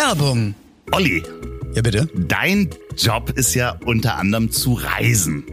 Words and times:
Werbung. 0.00 0.54
Olli, 0.92 1.22
Ja, 1.74 1.82
bitte. 1.82 2.08
dein 2.14 2.70
Job 2.96 3.32
ist 3.36 3.52
ja 3.54 3.78
unter 3.84 4.16
anderem 4.16 4.50
zu 4.50 4.72
reisen. 4.72 5.44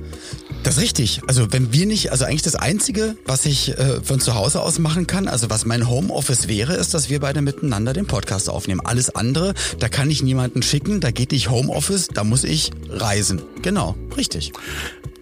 Das 0.64 0.78
ist 0.78 0.84
richtig. 0.84 1.20
Also 1.28 1.52
wenn 1.52 1.74
wir 1.74 1.86
nicht, 1.86 2.14
also 2.14 2.24
eigentlich 2.24 2.44
das 2.44 2.56
Einzige, 2.56 3.18
was 3.26 3.46
ich 3.46 3.78
äh, 3.78 4.02
von 4.02 4.22
zu 4.22 4.36
Hause 4.36 4.62
aus 4.62 4.80
machen 4.80 5.06
kann, 5.06 5.28
also 5.28 5.50
was 5.50 5.66
mein 5.66 5.90
Homeoffice 5.90 6.48
wäre, 6.48 6.76
ist, 6.76 6.94
dass 6.94 7.10
wir 7.10 7.20
beide 7.20 7.42
miteinander 7.42 7.92
den 7.92 8.06
Podcast 8.08 8.50
aufnehmen. 8.50 8.80
Alles 8.82 9.14
andere, 9.14 9.54
da 9.80 9.90
kann 9.90 10.10
ich 10.10 10.24
niemanden 10.24 10.62
schicken, 10.64 11.02
da 11.02 11.12
geht 11.12 11.34
nicht 11.34 11.50
Homeoffice, 11.50 12.08
da 12.08 12.24
muss 12.24 12.46
ich 12.46 12.72
reisen. 12.90 13.42
Genau, 13.64 13.98
richtig. 14.16 14.54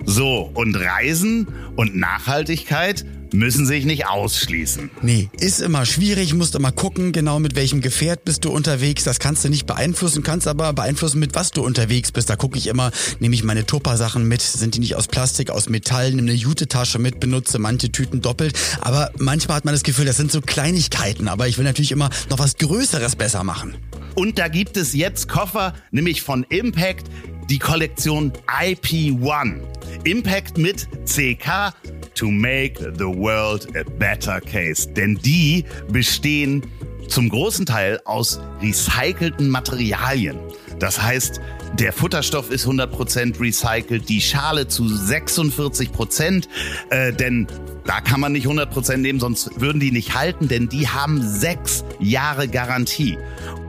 So, 0.06 0.52
und 0.54 0.76
Reisen 0.76 1.48
und 1.76 1.96
Nachhaltigkeit 1.96 3.04
müssen 3.36 3.66
sich 3.66 3.86
nicht 3.86 4.08
ausschließen. 4.08 4.90
Nee, 5.02 5.30
ist 5.40 5.62
immer 5.62 5.86
schwierig, 5.86 6.34
musst 6.34 6.56
immer 6.56 6.72
gucken, 6.72 7.12
genau 7.12 7.40
mit 7.40 7.56
welchem 7.56 7.82
Gefährt 7.82 8.26
bist 8.26 8.46
du 8.46 8.52
unterwegs. 8.52 9.04
Das 9.04 9.20
kannst 9.20 9.44
du 9.44 9.50
nicht 9.50 9.66
beeinflussen, 9.66 10.24
kannst 10.24 10.48
aber 10.48 10.74
beeinflussen, 10.74 11.20
mit 11.20 11.36
was 11.36 11.52
du 11.52 11.64
unterwegs 11.64 12.12
bist. 12.12 12.30
Da 12.30 12.36
gucke 12.36 12.58
ich 12.58 12.68
immer, 12.68 12.92
nehme 13.20 13.36
ich 13.36 13.44
meine 13.44 13.66
Tupper-Sachen 13.66 14.28
mit, 14.28 14.42
sind 14.42 14.76
die 14.76 14.80
nicht 14.80 14.96
aus 14.96 15.08
Plastik, 15.08 15.50
aus 15.52 15.70
Metall, 15.70 16.12
nehme 16.12 16.30
eine 16.30 16.34
Jute-Tasche 16.34 17.00
mit, 17.00 17.20
benutze 17.20 17.60
manche 17.60 17.92
Tüten 17.92 18.22
doppelt. 18.22 18.58
Aber 18.82 19.12
manchmal 19.18 19.58
hat 19.58 19.66
man 19.66 19.74
das 19.74 19.84
Gefühl, 19.84 20.06
das 20.06 20.18
sind 20.18 20.32
so 20.32 20.42
Kleinigkeiten. 20.42 21.28
Aber 21.28 21.48
ich 21.48 21.58
will 21.58 21.66
natürlich 21.66 21.92
immer 21.92 22.10
noch 22.30 22.40
was 22.40 22.58
Größeres 22.58 23.16
besser 23.16 23.44
machen. 23.44 23.76
Und 24.16 24.40
da 24.40 24.48
gibt 24.48 24.78
es 24.78 24.94
jetzt 24.94 25.28
Koffer, 25.28 25.74
nämlich 25.92 26.22
von 26.22 26.44
Impact, 26.50 27.08
die 27.50 27.60
Kollektion 27.60 28.32
IP1. 28.48 29.60
Impact 30.04 30.58
mit 30.58 30.88
CK 31.06 31.74
to 32.16 32.32
make 32.32 32.80
the 32.80 33.06
world 33.06 33.68
a 33.76 33.84
better 33.98 34.42
case. 34.42 34.88
Denn 34.88 35.16
die 35.24 35.66
bestehen 35.90 36.64
zum 37.08 37.30
großen 37.30 37.66
Teil 37.66 38.00
aus 38.06 38.40
recycelten 38.62 39.50
Materialien. 39.50 40.38
Das 40.80 41.02
heißt, 41.02 41.40
der 41.80 41.94
Futterstoff 41.94 42.52
ist 42.52 42.68
100% 42.68 43.40
recycelt, 43.40 44.10
die 44.10 44.22
Schale 44.22 44.68
zu 44.68 44.84
46%, 44.84 46.48
äh, 46.90 47.14
denn 47.14 47.48
da 47.86 48.02
kann 48.02 48.20
man 48.20 48.32
nicht 48.32 48.48
100% 48.48 48.98
nehmen, 48.98 49.20
sonst 49.20 49.62
würden 49.62 49.80
die 49.80 49.92
nicht 49.92 50.16
halten, 50.16 50.48
denn 50.48 50.70
die 50.70 50.88
haben 50.88 51.22
sechs 51.22 51.84
Jahre 52.00 52.48
Garantie. 52.48 53.18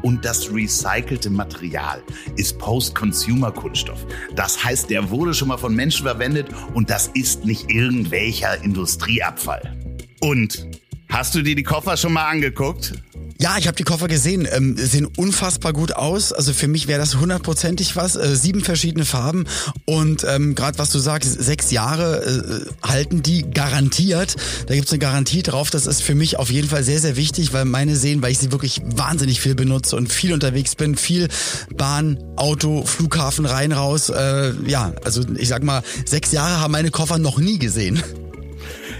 Und 0.02 0.24
das 0.24 0.52
recycelte 0.52 1.30
Material 1.30 2.02
ist 2.36 2.58
Post-Consumer-Kunststoff. 2.58 4.06
Das 4.34 4.64
heißt, 4.64 4.90
der 4.90 5.10
wurde 5.10 5.34
schon 5.34 5.48
mal 5.48 5.58
von 5.58 5.74
Menschen 5.74 6.04
verwendet 6.06 6.48
und 6.74 6.90
das 6.90 7.08
ist 7.08 7.44
nicht 7.44 7.70
irgendwelcher 7.70 8.62
Industrieabfall. 8.62 9.76
Und 10.20 10.66
hast 11.16 11.34
du 11.34 11.42
dir 11.42 11.54
die 11.54 11.62
Koffer 11.62 11.96
schon 11.96 12.12
mal 12.12 12.28
angeguckt? 12.28 12.92
Ja, 13.38 13.56
ich 13.58 13.66
habe 13.66 13.76
die 13.76 13.84
Koffer 13.84 14.08
gesehen, 14.08 14.48
ähm, 14.50 14.76
sehen 14.78 15.06
unfassbar 15.16 15.72
gut 15.72 15.92
aus. 15.92 16.32
Also 16.32 16.52
für 16.52 16.68
mich 16.68 16.88
wäre 16.88 16.98
das 16.98 17.16
hundertprozentig 17.16 17.96
was. 17.96 18.16
Äh, 18.16 18.34
sieben 18.34 18.62
verschiedene 18.62 19.04
Farben 19.04 19.46
und 19.84 20.24
ähm, 20.24 20.54
gerade 20.54 20.78
was 20.78 20.90
du 20.90 20.98
sagst, 20.98 21.42
sechs 21.42 21.70
Jahre 21.70 22.24
äh, 22.24 22.86
halten 22.86 23.22
die 23.22 23.50
garantiert. 23.50 24.36
Da 24.66 24.74
gibt's 24.74 24.90
eine 24.90 24.98
Garantie 24.98 25.42
drauf. 25.42 25.70
Das 25.70 25.86
ist 25.86 26.02
für 26.02 26.14
mich 26.14 26.38
auf 26.38 26.50
jeden 26.50 26.68
Fall 26.68 26.82
sehr, 26.82 26.98
sehr 26.98 27.16
wichtig, 27.16 27.52
weil 27.52 27.66
meine 27.66 27.96
sehen, 27.96 28.22
weil 28.22 28.32
ich 28.32 28.38
sie 28.38 28.52
wirklich 28.52 28.80
wahnsinnig 28.84 29.40
viel 29.40 29.54
benutze 29.54 29.96
und 29.96 30.10
viel 30.10 30.32
unterwegs 30.32 30.74
bin, 30.74 30.96
viel 30.96 31.28
Bahn, 31.76 32.18
Auto, 32.36 32.84
Flughafen 32.84 33.44
rein, 33.44 33.72
raus. 33.72 34.08
Äh, 34.08 34.52
ja, 34.66 34.92
also 35.04 35.22
ich 35.36 35.48
sag 35.48 35.62
mal, 35.62 35.82
sechs 36.06 36.32
Jahre 36.32 36.60
haben 36.60 36.72
meine 36.72 36.90
Koffer 36.90 37.18
noch 37.18 37.38
nie 37.38 37.58
gesehen. 37.58 38.02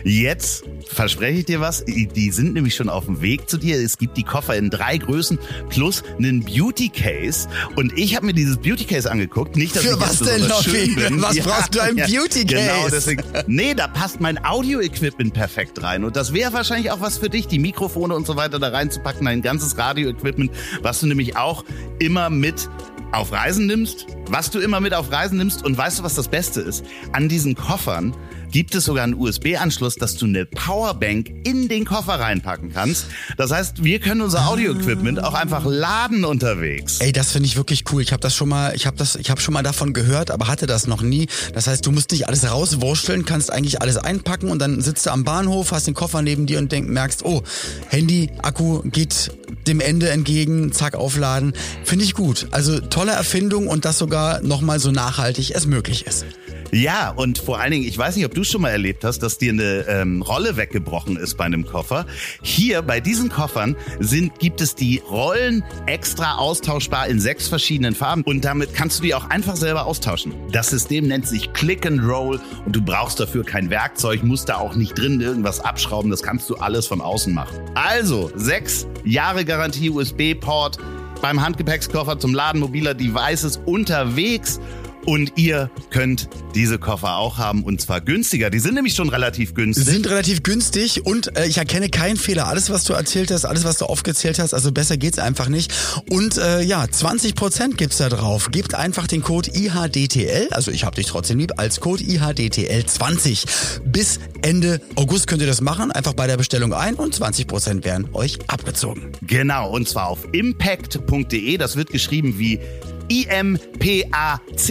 Jetzt 0.09 0.63
verspreche 0.87 1.41
ich 1.41 1.47
dir 1.47 1.61
was. 1.61 1.85
Die 1.85 2.31
sind 2.31 2.55
nämlich 2.55 2.77
schon 2.77 2.89
auf 2.89 3.07
dem 3.07 3.23
Weg 3.23 3.51
zu 3.51 3.59
dir. 3.59 3.77
Es 3.77 3.99
gibt 3.99 4.17
die 4.17 4.23
Koffer 4.23 4.55
in 4.55 4.71
drei 4.71 4.99
Größen 4.99 5.37
plus 5.69 6.05
einen 6.17 6.45
Beauty 6.45 6.91
Case. 6.91 7.49
Und 7.75 7.93
ich 7.99 8.15
habe 8.15 8.27
mir 8.27 8.33
dieses 8.33 8.57
Beauty 8.59 8.85
Case 8.85 9.11
angeguckt. 9.11 9.57
Nicht, 9.57 9.75
dass 9.75 9.83
Für 9.83 9.95
ich 9.95 10.01
was 10.01 10.21
denn, 10.21 10.47
Loffi? 10.47 10.97
Was 11.21 11.41
brauchst 11.41 11.75
du 11.75 11.81
ein 11.81 11.97
Beauty 11.97 12.47
Case? 12.47 12.69
Genau, 12.69 12.89
deswegen. 12.89 13.25
Nee, 13.49 13.75
da 13.75 13.89
passt 13.89 14.21
mein 14.21 14.45
Audio-Equipment 14.45 15.35
perfekt 15.35 15.83
rein. 15.83 16.05
Und 16.05 16.15
das 16.15 16.33
wäre 16.33 16.53
wahrscheinlich 16.53 16.93
auch 16.93 17.01
was 17.01 17.19
für 17.19 17.29
dich, 17.29 17.49
die 17.49 17.59
Mikrofone 17.59 18.15
und 18.15 18.29
so 18.29 18.37
weiter 18.37 18.61
da 18.61 18.69
reinzupacken. 18.69 19.27
Dein 19.27 19.43
ganzes 19.43 19.77
Radio-Equipment, 19.77 20.53
was 20.83 21.01
du 21.01 21.09
nämlich 21.09 21.37
auch 21.37 21.65
immer 21.99 22.31
mit 22.31 22.69
auf 23.11 23.33
Reisen 23.33 23.67
nimmst, 23.67 24.07
was 24.29 24.51
du 24.51 24.61
immer 24.61 24.79
mit 24.79 24.95
auf 24.95 25.11
Reisen 25.11 25.39
nimmst. 25.39 25.65
Und 25.65 25.77
weißt 25.77 25.99
du, 25.99 26.03
was 26.05 26.15
das 26.15 26.29
Beste 26.29 26.61
ist? 26.61 26.85
An 27.11 27.29
diesen 27.29 27.57
Koffern 27.57 28.15
gibt 28.51 28.75
es 28.75 28.85
sogar 28.85 29.05
einen 29.05 29.15
USB-Anschluss, 29.15 29.97
dass 29.97 30.17
du 30.17 30.27
eine 30.27 30.47
Powerbank 30.47 31.31
in 31.45 31.69
den 31.69 31.85
Koffer 31.85 32.21
reinpacken 32.21 32.73
kannst. 32.73 33.07
Das 33.37 33.51
heißt, 33.51 33.85
wir 33.85 34.01
können 34.01 34.21
unser 34.21 34.49
Audio-Equipment 34.49 35.23
auch 35.23 35.35
einfach 35.35 35.65
laden 35.65 36.25
unterwegs. 36.25 37.01
Ey, 37.01 37.13
das 37.13 37.33
finde 37.33 37.47
ich 37.47 37.57
wirklich 37.57 37.85
cool. 37.93 38.03
Ich 38.03 38.13
habe 38.13 38.21
das 38.21 38.35
schon 38.35 38.49
mal, 38.49 38.75
ich 38.75 38.87
habe 38.87 38.97
das, 38.97 39.17
ich 39.17 39.31
habe 39.31 39.41
schon 39.41 39.55
mal 39.55 39.63
davon 39.63 39.93
gehört, 39.93 40.31
aber 40.31 40.49
hatte 40.49 40.67
das 40.67 40.87
noch 40.87 41.03
nie. 41.03 41.27
Das 41.55 41.67
heißt, 41.67 41.85
du 41.85 41.93
musst 41.93 42.11
nicht 42.13 42.29
alles 42.29 42.51
rauswursteln, 42.51 43.25
kannst 43.25 43.53
eigentlich 43.53 43.83
alles 43.83 43.97
einpacken 43.97 44.51
und 44.51 44.59
dann 44.59 44.81
sitzt 44.81 45.07
du 45.07 45.11
am 45.11 45.25
Bahnhof, 45.25 45.73
hast 45.73 45.87
den 45.87 45.95
Koffer 45.95 46.23
neben 46.23 46.47
dir 46.47 46.59
und 46.59 46.73
denk, 46.73 46.89
merkst, 46.89 47.25
oh, 47.25 47.43
Handy, 47.89 48.31
Akku 48.43 48.83
geht 48.85 49.33
dem 49.67 49.81
Ende 49.81 50.11
entgegen, 50.11 50.73
zack, 50.73 50.95
aufladen. 50.95 51.53
Finde 51.85 52.05
ich 52.05 52.15
gut. 52.15 52.49
Also 52.51 52.81
tolle 52.81 53.13
Erfindung 53.13 53.69
und 53.69 53.85
das 53.85 53.99
sogar 53.99 54.41
nochmal 54.43 54.79
so 54.79 54.91
nachhaltig 54.91 55.53
es 55.55 55.67
möglich 55.67 56.07
ist. 56.07 56.25
Ja, 56.73 57.11
und 57.11 57.39
vor 57.39 57.59
allen 57.61 57.71
Dingen, 57.71 57.87
ich 57.87 57.97
weiß 57.97 58.17
nicht, 58.17 58.25
ob 58.27 58.35
du 58.35 58.45
schon 58.45 58.63
mal 58.63 58.71
erlebt 58.71 59.05
hast, 59.05 59.21
dass 59.21 59.39
dir 59.39 59.53
eine 59.53 59.87
ähm, 59.89 60.23
Rolle 60.23 60.57
weggebrochen 60.57 61.17
ist 61.17 61.37
bei 61.37 61.45
einem 61.45 61.65
Koffer. 61.65 62.07
Hier 62.43 62.83
bei 62.83 63.01
diesen 63.01 63.29
Koffern 63.29 63.77
sind, 64.01 64.39
gibt 64.39 64.61
es 64.61 64.75
die 64.75 65.03
Rollen 65.11 65.65
extra 65.87 66.37
austauschbar 66.37 67.07
in 67.07 67.21
sechs 67.21 67.49
verschiedenen 67.49 67.95
Farben 67.95 68.23
und 68.23 68.45
damit 68.45 68.75
kannst 68.75 68.99
du 68.99 69.05
die 69.05 69.15
auch 69.15 69.31
einfach 69.31 69.57
selber 69.57 69.87
austauschen. 69.87 70.35
Das 70.53 70.71
System 70.71 71.07
nennt 71.07 71.27
sich 71.27 71.53
Click 71.53 71.87
and 71.87 72.03
Roll 72.03 72.41
und 72.65 72.75
du 72.75 72.81
brauchst 72.81 73.21
dafür 73.21 73.45
kein 73.45 73.71
Werkzeug, 73.71 74.23
musst 74.23 74.49
da 74.49 74.57
auch 74.57 74.75
nicht 74.75 74.99
drin 74.99 75.21
irgendwas 75.21 75.61
abschrauben, 75.61 76.11
das 76.11 76.23
kannst 76.23 76.51
du 76.51 76.57
alles 76.57 76.87
von 76.87 77.01
außen 77.01 77.33
machen. 77.33 77.57
Also, 77.75 78.31
sechs 78.35 78.87
Jahre 79.05 79.45
Garantie 79.45 79.91
USB-Port 79.91 80.79
beim 81.23 81.43
Handgepäckskoffer 81.43 82.19
zum 82.19 82.35
Laden 82.35 82.61
mobiler 82.61 82.95
Devices 82.95 83.61
unterwegs 83.65 84.61
und 85.07 85.33
ihr 85.37 85.71
könnt 85.91 86.29
diese 86.55 86.79
Koffer 86.79 87.17
auch 87.17 87.39
haben 87.39 87.65
und 87.65 87.81
zwar 87.81 88.01
günstiger. 88.01 88.51
Die 88.51 88.59
sind 88.59 88.75
nämlich 88.75 88.95
schon 88.95 89.09
relativ 89.09 89.55
günstig. 89.55 89.87
Sind 89.87 90.09
relativ 90.09 90.43
günstig 90.43 91.07
und 91.07 91.37
äh, 91.37 91.47
ich 91.47 91.59
erkenne 91.59 91.89
keinen 91.89 92.17
Fehler. 92.17 92.49
Alles, 92.49 92.71
was 92.71 92.85
du 92.85 92.93
erzählt 92.93 93.31
hast, 93.31 93.45
alles, 93.45 93.65
was 93.65 93.79
du 93.79 93.87
aufgezählt 93.87 94.39
hast, 94.39 94.53
also 94.53 94.73
besser 94.73 94.97
geht's 94.97 95.19
einfach 95.19 95.49
nicht. 95.49 95.73
Und 96.11 96.37
äh, 96.39 96.63
ja, 96.63 96.85
20% 96.85 97.77
gibt's 97.77 97.99
da 97.99 98.09
drauf. 98.09 98.51
Gebt 98.51 98.75
einfach 98.75 99.07
den 99.07 99.23
Code 99.23 99.51
IHDTL, 99.55 100.49
also 100.51 100.71
ich 100.71 100.85
hab 100.85 100.95
dich 100.95 101.07
trotzdem 101.07 101.39
lieb, 101.39 101.53
als 101.57 101.81
Code 101.81 102.03
IHDTL20. 102.03 103.81
Bis 103.85 104.19
Ende 104.43 104.81
August 104.97 105.27
könnt 105.27 105.41
ihr 105.41 105.49
das 105.49 105.61
machen. 105.61 105.93
Einfach 105.93 106.15
bei 106.15 106.27
der 106.27 106.37
Bestellung 106.37 106.73
ein 106.73 106.95
und 106.95 107.15
20% 107.15 107.85
werden 107.85 108.09
euch 108.13 108.39
abgezogen. 108.49 109.13
Genau, 109.23 109.71
und 109.71 109.89
zwar 109.89 110.09
auf 110.09 110.27
impact.de. 110.33 111.57
Das 111.59 111.77
wird 111.77 111.91
geschrieben 111.91 112.39
wie 112.39 112.61
impackt.de. 113.09 114.71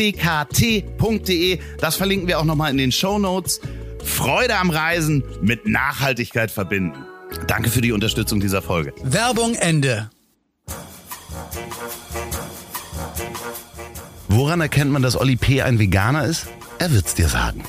Das 1.79 1.95
verlinken 1.95 2.27
wir 2.27 2.39
auch 2.39 2.45
nochmal 2.45 2.71
in 2.71 2.77
den 2.77 2.91
Show 2.91 3.19
Notes. 3.19 3.61
Freude 4.03 4.57
am 4.57 4.69
Reisen 4.69 5.23
mit 5.41 5.67
Nachhaltigkeit 5.67 6.51
verbinden. 6.51 7.05
Danke 7.47 7.69
für 7.69 7.81
die 7.81 7.91
Unterstützung 7.91 8.39
dieser 8.39 8.61
Folge. 8.61 8.93
Werbung 9.03 9.55
Ende. 9.55 10.09
Woran 14.27 14.61
erkennt 14.61 14.91
man, 14.91 15.01
dass 15.01 15.19
Olli 15.19 15.35
P. 15.37 15.61
ein 15.61 15.79
Veganer 15.79 16.25
ist? 16.25 16.47
Er 16.77 16.91
wird's 16.91 17.15
dir 17.15 17.29
sagen. 17.29 17.63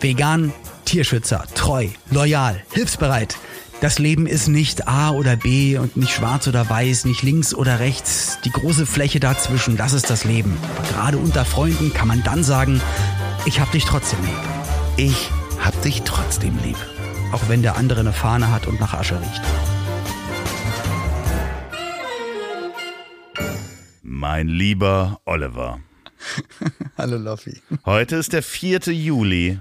Vegan, 0.00 0.52
Tierschützer, 0.84 1.44
treu, 1.54 1.88
loyal, 2.10 2.62
hilfsbereit. 2.72 3.36
Das 3.84 3.98
Leben 3.98 4.26
ist 4.26 4.48
nicht 4.48 4.88
A 4.88 5.10
oder 5.10 5.36
B 5.36 5.76
und 5.76 5.94
nicht 5.94 6.10
schwarz 6.10 6.48
oder 6.48 6.70
weiß, 6.70 7.04
nicht 7.04 7.22
links 7.22 7.54
oder 7.54 7.80
rechts. 7.80 8.38
Die 8.42 8.50
große 8.50 8.86
Fläche 8.86 9.20
dazwischen, 9.20 9.76
das 9.76 9.92
ist 9.92 10.08
das 10.08 10.24
Leben. 10.24 10.56
Aber 10.74 10.88
gerade 10.88 11.18
unter 11.18 11.44
Freunden 11.44 11.92
kann 11.92 12.08
man 12.08 12.22
dann 12.22 12.42
sagen, 12.42 12.80
ich 13.44 13.60
hab 13.60 13.70
dich 13.72 13.84
trotzdem 13.84 14.20
lieb. 14.22 14.38
Ich 14.96 15.30
hab 15.62 15.82
dich 15.82 16.00
trotzdem 16.00 16.58
lieb. 16.64 16.78
Auch 17.30 17.42
wenn 17.50 17.60
der 17.60 17.76
andere 17.76 18.00
eine 18.00 18.14
Fahne 18.14 18.50
hat 18.50 18.66
und 18.66 18.80
nach 18.80 18.94
Asche 18.94 19.20
riecht. 19.20 19.42
Mein 24.02 24.48
lieber 24.48 25.20
Oliver. 25.26 25.78
Hallo 26.96 27.18
Loffi. 27.18 27.60
Heute 27.84 28.16
ist 28.16 28.32
der 28.32 28.42
4. 28.42 28.94
Juli 28.94 29.60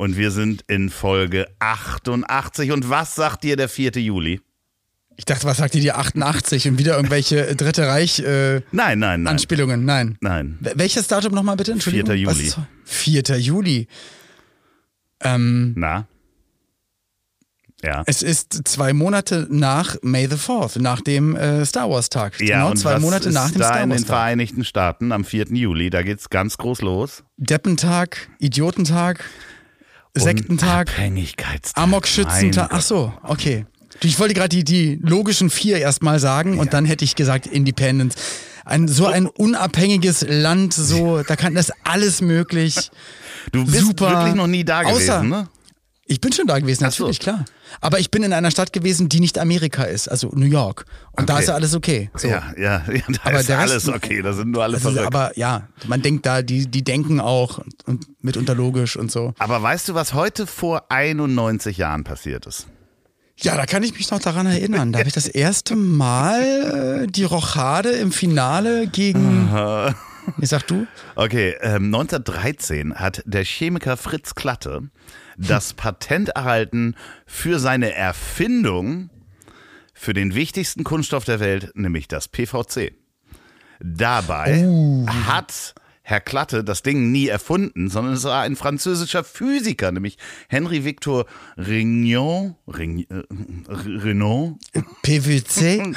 und 0.00 0.16
wir 0.16 0.30
sind 0.30 0.64
in 0.66 0.88
Folge 0.90 1.46
88. 1.58 2.72
Und 2.72 2.88
was 2.88 3.14
sagt 3.14 3.44
dir 3.44 3.56
der 3.56 3.68
4. 3.68 3.92
Juli? 3.98 4.40
Ich 5.16 5.26
dachte, 5.26 5.44
was 5.44 5.58
sagt 5.58 5.74
ihr 5.74 5.82
die 5.82 5.92
88 5.92 6.66
und 6.68 6.78
wieder 6.78 6.96
irgendwelche 6.96 7.54
Dritte 7.54 7.86
Reich 7.86 8.20
äh, 8.20 8.62
Nein, 8.72 8.98
nein, 8.98 9.22
nein. 9.22 9.26
Anspielungen? 9.26 9.84
Nein. 9.84 10.16
Nein. 10.22 10.58
Wel- 10.62 10.72
Welches 10.78 11.06
Datum 11.08 11.34
nochmal 11.34 11.56
bitte? 11.56 11.72
Entschuldigung. 11.72 12.06
4. 12.16 12.26
Was 12.26 12.36
Juli. 12.38 12.46
ist- 12.48 12.58
4. 12.84 13.38
Juli. 13.38 13.88
Ähm, 15.20 15.74
Na? 15.76 16.06
Ja. 17.82 18.02
Es 18.06 18.22
ist 18.22 18.68
zwei 18.68 18.92
Monate 18.92 19.46
nach 19.50 19.96
May 20.02 20.26
the 20.28 20.36
4th, 20.36 20.80
nach 20.80 21.00
dem 21.00 21.34
äh, 21.34 21.64
Star 21.64 21.88
Wars 21.90 22.08
Tag. 22.10 22.38
Ja, 22.40 22.58
genau 22.58 22.70
und 22.72 22.76
zwei 22.76 22.94
was 22.94 23.00
Monate 23.02 23.28
ist 23.30 23.34
nach 23.34 23.50
dem 23.50 23.58
da 23.60 23.66
Star 23.68 23.82
in 23.82 23.90
Wars 23.90 24.00
den 24.00 24.06
Tag. 24.06 24.16
Vereinigten 24.16 24.64
Staaten 24.64 25.12
am 25.12 25.24
4. 25.24 25.46
Juli, 25.52 25.88
da 25.90 26.02
geht's 26.02 26.28
ganz 26.30 26.58
groß 26.58 26.82
los. 26.82 27.24
Deppentag, 27.38 28.28
Idiotentag, 28.38 29.24
Sektentag, 30.16 30.90
Abhängigkeitstag. 30.90 31.82
Amokschützentag. 31.82 32.68
Ach 32.72 32.82
so, 32.82 33.12
okay. 33.22 33.66
Ich 34.02 34.18
wollte 34.18 34.34
gerade 34.34 34.48
die, 34.48 34.64
die 34.64 34.98
logischen 35.02 35.50
vier 35.50 35.78
erstmal 35.78 36.18
sagen 36.18 36.58
und 36.58 36.72
dann 36.72 36.84
hätte 36.84 37.04
ich 37.04 37.16
gesagt 37.16 37.46
Independence. 37.46 38.14
Ein, 38.64 38.88
so 38.88 39.06
ein 39.06 39.26
unabhängiges 39.26 40.24
Land, 40.28 40.74
so, 40.74 41.22
da 41.22 41.36
kann 41.36 41.54
das 41.54 41.72
alles 41.84 42.20
möglich. 42.20 42.90
Du 43.52 43.64
bist 43.64 43.80
Super. 43.86 44.10
wirklich 44.10 44.34
noch 44.34 44.46
nie 44.46 44.64
da 44.64 44.82
gewesen, 44.82 45.10
Außer- 45.10 45.22
ne? 45.22 45.48
Ich 46.10 46.20
bin 46.20 46.32
schon 46.32 46.48
da 46.48 46.58
gewesen, 46.58 46.84
Ach 46.84 46.90
so. 46.90 47.04
natürlich, 47.04 47.20
klar. 47.20 47.44
Aber 47.80 48.00
ich 48.00 48.10
bin 48.10 48.24
in 48.24 48.32
einer 48.32 48.50
Stadt 48.50 48.72
gewesen, 48.72 49.08
die 49.08 49.20
nicht 49.20 49.38
Amerika 49.38 49.84
ist, 49.84 50.08
also 50.08 50.28
New 50.34 50.44
York. 50.46 50.84
Und 51.12 51.28
da 51.28 51.34
Okay. 51.34 51.42
ist 51.42 51.48
ja 51.50 51.54
alles 51.54 51.72
okay. 51.76 52.10
So. 52.16 52.26
Ja, 52.26 52.52
ja, 52.58 52.82
ja, 52.92 53.00
da 53.06 53.20
Aber 53.30 53.38
ist 53.38 53.48
der 53.48 53.58
Rest- 53.60 53.70
alles 53.70 53.88
okay, 53.88 54.20
da 54.20 54.32
sind 54.32 54.50
nur 54.50 54.64
alle 54.64 54.72
Das 54.72 54.84
ist, 54.84 54.90
verrückt. 54.92 55.06
aber 55.06 55.38
ja, 55.38 55.68
man 55.86 56.02
denkt 56.02 56.26
da, 56.26 56.42
die, 56.42 56.66
die 56.66 56.82
denken 56.82 57.20
auch 57.20 57.58
und, 57.58 57.74
und 57.86 58.06
mitunter 58.24 58.56
logisch 58.56 58.96
und 58.96 59.12
so. 59.12 59.34
Aber 59.38 59.62
weißt 59.62 59.88
du, 59.88 59.94
was 59.94 60.12
heute 60.12 60.48
vor 60.48 60.90
91 60.90 61.76
Jahren 61.76 62.02
passiert 62.02 62.44
ist? 62.44 62.66
Ja, 63.42 63.56
da 63.56 63.64
kann 63.64 63.82
ich 63.82 63.94
mich 63.94 64.10
noch 64.10 64.20
daran 64.20 64.46
erinnern. 64.46 64.92
Da 64.92 64.98
habe 64.98 65.08
ich 65.08 65.14
das 65.14 65.26
erste 65.26 65.74
Mal 65.74 67.04
äh, 67.04 67.06
die 67.06 67.24
Rochade 67.24 67.90
im 67.90 68.12
Finale 68.12 68.86
gegen. 68.86 69.50
Wie 70.36 70.46
sag 70.46 70.66
du? 70.66 70.86
Okay, 71.16 71.56
ähm, 71.62 71.86
1913 71.86 72.94
hat 72.96 73.22
der 73.24 73.44
Chemiker 73.44 73.96
Fritz 73.96 74.34
Klatte 74.34 74.90
das 75.36 75.72
Patent 75.74 76.30
erhalten 76.30 76.94
für 77.26 77.58
seine 77.58 77.94
Erfindung 77.94 79.10
für 79.94 80.12
den 80.12 80.34
wichtigsten 80.34 80.84
Kunststoff 80.84 81.24
der 81.24 81.40
Welt, 81.40 81.72
nämlich 81.74 82.08
das 82.08 82.28
PVC. 82.28 82.92
Dabei 83.80 84.64
hat 85.06 85.74
Herr 86.10 86.20
Klatte 86.20 86.64
das 86.64 86.82
Ding 86.82 87.12
nie 87.12 87.28
erfunden, 87.28 87.88
sondern 87.88 88.14
es 88.14 88.24
war 88.24 88.42
ein 88.42 88.56
französischer 88.56 89.22
Physiker, 89.22 89.92
nämlich 89.92 90.18
Henri 90.48 90.84
Victor 90.84 91.24
Regnault, 91.56 92.56
Regn, 92.66 93.06
äh, 93.08 93.22
Renault, 93.68 94.56
PVC? 95.02 95.94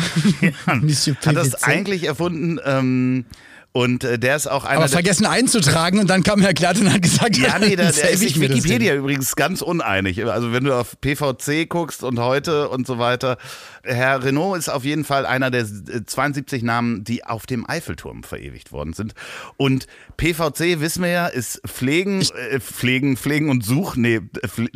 Monsieur 0.82 1.16
hat 1.26 1.36
das 1.36 1.64
eigentlich 1.64 2.04
erfunden. 2.04 2.60
Ähm, 2.64 3.26
und 3.74 4.04
äh, 4.04 4.18
der 4.20 4.36
ist 4.36 4.48
auch 4.48 4.64
einer 4.66 4.78
Aber 4.78 4.86
der 4.86 4.90
vergessen 4.94 5.26
einzutragen 5.26 6.00
und 6.00 6.08
dann 6.10 6.24
kam 6.24 6.40
Herr 6.42 6.54
Glatt 6.54 6.80
und 6.80 6.94
hat 6.94 7.02
gesagt, 7.02 7.36
Ja, 7.38 7.58
nee, 7.60 7.76
da, 7.76 7.92
save 7.92 8.10
ist 8.10 8.22
ich 8.22 8.36
sich. 8.36 8.40
Wikipedia 8.42 8.94
übrigens 8.96 9.36
ganz 9.36 9.62
uneinig. 9.62 10.24
Also 10.26 10.54
wenn 10.54 10.64
du 10.64 10.74
auf 10.74 10.96
PVC 11.02 11.68
guckst 11.68 12.04
und 12.04 12.20
heute 12.20 12.70
und 12.70 12.88
so 12.88 13.00
weiter. 13.00 13.38
Herr 13.84 14.24
Renault 14.24 14.58
ist 14.60 14.70
auf 14.70 14.86
jeden 14.86 15.04
Fall 15.04 15.26
einer 15.26 15.52
der 15.52 15.64
äh, 15.64 16.06
72 16.06 16.64
Namen, 16.64 17.04
die 17.04 17.26
auf 17.26 17.46
dem 17.46 17.68
Eiffelturm 17.70 18.24
verewigt 18.24 18.72
worden 18.72 18.94
sind. 18.94 19.14
Und 19.58 19.88
PVC, 20.18 20.80
wissen 20.80 21.04
wir 21.04 21.10
ja, 21.10 21.28
ist 21.28 21.62
Pflegen, 21.68 22.22
äh, 22.52 22.60
Pflegen, 22.62 23.18
Pflegen 23.18 23.50
und 23.50 23.66
Such, 23.66 23.96
nee, 23.98 24.16
äh, 24.18 24.48
Pfle- 24.48 24.70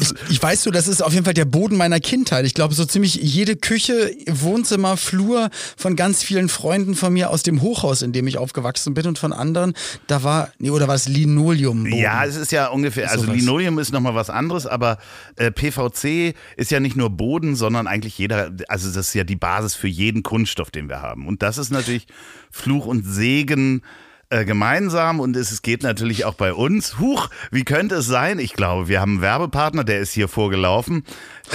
Ich, 0.00 0.12
ich 0.30 0.42
weiß 0.42 0.62
so, 0.62 0.70
das 0.70 0.86
ist 0.86 1.02
auf 1.02 1.12
jeden 1.12 1.24
Fall 1.24 1.34
der 1.34 1.44
Boden 1.44 1.76
meiner 1.76 1.98
Kindheit. 1.98 2.46
Ich 2.46 2.54
glaube, 2.54 2.74
so 2.74 2.84
ziemlich 2.84 3.16
jede 3.16 3.56
Küche, 3.56 4.12
Wohnzimmer, 4.28 4.96
Flur 4.96 5.50
von 5.76 5.96
ganz 5.96 6.22
vielen 6.22 6.48
Freunden 6.48 6.94
von 6.94 7.12
mir 7.12 7.30
aus 7.30 7.42
dem 7.42 7.62
Hochhaus, 7.62 8.02
in 8.02 8.12
dem 8.12 8.26
ich 8.28 8.38
aufgewachsen 8.38 8.94
bin 8.94 9.06
und 9.06 9.18
von 9.18 9.32
anderen, 9.32 9.74
da 10.06 10.22
war, 10.22 10.50
nee, 10.58 10.70
oder 10.70 10.86
war 10.86 10.94
es 10.94 11.08
Linoleum? 11.08 11.86
Ja, 11.86 12.24
es 12.24 12.36
ist 12.36 12.52
ja 12.52 12.68
ungefähr, 12.68 13.10
also. 13.10 13.30
Linoleum 13.30 13.78
ist 13.78 13.92
nochmal 13.92 14.14
was 14.14 14.30
anderes, 14.30 14.66
aber 14.66 14.98
äh, 15.36 15.50
PVC 15.50 16.34
ist 16.56 16.70
ja 16.70 16.78
nicht 16.78 16.96
nur 16.96 17.10
Boden, 17.10 17.56
sondern 17.56 17.86
eigentlich 17.88 18.16
jeder, 18.18 18.52
also 18.68 18.88
das 18.88 19.08
ist 19.08 19.14
ja 19.14 19.24
die 19.24 19.36
Basis 19.36 19.74
für 19.74 19.88
jeden 19.88 20.22
Kunststoff, 20.22 20.70
den 20.70 20.88
wir 20.88 21.02
haben. 21.02 21.26
Und 21.26 21.42
das 21.42 21.58
ist 21.58 21.70
natürlich 21.70 22.06
Fluch 22.50 22.86
und 22.86 23.04
Segen 23.04 23.82
äh, 24.30 24.44
gemeinsam 24.44 25.20
und 25.20 25.34
es, 25.36 25.52
es 25.52 25.62
geht 25.62 25.82
natürlich 25.82 26.26
auch 26.26 26.34
bei 26.34 26.52
uns. 26.52 26.98
Huch, 26.98 27.30
wie 27.50 27.64
könnte 27.64 27.94
es 27.94 28.06
sein? 28.06 28.38
Ich 28.38 28.52
glaube, 28.52 28.86
wir 28.86 29.00
haben 29.00 29.12
einen 29.12 29.22
Werbepartner, 29.22 29.84
der 29.84 30.00
ist 30.00 30.12
hier 30.12 30.28
vorgelaufen. 30.28 31.02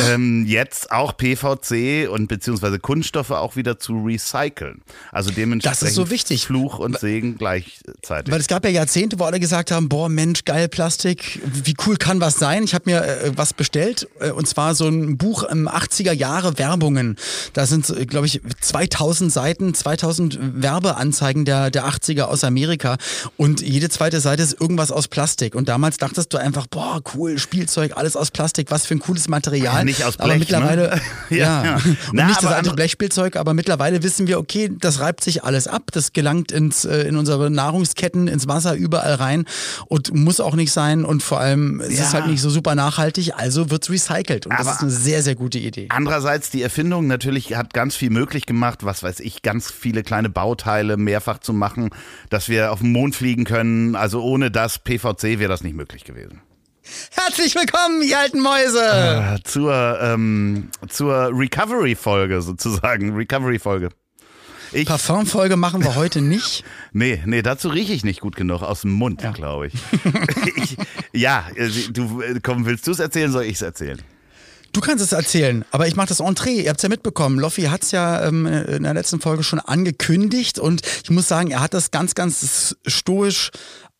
Ähm, 0.09 0.45
jetzt 0.47 0.91
auch 0.91 1.15
PVC 1.15 2.09
und 2.09 2.27
beziehungsweise 2.27 2.79
Kunststoffe 2.79 3.29
auch 3.29 3.55
wieder 3.55 3.77
zu 3.77 4.03
recyceln. 4.03 4.81
Also 5.11 5.29
dementsprechend 5.29 5.91
so 5.91 6.09
wichtig. 6.09 6.47
Fluch 6.47 6.79
und 6.79 6.99
Segen 6.99 7.37
gleichzeitig. 7.37 8.33
Weil 8.33 8.39
es 8.39 8.47
gab 8.47 8.65
ja 8.65 8.71
Jahrzehnte, 8.71 9.19
wo 9.19 9.25
alle 9.25 9.39
gesagt 9.39 9.69
haben, 9.69 9.87
boah 9.87 10.09
Mensch, 10.09 10.43
geil 10.43 10.67
Plastik, 10.67 11.41
wie 11.45 11.75
cool 11.85 11.97
kann 11.97 12.21
was 12.21 12.39
sein? 12.39 12.63
Ich 12.63 12.73
habe 12.73 12.89
mir 12.89 13.03
äh, 13.03 13.31
was 13.35 13.53
bestellt 13.53 14.07
äh, 14.19 14.31
und 14.31 14.47
zwar 14.47 14.73
so 14.73 14.87
ein 14.87 15.17
Buch 15.19 15.43
im 15.43 15.69
80er 15.69 16.11
Jahre 16.11 16.57
Werbungen. 16.57 17.17
Da 17.53 17.67
sind, 17.67 17.87
äh, 17.91 18.07
glaube 18.07 18.25
ich, 18.25 18.41
2000 18.61 19.31
Seiten, 19.31 19.75
2000 19.75 20.39
Werbeanzeigen 20.63 21.45
der, 21.45 21.69
der 21.69 21.85
80er 21.85 22.23
aus 22.23 22.43
Amerika 22.43 22.62
und 23.38 23.62
jede 23.62 23.89
zweite 23.89 24.19
Seite 24.19 24.44
ist 24.44 24.60
irgendwas 24.60 24.92
aus 24.92 25.07
Plastik. 25.07 25.56
Und 25.56 25.69
damals 25.69 25.98
dachtest 25.98 26.33
du 26.33 26.38
einfach, 26.38 26.68
boah, 26.68 27.01
cool, 27.15 27.38
Spielzeug, 27.38 27.94
alles 27.95 28.15
aus 28.15 28.31
Plastik, 28.31 28.71
was 28.71 28.86
für 28.86 28.95
ein 28.95 29.00
cooles 29.00 29.27
Material. 29.27 29.75
Ja, 29.80 29.83
nicht 29.83 30.04
aus 30.04 30.19
aber 30.19 30.30
Blech, 30.30 30.39
mittlerweile, 30.39 30.89
ne? 30.89 31.01
ja, 31.38 31.63
Ja, 31.63 31.81
Na, 32.12 32.27
nicht 32.27 32.42
das 32.44 32.51
alte 32.51 32.71
Blechspielzeug, 32.74 33.36
aber 33.36 33.54
mittlerweile 33.54 34.04
wissen 34.04 34.27
wir, 34.27 34.39
okay, 34.39 34.71
das 34.80 35.00
reibt 35.00 35.24
sich 35.24 35.44
alles 35.44 35.68
ab, 35.68 35.83
das 35.92 36.13
gelangt 36.13 36.51
ins, 36.51 36.86
äh, 36.86 37.01
in 37.04 37.15
unsere 37.18 37.50
Nahrungsketten, 37.50 38.27
ins 38.27 38.48
Wasser, 38.48 38.74
überall 38.75 39.15
rein 39.15 39.45
und 39.88 40.13
muss 40.13 40.39
auch 40.39 40.56
nicht 40.56 40.71
sein 40.71 41.06
und 41.06 41.24
vor 41.24 41.39
allem 41.39 41.81
es 41.81 41.98
Ja. 41.98 42.04
ist 42.04 42.13
halt 42.13 42.27
nicht 42.27 42.42
so 42.42 42.50
super 42.50 42.75
nachhaltig, 42.75 43.33
also 43.36 43.69
wird's 43.69 43.89
recycelt 43.89 44.45
und 44.45 44.54
das 44.54 44.68
Aber- 44.68 44.71
ist 44.75 44.81
eine 44.81 44.92
sehr, 44.92 45.21
sehr 45.24 45.36
gute 45.36 45.60
Idee. 45.60 45.88
Andererseits, 45.89 46.50
die 46.50 46.62
Erfindung 46.62 47.07
natürlich 47.07 47.56
hat 47.56 47.74
ganz 47.74 47.95
viel 47.95 48.10
möglich 48.10 48.45
gemacht, 48.45 48.80
was 48.83 49.04
weiß 49.04 49.19
ich, 49.19 49.42
ganz 49.42 49.71
viele 49.71 50.04
kleine 50.04 50.30
Bauteile 50.30 50.98
mehrfach 50.98 51.39
zu 51.39 51.54
machen, 51.54 51.89
dass 52.30 52.50
wir 52.50 52.52
auf 52.61 52.79
den 52.79 52.91
Mond 52.91 53.15
fliegen 53.15 53.44
können. 53.45 53.95
Also 53.95 54.21
ohne 54.23 54.51
das 54.51 54.79
PVC 54.79 55.39
wäre 55.39 55.47
das 55.50 55.63
nicht 55.63 55.75
möglich 55.75 56.03
gewesen. 56.03 56.41
Herzlich 57.11 57.55
willkommen, 57.55 58.01
ihr 58.03 58.19
alten 58.19 58.41
Mäuse! 58.41 59.38
Äh, 59.38 59.44
zur 59.44 60.00
ähm, 60.01 60.69
zur 60.89 61.29
Recovery-Folge 61.33 62.41
sozusagen. 62.41 63.15
Recovery-Folge. 63.15 63.89
Ich, 64.73 64.88
Parfumfolge 64.88 65.55
machen 65.55 65.83
wir 65.83 65.95
heute 65.95 66.19
nicht. 66.21 66.63
nee, 66.91 67.21
nee, 67.25 67.41
dazu 67.41 67.69
rieche 67.69 67.94
ich 67.94 68.03
nicht 68.03 68.19
gut 68.21 68.35
genug 68.35 68.63
aus 68.63 68.81
dem 68.81 68.91
Mund, 68.91 69.21
Ja. 69.21 69.31
glaube 69.31 69.67
ich. 69.67 69.73
ich. 70.57 70.77
Ja, 71.13 71.45
äh, 71.55 71.69
du, 71.91 72.21
äh, 72.21 72.39
komm, 72.41 72.65
willst 72.65 72.88
du 72.88 72.91
es 72.91 73.00
erzählen, 73.00 73.31
soll 73.31 73.44
ich 73.44 73.53
es 73.55 73.61
erzählen? 73.61 74.01
Du 74.73 74.81
kannst 74.81 75.03
es 75.03 75.11
erzählen, 75.11 75.63
aber 75.69 75.87
ich 75.87 75.95
mache 75.95 76.07
das 76.07 76.19
Entree. 76.19 76.61
Ihr 76.61 76.69
habt's 76.71 76.81
ja 76.81 76.89
mitbekommen. 76.89 77.37
Loffi 77.39 77.63
hat's 77.63 77.91
ja 77.91 78.25
ähm, 78.25 78.47
in 78.47 78.83
der 78.83 78.95
letzten 78.95 79.21
Folge 79.21 79.43
schon 79.43 79.59
angekündigt 79.59 80.57
und 80.57 80.81
ich 81.03 81.11
muss 81.11 81.27
sagen, 81.27 81.51
er 81.51 81.61
hat 81.61 81.75
das 81.75 81.91
ganz, 81.91 82.15
ganz 82.15 82.75
stoisch 82.88 83.51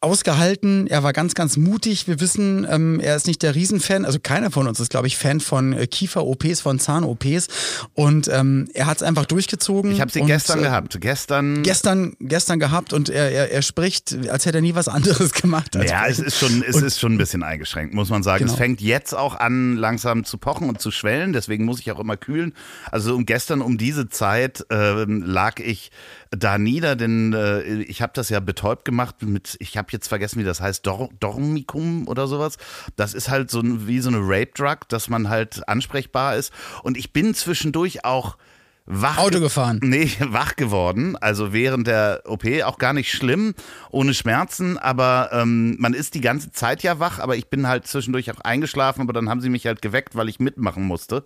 ausgehalten. 0.04 0.88
Er 0.88 1.04
war 1.04 1.14
ganz, 1.14 1.34
ganz 1.34 1.58
mutig. 1.58 2.08
Wir 2.08 2.20
wissen, 2.20 2.68
ähm, 2.70 3.00
er 3.00 3.16
ist 3.16 3.26
nicht 3.28 3.42
der 3.42 3.56
Riesenfan, 3.56 4.06
also 4.06 4.20
keiner 4.22 4.52
von 4.52 4.68
uns 4.68 4.80
ist, 4.80 4.90
glaube 4.90 5.08
ich, 5.08 5.18
Fan 5.18 5.40
von 5.40 5.74
äh, 5.74 5.88
Kiefer-OPs, 5.88 6.62
von 6.62 6.80
Zahn-OPs. 6.80 7.48
Und 7.94 8.28
ähm, 8.28 8.68
er 8.74 8.86
hat's 8.86 9.02
einfach 9.04 9.26
durchgezogen. 9.26 9.92
Ich 9.92 10.02
habe 10.02 10.12
sie 10.12 10.22
gestern 10.22 10.60
äh, 10.60 10.64
gehabt. 10.64 10.98
Gestern. 11.02 11.64
Gestern, 11.64 12.16
gestern 12.20 12.60
gehabt 12.60 12.94
und 12.94 13.10
er, 13.10 13.32
er, 13.32 13.52
er 13.52 13.62
spricht, 13.62 14.16
als 14.30 14.46
hätte 14.46 14.60
er 14.60 14.62
nie 14.62 14.76
was 14.76 14.88
anderes 14.88 15.32
gemacht. 15.42 15.76
Ja, 15.76 16.06
es 16.08 16.20
ist 16.20 16.38
schon, 16.38 16.64
es 16.68 16.76
Und- 16.76 16.84
ist 16.84 17.00
schon 17.00 17.14
ein 17.14 17.18
bisschen 17.18 17.44
eingeschränkt, 17.44 17.94
muss 17.94 18.10
man 18.10 18.24
sagen. 18.24 18.44
Genau. 18.44 18.54
Es 18.54 18.58
fängt 18.58 18.82
jetzt 18.82 19.16
auch 19.16 19.36
an, 19.36 19.78
langsam 19.78 20.26
zu 20.26 20.38
pochen 20.38 20.70
und 20.70 20.82
zu 20.82 20.92
schwellen, 20.92 21.34
deswegen 21.34 21.66
muss 21.66 21.80
ich 21.80 21.92
auch 21.92 22.00
immer 22.00 22.18
kühlen. 22.18 22.54
Also 22.92 23.16
um 23.16 23.26
gestern 23.26 23.62
um 23.62 23.78
diese 23.78 24.10
Zeit 24.10 24.66
ähm, 24.70 25.24
lag 25.26 25.60
ich 25.60 25.92
da 26.38 26.58
nieder, 26.58 26.96
denn 26.96 27.34
äh, 27.34 27.82
ich 27.84 28.02
habe 28.02 28.14
das 28.16 28.30
ja 28.30 28.40
betäubt 28.40 28.86
gemacht 28.86 29.22
mit, 29.22 29.56
ich 29.60 29.78
habe 29.78 29.88
jetzt 29.92 30.08
vergessen, 30.08 30.40
wie 30.40 30.44
das 30.44 30.62
heißt, 30.62 30.86
Dor 30.86 31.10
Dormicum 31.20 32.08
oder 32.08 32.28
sowas. 32.28 32.58
Das 32.96 33.14
ist 33.14 33.30
halt 33.30 33.52
so 33.52 33.60
ein, 33.60 33.88
wie 33.88 34.00
so 34.00 34.10
eine 34.10 34.20
Rape-Drug, 34.20 34.88
dass 34.90 35.10
man 35.10 35.30
halt 35.30 35.68
ansprechbar 35.68 36.36
ist. 36.36 36.52
Und 36.84 36.98
ich 36.98 37.14
bin 37.14 37.34
zwischendurch 37.34 38.06
auch 38.06 38.38
wach. 38.86 39.18
Auto 39.18 39.40
gefahren. 39.40 39.80
Nee, 39.84 40.12
wach 40.20 40.56
geworden. 40.56 41.16
Also 41.18 41.54
während 41.54 41.88
der 41.88 42.24
OP 42.26 42.46
auch 42.64 42.78
gar 42.78 42.94
nicht 42.94 43.12
schlimm, 43.12 43.54
ohne 43.92 44.14
Schmerzen, 44.14 44.78
aber 44.78 45.30
ähm, 45.32 45.76
man 45.80 45.94
ist 45.94 46.16
die 46.16 46.22
ganze 46.22 46.52
Zeit 46.52 46.84
ja 46.84 47.00
wach, 47.00 47.20
aber 47.20 47.36
ich 47.36 47.50
bin 47.50 47.68
halt 47.68 47.88
zwischendurch 47.88 48.32
auch 48.32 48.42
eingeschlafen, 48.42 49.02
aber 49.02 49.14
dann 49.14 49.30
haben 49.30 49.42
sie 49.42 49.50
mich 49.50 49.66
halt 49.68 49.82
geweckt, 49.82 50.16
weil 50.16 50.30
ich 50.30 50.40
mitmachen 50.40 50.84
musste. 50.84 51.24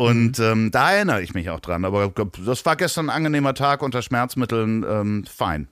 Und 0.00 0.38
Mhm. 0.38 0.44
ähm, 0.44 0.70
da 0.70 0.92
erinnere 0.92 1.20
ich 1.22 1.34
mich 1.34 1.50
auch 1.50 1.60
dran. 1.60 1.84
Aber 1.84 2.10
das 2.46 2.64
war 2.64 2.76
gestern 2.76 3.06
ein 3.10 3.16
angenehmer 3.16 3.52
Tag 3.54 3.82
unter 3.82 4.00
Schmerzmitteln, 4.00 4.82
ähm, 4.88 5.24
fein. 5.26 5.68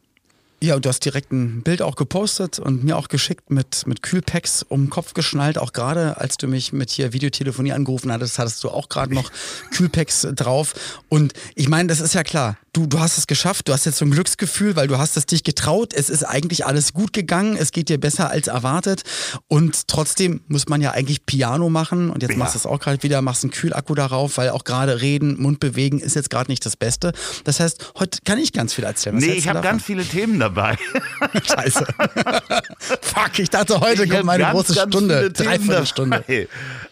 Ja, 0.60 0.74
und 0.74 0.84
du 0.84 0.88
hast 0.88 1.04
direkt 1.04 1.30
ein 1.32 1.62
Bild 1.62 1.82
auch 1.82 1.94
gepostet 1.94 2.58
und 2.58 2.82
mir 2.82 2.96
auch 2.98 3.06
geschickt 3.06 3.48
mit, 3.50 3.86
mit 3.86 4.02
Kühlpacks 4.02 4.64
um 4.64 4.86
den 4.86 4.90
Kopf 4.90 5.14
geschnallt. 5.14 5.56
Auch 5.56 5.72
gerade, 5.72 6.16
als 6.18 6.36
du 6.36 6.48
mich 6.48 6.72
mit 6.72 6.90
hier 6.90 7.12
Videotelefonie 7.12 7.72
angerufen 7.72 8.10
hattest, 8.12 8.40
hattest 8.40 8.64
du 8.64 8.68
auch 8.70 8.88
gerade 8.88 9.14
noch 9.14 9.30
Kühlpacks 9.70 10.26
drauf. 10.34 10.74
Und 11.08 11.32
ich 11.54 11.68
meine, 11.68 11.86
das 11.86 12.00
ist 12.00 12.12
ja 12.14 12.24
klar. 12.24 12.58
Du, 12.78 12.86
du 12.86 13.00
hast 13.00 13.18
es 13.18 13.26
geschafft, 13.26 13.68
du 13.68 13.72
hast 13.72 13.86
jetzt 13.86 13.98
so 13.98 14.04
ein 14.04 14.10
Glücksgefühl, 14.12 14.76
weil 14.76 14.86
du 14.86 14.98
hast 14.98 15.16
es 15.16 15.26
dich 15.26 15.42
getraut, 15.42 15.92
es 15.92 16.08
ist 16.10 16.22
eigentlich 16.22 16.64
alles 16.66 16.92
gut 16.92 17.12
gegangen, 17.12 17.56
es 17.56 17.72
geht 17.72 17.88
dir 17.88 17.98
besser 17.98 18.30
als 18.30 18.46
erwartet 18.46 19.02
und 19.48 19.88
trotzdem 19.88 20.40
muss 20.46 20.68
man 20.68 20.80
ja 20.80 20.92
eigentlich 20.92 21.26
Piano 21.26 21.68
machen 21.70 22.10
und 22.10 22.22
jetzt 22.22 22.32
Ja. 22.32 22.38
machst 22.38 22.54
du 22.54 22.58
es 22.58 22.66
auch 22.66 22.78
gerade 22.78 23.02
wieder, 23.02 23.20
machst 23.20 23.42
einen 23.42 23.50
Kühlakku 23.50 23.94
darauf, 23.94 24.36
weil 24.38 24.50
auch 24.50 24.62
gerade 24.64 25.00
reden, 25.00 25.40
Mund 25.40 25.58
bewegen 25.60 25.98
ist 25.98 26.14
jetzt 26.14 26.30
gerade 26.30 26.50
nicht 26.50 26.64
das 26.64 26.76
Beste. 26.76 27.12
Das 27.44 27.58
heißt, 27.58 27.92
heute 27.98 28.18
kann 28.24 28.38
ich 28.38 28.52
ganz 28.52 28.74
viel 28.74 28.84
erzählen. 28.84 29.16
Was 29.16 29.24
Nee, 29.24 29.32
ich 29.32 29.48
habe 29.48 29.60
ganz 29.60 29.82
viele 29.82 30.04
Themen 30.04 30.38
dabei. 30.38 30.76
Scheiße. 31.44 31.84
Fuck, 33.00 33.38
ich 33.38 33.50
dachte, 33.50 33.80
heute 33.80 34.04
Ich 34.04 34.10
kommt 34.10 34.24
meine 34.24 34.44
ganz, 34.44 34.54
große 34.54 34.74
ganz 34.74 34.94
Stunde, 34.94 35.30
dreiviertel 35.32 35.86
Stunde. 35.86 36.24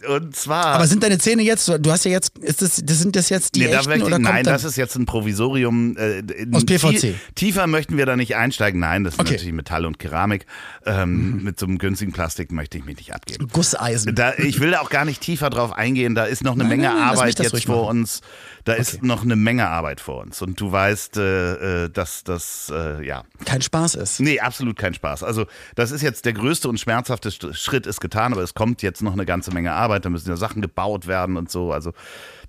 Und 0.08 0.36
zwar. 0.36 0.66
Aber 0.66 0.86
sind 0.86 1.02
deine 1.02 1.18
Zähne 1.18 1.42
jetzt, 1.42 1.68
du 1.68 1.90
hast 1.90 2.04
ja 2.04 2.10
jetzt, 2.10 2.36
ist 2.38 2.62
das, 2.62 2.80
das 2.84 2.98
sind 2.98 3.16
das 3.16 3.28
jetzt 3.28 3.54
die 3.54 3.60
Nee, 3.60 3.66
echten 3.72 3.92
ich, 3.92 4.18
nein, 4.18 4.44
das 4.44 4.64
ist 4.64 4.76
jetzt 4.76 4.96
ein 4.96 5.06
Provisorium. 5.06 5.96
Äh, 5.96 6.22
Aus 6.52 6.64
tie- 6.66 6.78
PVC. 6.78 7.14
Tiefer 7.34 7.66
möchten 7.66 7.96
wir 7.96 8.06
da 8.06 8.16
nicht 8.16 8.36
einsteigen. 8.36 8.80
Nein, 8.80 9.04
das 9.04 9.14
ist 9.14 9.20
Okay. 9.20 9.30
Mhm. 9.30 9.34
natürlich 9.34 9.54
Metall 9.54 9.86
und 9.86 9.98
Keramik. 9.98 10.46
Ähm, 10.84 11.42
Mit 11.42 11.58
so 11.58 11.66
einem 11.66 11.78
günstigen 11.78 12.12
Plastik 12.12 12.52
möchte 12.52 12.78
ich 12.78 12.84
mich 12.84 12.96
nicht 12.96 13.14
abgeben. 13.14 13.48
Gusseisen. 13.52 14.14
Da, 14.14 14.34
ich 14.38 14.60
will 14.60 14.70
da 14.72 14.80
auch 14.80 14.90
gar 14.90 15.04
nicht 15.04 15.20
tiefer 15.20 15.50
drauf 15.50 15.72
eingehen. 15.72 16.14
Da 16.14 16.24
ist 16.24 16.44
noch 16.44 16.52
eine 16.52 16.64
Nein, 16.64 16.80
Menge 16.80 16.88
nein, 16.94 17.02
Arbeit 17.02 17.38
jetzt 17.38 17.64
vor 17.64 17.86
machen. 17.86 18.00
uns. 18.00 18.20
Da 18.64 18.72
ist 18.72 19.02
noch 19.04 19.22
eine 19.22 19.36
Menge 19.36 19.68
Arbeit 19.68 20.00
vor 20.00 20.20
uns. 20.22 20.42
Und 20.42 20.60
du 20.60 20.72
weißt, 20.72 21.16
äh, 21.18 21.84
äh, 21.84 21.88
dass 21.90 22.24
das, 22.24 22.72
äh, 22.74 23.04
ja. 23.06 23.22
Kein 23.44 23.62
Spaß 23.62 23.94
ist. 23.94 24.18
Nee, 24.20 24.40
absolut 24.40 24.76
kein 24.76 24.92
Spaß. 24.92 25.22
Also, 25.22 25.46
das 25.76 25.92
ist 25.92 26.02
jetzt 26.02 26.24
der 26.24 26.32
größte 26.32 26.68
und 26.68 26.80
schmerzhafte 26.80 27.30
Schritt 27.54 27.86
ist 27.86 28.00
getan, 28.00 28.32
aber 28.32 28.42
es 28.42 28.54
kommt 28.54 28.82
jetzt 28.82 29.02
noch 29.02 29.12
eine 29.12 29.24
ganze 29.24 29.52
Menge 29.52 29.72
Arbeit. 29.72 29.85
Da 30.04 30.10
müssen 30.10 30.28
ja 30.28 30.36
Sachen 30.36 30.62
gebaut 30.62 31.06
werden 31.06 31.36
und 31.36 31.50
so. 31.50 31.72
Also, 31.72 31.92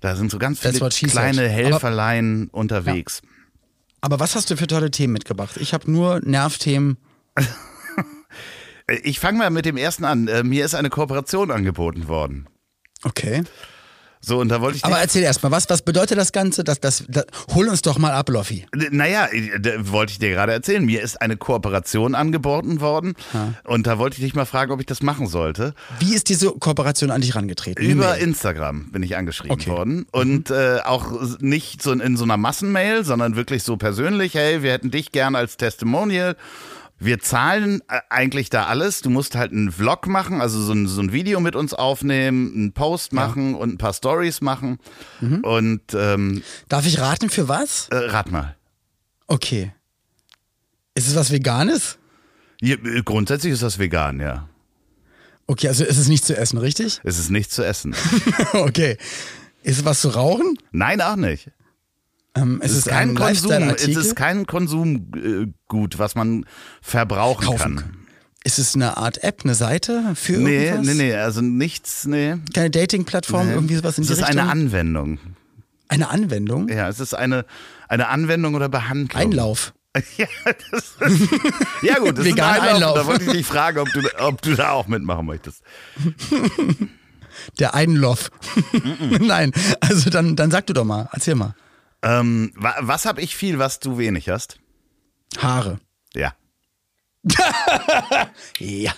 da 0.00 0.14
sind 0.16 0.30
so 0.30 0.38
ganz 0.38 0.60
viele 0.60 0.88
kleine 0.88 1.42
Aber- 1.42 1.50
Helferlein 1.50 2.48
unterwegs. 2.52 3.22
Aber 4.00 4.20
was 4.20 4.36
hast 4.36 4.50
du 4.50 4.56
für 4.56 4.66
tolle 4.66 4.90
Themen 4.90 5.12
mitgebracht? 5.12 5.56
Ich 5.60 5.74
habe 5.74 5.90
nur 5.90 6.20
Nervthemen. 6.20 6.96
Ich 9.04 9.20
fange 9.20 9.36
mal 9.38 9.50
mit 9.50 9.66
dem 9.66 9.76
ersten 9.76 10.06
an. 10.06 10.28
Äh, 10.28 10.42
Mir 10.44 10.64
ist 10.64 10.74
eine 10.74 10.88
Kooperation 10.88 11.50
angeboten 11.50 12.08
worden. 12.08 12.46
Okay. 13.02 13.42
So, 14.20 14.38
und 14.40 14.48
da 14.48 14.60
wollte 14.60 14.78
ich 14.78 14.84
Aber 14.84 14.98
erzähl 14.98 15.22
erstmal, 15.22 15.52
was, 15.52 15.70
was 15.70 15.82
bedeutet 15.82 16.18
das 16.18 16.32
Ganze? 16.32 16.64
Das, 16.64 16.80
das, 16.80 17.04
das, 17.08 17.24
hol 17.54 17.68
uns 17.68 17.82
doch 17.82 17.98
mal 17.98 18.12
ab, 18.12 18.28
Loffi. 18.28 18.66
Naja, 18.90 19.28
wollte 19.78 20.12
ich 20.12 20.18
dir 20.18 20.30
gerade 20.30 20.52
erzählen. 20.52 20.84
Mir 20.84 21.02
ist 21.02 21.22
eine 21.22 21.36
Kooperation 21.36 22.14
angeboten 22.14 22.80
worden. 22.80 23.14
Und 23.64 23.86
da 23.86 23.98
wollte 23.98 24.16
ich 24.18 24.24
dich 24.24 24.34
mal 24.34 24.44
fragen, 24.44 24.72
ob 24.72 24.80
ich 24.80 24.86
das 24.86 25.02
machen 25.02 25.26
sollte. 25.26 25.74
Wie 26.00 26.14
ist 26.14 26.28
diese 26.28 26.50
Kooperation 26.50 27.10
an 27.10 27.20
dich 27.20 27.34
rangetreten? 27.34 27.82
Eine 27.82 27.92
Über 27.92 28.10
Mail. 28.12 28.22
Instagram 28.22 28.90
bin 28.90 29.02
ich 29.02 29.16
angeschrieben 29.16 29.52
Okay. 29.52 29.70
worden. 29.70 30.06
Und 30.10 30.50
äh, 30.50 30.80
auch 30.84 31.12
nicht 31.40 31.82
so 31.82 31.92
in 31.92 32.16
so 32.16 32.24
einer 32.24 32.36
Massenmail, 32.36 33.04
sondern 33.04 33.36
wirklich 33.36 33.62
so 33.62 33.76
persönlich, 33.76 34.34
hey, 34.34 34.62
wir 34.62 34.72
hätten 34.72 34.90
dich 34.90 35.12
gern 35.12 35.36
als 35.36 35.56
Testimonial. 35.56 36.36
Wir 37.00 37.20
zahlen 37.20 37.80
äh, 37.88 38.00
eigentlich 38.10 38.50
da 38.50 38.66
alles. 38.66 39.02
Du 39.02 39.10
musst 39.10 39.36
halt 39.36 39.52
einen 39.52 39.70
Vlog 39.70 40.06
machen, 40.06 40.40
also 40.40 40.60
so 40.60 40.72
ein, 40.72 40.86
so 40.88 41.00
ein 41.00 41.12
Video 41.12 41.38
mit 41.40 41.54
uns 41.54 41.72
aufnehmen, 41.74 42.52
einen 42.54 42.72
Post 42.72 43.12
machen 43.12 43.54
und 43.54 43.74
ein 43.74 43.78
paar 43.78 43.92
Stories 43.92 44.40
machen. 44.40 44.78
Und 45.20 45.82
ähm, 45.94 46.42
Darf 46.68 46.86
ich 46.86 46.98
raten 46.98 47.30
für 47.30 47.48
was? 47.48 47.88
äh, 47.90 47.96
rat 47.96 48.30
mal. 48.30 48.56
Okay. 49.28 49.72
Ist 50.94 51.06
es 51.08 51.14
was 51.14 51.30
Veganes? 51.30 51.98
Ja, 52.60 52.74
äh, 52.76 53.02
grundsätzlich 53.04 53.52
ist 53.52 53.62
das 53.62 53.78
vegan, 53.78 54.18
ja. 54.20 54.48
Okay, 55.46 55.68
also 55.68 55.84
ist 55.84 55.96
es 55.98 56.08
nicht 56.08 56.24
zu 56.24 56.36
essen, 56.36 56.58
richtig? 56.58 57.00
Es 57.04 57.18
ist 57.18 57.30
nichts 57.30 57.54
zu 57.54 57.64
essen. 57.64 57.94
okay. 58.54 58.98
Ist 59.62 59.78
es 59.78 59.84
was 59.84 60.00
zu 60.00 60.08
rauchen? 60.08 60.58
Nein, 60.72 61.00
auch 61.00 61.16
nicht. 61.16 61.50
Ähm, 62.42 62.60
ist 62.62 62.70
Es 62.70 62.72
es, 62.72 62.78
ist 62.78 62.88
kein 62.88 63.10
ein 63.10 63.14
Konsum, 63.14 63.52
es 63.70 63.86
ist 63.86 64.16
kein 64.16 64.46
Konsumgut, 64.46 65.98
was 65.98 66.14
man 66.14 66.44
verbrauchen 66.82 67.44
Kaufen 67.46 67.76
kann. 67.76 67.94
Ist 68.44 68.58
es 68.58 68.74
eine 68.74 68.96
Art 68.96 69.22
App, 69.24 69.40
eine 69.44 69.54
Seite 69.54 70.12
für 70.14 70.34
Nee, 70.38 70.66
irgendwas? 70.68 70.86
nee, 70.96 71.02
nee, 71.08 71.14
also 71.14 71.40
nichts, 71.40 72.06
nee. 72.06 72.36
Keine 72.54 72.70
Dating-Plattform, 72.70 73.50
irgendwie 73.50 73.74
sowas 73.76 73.98
in 73.98 74.02
Es 74.02 74.08
die 74.08 74.12
ist 74.14 74.20
Richtung? 74.20 74.38
eine 74.40 74.50
Anwendung. 74.50 75.18
eine 75.88 76.08
Anwendung? 76.10 76.68
Ja, 76.68 76.88
es 76.88 77.00
ist 77.00 77.14
eine, 77.14 77.44
eine 77.88 78.08
Anwendung 78.08 78.54
oder 78.54 78.68
Behandlung. 78.68 79.20
Einlauf. 79.20 79.72
Ja, 80.16 80.26
das 80.70 80.94
ist, 81.12 81.28
ja 81.82 81.98
gut, 81.98 82.16
das 82.18 82.26
ist 82.26 82.32
ein 82.34 82.40
Einlauf. 82.40 82.74
Einlauf. 82.74 82.94
Da 82.94 83.06
wollte 83.06 83.24
ich 83.24 83.32
dich 83.32 83.46
fragen, 83.46 83.78
ob 83.80 83.92
du, 83.92 84.00
ob 84.20 84.40
du 84.42 84.54
da 84.54 84.70
auch 84.70 84.86
mitmachen 84.86 85.26
möchtest. 85.26 85.62
Der 87.58 87.74
Einlauf. 87.74 88.30
Nein, 89.20 89.52
also 89.80 90.10
dann, 90.10 90.36
dann 90.36 90.50
sag 90.52 90.66
du 90.66 90.72
doch 90.72 90.84
mal, 90.84 91.08
erzähl 91.12 91.34
mal. 91.34 91.54
Ähm, 92.02 92.52
wa 92.54 92.74
was 92.80 93.06
habe 93.06 93.20
ich 93.20 93.34
viel, 93.36 93.58
was 93.58 93.80
du 93.80 93.98
wenig 93.98 94.28
hast? 94.28 94.58
Haare. 95.38 95.78
Ja. 96.14 96.32
Ja. 98.58 98.92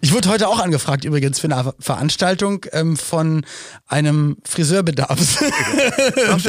Ich 0.00 0.12
wurde 0.12 0.28
heute 0.30 0.48
auch 0.48 0.58
angefragt 0.58 1.04
übrigens 1.04 1.38
für 1.38 1.46
eine 1.50 1.62
Ver- 1.62 1.74
Veranstaltung 1.78 2.64
ähm, 2.72 2.96
von 2.96 3.44
einem 3.86 4.36
Friseurbedarfs. 4.44 5.38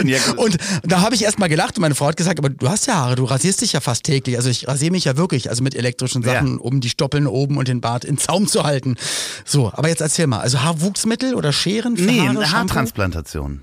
Ja, 0.06 0.20
und 0.38 0.58
da 0.84 1.02
habe 1.02 1.16
ich 1.16 1.24
erst 1.24 1.40
mal 1.40 1.48
gelacht 1.50 1.78
und 1.78 1.82
meine 1.82 1.96
Frau 1.96 2.08
hat 2.08 2.18
gesagt, 2.18 2.40
aber 2.40 2.50
du 2.50 2.70
hast 2.70 2.88
ja 2.88 2.96
Haare, 2.96 3.16
du 3.16 3.26
rasierst 3.26 3.62
dich 3.62 3.74
ja 3.74 3.82
fast 3.82 4.04
täglich. 4.04 4.38
Also 4.38 4.50
ich 4.50 4.68
rasiere 4.68 4.92
mich 4.92 5.06
ja 5.06 5.18
wirklich, 5.18 5.50
also 5.50 5.64
mit 5.64 5.76
elektrischen 5.76 6.24
Sachen, 6.24 6.54
Ja. 6.56 6.60
um 6.62 6.80
die 6.82 6.90
Stoppeln 6.90 7.28
oben 7.28 7.58
und 7.58 7.68
den 7.68 7.82
Bart 7.82 8.06
in 8.06 8.18
Zaum 8.18 8.48
zu 8.48 8.64
halten. 8.64 8.96
So, 9.46 9.72
aber 9.74 9.90
jetzt 9.90 10.02
erzähl 10.02 10.28
mal, 10.28 10.40
also 10.40 10.62
Haarwuchsmittel 10.62 11.36
oder 11.36 11.52
Scheren 11.54 11.98
für 11.98 12.04
Nee, 12.04 12.22
Haare? 12.28 12.52
Haartransplantation. 12.52 13.62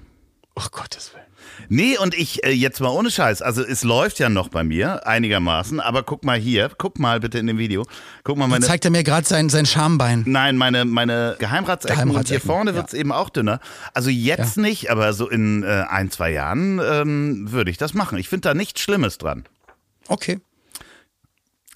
Oh 0.57 0.63
Gottes 0.71 1.13
Willen. 1.15 1.26
Nee, 1.69 1.99
und 1.99 2.15
ich, 2.15 2.45
äh, 2.45 2.51
jetzt 2.51 2.81
mal 2.81 2.89
ohne 2.89 3.11
Scheiß, 3.11 3.43
also 3.43 3.63
es 3.63 3.83
läuft 3.83 4.19
ja 4.19 4.29
noch 4.29 4.49
bei 4.49 4.65
mir 4.65 5.07
einigermaßen, 5.07 5.81
aber 5.81 6.03
guck 6.03 6.25
mal 6.25 6.39
hier, 6.39 6.71
guck 6.77 6.99
mal 6.99 7.21
bitte 7.21 7.39
in 7.39 7.47
dem 7.47 7.59
Video, 7.59 7.85
guck 8.25 8.37
mal 8.39 8.47
meine, 8.47 8.65
Zeigt 8.65 8.85
er 8.85 8.91
mir 8.91 9.03
gerade 9.03 9.27
sein, 9.27 9.49
sein 9.49 9.67
Schambein. 9.67 10.25
nein, 10.27 10.57
meine, 10.57 10.85
meine 10.85 11.37
Geheimratsecken, 11.39 11.95
und 11.95 12.09
hier 12.09 12.13
Geheimratsecken, 12.13 12.47
vorne 12.47 12.71
ja. 12.71 12.77
wird's 12.77 12.95
eben 12.95 13.13
auch 13.13 13.31
dünner. 13.31 13.61
Also 13.95 14.11
jetzt 14.11 14.57
nicht, 14.57 14.91
aber 14.91 15.13
so 15.13 15.29
in 15.29 15.63
äh, 15.63 15.85
ein, 15.89 16.11
zwei 16.11 16.31
Jahren 16.31 16.81
ähm, 16.85 17.51
würde 17.53 17.71
ich 17.71 17.79
das 17.79 17.95
machen. 17.95 18.19
Ich 18.19 18.29
finde 18.29 18.49
da 18.49 18.55
nichts 18.55 18.81
Schlimmes 18.81 19.19
dran. 19.19 19.45
Okay. 20.09 20.41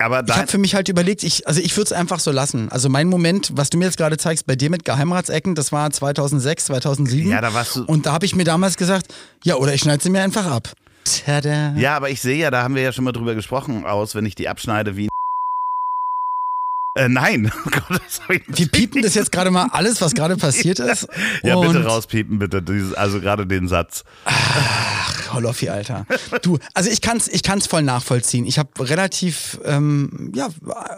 Aber 0.00 0.23
Ich 0.26 0.35
habe 0.37 0.47
für 0.49 0.59
mich 0.59 0.75
halt 0.75 0.88
überlegt, 0.88 1.23
ich, 1.23 1.47
also 1.47 1.61
ich 1.61 1.76
würde 1.76 1.87
es 1.87 1.92
einfach 1.92 2.21
so 2.21 2.30
lassen. 2.30 2.71
Also 2.71 2.88
mein 2.88 3.09
Moment, 3.09 3.50
was 3.54 3.71
du 3.71 3.78
mir 3.78 3.85
jetzt 3.85 3.97
gerade 3.99 4.16
zeigst, 4.16 4.47
bei 4.47 4.57
dir 4.57 4.71
mit 4.71 4.85
Geheimratsecken, 4.85 5.54
das 5.54 5.73
war 5.73 5.90
2006, 5.90 6.64
2007. 6.66 7.30
Ja, 7.30 7.40
da 7.40 7.52
warst 7.54 7.76
du- 7.76 7.85
Und 7.85 8.07
da 8.07 8.12
habe 8.12 8.25
ich 8.26 8.35
mir 8.35 8.45
damals 8.45 8.76
gesagt, 8.76 9.12
ja, 9.45 9.57
oder 9.57 9.75
ich 9.75 9.80
schneide 9.83 10.02
sie 10.02 10.11
mir 10.11 10.23
einfach 10.23 10.47
ab. 10.47 10.73
Tada. 11.25 11.73
ja, 11.76 11.97
aber 11.97 12.11
ich 12.11 12.21
sehe 12.21 12.37
ja, 12.37 12.50
da 12.50 12.62
haben 12.62 12.75
wir 12.75 12.83
ja 12.83 12.92
schon 12.92 13.04
mal 13.04 13.12
drüber 13.12 13.35
gesprochen, 13.35 13.85
aus, 13.87 14.14
wenn 14.14 14.26
ich 14.26 14.35
die 14.35 14.49
abschneide 14.49 14.97
wie 14.97 15.09
äh, 16.94 17.09
nein, 17.09 17.50
oh 17.66 17.70
Gott, 17.70 18.00
Wir 18.49 18.68
piepen 18.68 19.02
das 19.02 19.14
jetzt 19.14 19.32
gerade 19.32 19.50
mal 19.50 19.68
alles, 19.73 20.00
was 20.00 20.14
gerade 20.14 20.37
passiert 20.37 20.78
ist. 20.80 21.06
Ja, 21.42 21.56
Und- 21.56 21.73
bitte 21.73 21.85
rauspiepen, 21.85 22.38
bitte, 22.38 22.62
dieses, 22.62 22.94
also 22.94 23.20
gerade 23.20 23.47
den 23.47 23.68
Satz. 23.68 24.04
Holoffi, 25.32 25.68
Alter. 25.68 26.06
Du, 26.42 26.59
also 26.75 26.90
ich 26.90 27.00
kann's, 27.00 27.28
ich 27.28 27.42
kann's 27.44 27.66
voll 27.68 27.82
nachvollziehen. 27.82 28.47
Ich 28.47 28.59
habe 28.59 28.70
relativ, 28.80 29.61
ähm, 29.64 30.32
ja, 30.35 30.49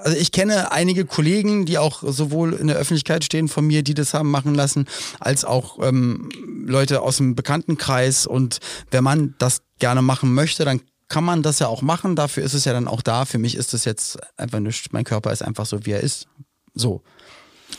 also 0.03 0.17
ich 0.17 0.33
kenne 0.33 0.73
einige 0.73 1.05
Kollegen, 1.05 1.67
die 1.67 1.77
auch 1.79 2.03
sowohl 2.07 2.55
in 2.55 2.67
der 2.69 2.77
Öffentlichkeit 2.77 3.25
stehen 3.25 3.49
von 3.49 3.67
mir, 3.67 3.83
die 3.83 3.93
das 3.95 4.15
haben 4.15 4.31
machen 4.31 4.55
lassen, 4.55 4.87
als 5.21 5.45
auch 5.45 5.79
ähm, 5.83 6.31
Leute 6.67 7.03
aus 7.03 7.19
dem 7.19 7.35
Bekanntenkreis. 7.35 8.27
Und 8.27 8.59
wenn 8.91 9.05
man 9.05 9.35
das 9.39 9.61
gerne 9.79 10.01
machen 10.01 10.33
möchte, 10.33 10.65
dann 10.65 10.81
kann 11.13 11.25
man 11.25 11.43
das 11.43 11.59
ja 11.59 11.67
auch 11.67 11.83
machen. 11.83 12.17
Dafür 12.17 12.43
ist 12.43 12.55
es 12.55 12.65
ja 12.65 12.73
dann 12.73 12.89
auch 12.89 13.03
da. 13.03 13.27
Für 13.27 13.37
mich 13.37 13.55
ist 13.55 13.75
es 13.75 13.85
jetzt 13.85 14.19
einfach 14.39 14.61
nichts. 14.61 14.87
Mein 14.93 15.05
Körper 15.05 15.31
ist 15.31 15.43
einfach 15.43 15.67
so, 15.67 15.85
wie 15.85 15.91
er 15.91 16.01
ist. 16.01 16.27
So. 16.73 17.03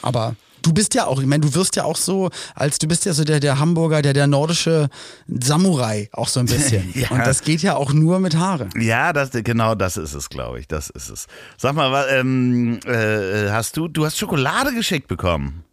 Aber 0.03 0.35
du 0.61 0.71
bist 0.71 0.93
ja 0.93 1.07
auch, 1.07 1.19
ich 1.19 1.25
meine, 1.25 1.41
du 1.41 1.55
wirst 1.55 1.75
ja 1.75 1.83
auch 1.83 1.97
so, 1.97 2.29
als 2.53 2.77
du 2.77 2.87
bist 2.87 3.05
ja 3.05 3.13
so 3.13 3.23
der, 3.23 3.39
der 3.39 3.57
Hamburger, 3.57 4.03
der, 4.03 4.13
der 4.13 4.27
nordische 4.27 4.87
Samurai, 5.27 6.09
auch 6.11 6.27
so 6.27 6.41
ein 6.41 6.45
bisschen. 6.45 6.93
Ja. 6.93 7.09
Und 7.09 7.25
das 7.25 7.41
geht 7.41 7.63
ja 7.63 7.75
auch 7.75 7.91
nur 7.91 8.19
mit 8.19 8.35
Haare. 8.35 8.69
Ja, 8.77 9.13
das, 9.13 9.31
genau 9.31 9.73
das 9.73 9.97
ist 9.97 10.13
es, 10.13 10.29
glaube 10.29 10.59
ich. 10.59 10.67
Das 10.67 10.91
ist 10.91 11.09
es. 11.09 11.25
Sag 11.57 11.73
mal, 11.73 12.05
ähm, 12.11 12.81
äh, 12.85 13.49
hast 13.49 13.77
du, 13.77 13.87
du 13.87 14.05
hast 14.05 14.19
Schokolade 14.19 14.75
geschickt 14.75 15.07
bekommen. 15.07 15.63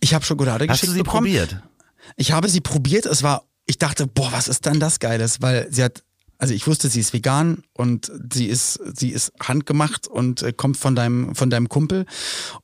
Ich 0.00 0.14
habe 0.14 0.24
Schokolade 0.24 0.64
Hast 0.68 0.80
geschickt 0.80 0.88
du 0.88 0.94
sie 0.94 1.02
bekommen. 1.02 1.24
probiert? 1.26 1.62
Ich 2.16 2.32
habe 2.32 2.48
sie 2.48 2.62
probiert. 2.62 3.04
Es 3.04 3.22
war, 3.22 3.44
ich 3.66 3.76
dachte, 3.76 4.06
boah, 4.06 4.32
was 4.32 4.48
ist 4.48 4.64
denn 4.64 4.80
das 4.80 5.00
Geiles? 5.00 5.42
Weil 5.42 5.68
sie 5.70 5.84
hat, 5.84 6.02
also 6.44 6.54
ich 6.54 6.66
wusste, 6.66 6.88
sie 6.88 7.00
ist 7.00 7.12
vegan 7.12 7.62
und 7.74 8.10
sie 8.32 8.46
ist, 8.46 8.78
sie 8.96 9.10
ist 9.10 9.32
handgemacht 9.42 10.06
und 10.06 10.42
äh, 10.42 10.52
kommt 10.52 10.76
von 10.76 10.94
deinem, 10.94 11.34
von 11.34 11.50
deinem 11.50 11.68
Kumpel 11.68 12.06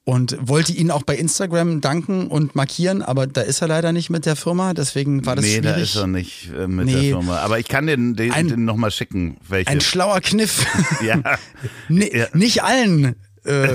und 0.04 0.37
wollte 0.40 0.72
ihn 0.72 0.90
auch 0.90 1.02
bei 1.02 1.16
Instagram 1.16 1.80
danken 1.80 2.28
und 2.28 2.54
markieren, 2.54 3.02
aber 3.02 3.26
da 3.26 3.40
ist 3.40 3.60
er 3.62 3.68
leider 3.68 3.92
nicht 3.92 4.10
mit 4.10 4.26
der 4.26 4.37
Firma, 4.37 4.75
deswegen 4.75 5.26
war 5.26 5.37
das 5.37 5.44
nee, 5.44 5.58
schwierig. 5.58 5.75
da 5.75 5.80
ist 5.80 5.96
er 5.96 6.06
nicht 6.06 6.50
äh, 6.56 6.66
mit 6.66 6.87
Nee. 6.87 6.92
der 6.92 7.02
Firma. 7.02 7.38
Aber 7.38 7.58
ich 7.58 7.68
kann 7.68 7.87
den, 7.87 8.14
den, 8.14 8.32
Ein- 8.32 8.49
den 8.49 8.64
nochmal 8.64 8.90
schicken. 8.90 9.37
Welche? 9.49 9.70
Ein 9.70 9.80
schlauer 9.80 10.20
Kniff. 10.20 10.66
ja. 11.04 11.20
Ja. 11.88 12.26
Nicht 12.34 12.62
allen, 12.62 13.16
äh, 13.44 13.68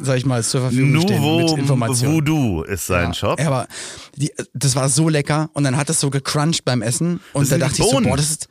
sag 0.00 0.18
ich 0.18 0.26
mal, 0.26 0.42
zur 0.44 0.60
Verfügung 0.62 1.00
stehen 1.02 1.36
mit 1.36 1.58
Informationen. 1.58 2.14
Voodoo 2.14 2.62
ist 2.62 2.86
sein 2.86 3.14
Shop. 3.14 3.38
Ja, 3.40 3.46
aber 3.46 3.66
die, 4.16 4.30
das 4.54 4.76
war 4.76 4.88
so 4.88 5.08
lecker 5.08 5.50
und 5.54 5.64
dann 5.64 5.76
hat 5.76 5.88
es 5.90 6.00
so 6.00 6.10
gecrunched 6.10 6.64
beim 6.64 6.82
Essen 6.82 7.20
und 7.32 7.50
da 7.50 7.58
dachte 7.58 7.82
ich 7.82 7.88
so, 7.88 8.00
boah, 8.00 8.16
das 8.16 8.30
ist 8.30 8.48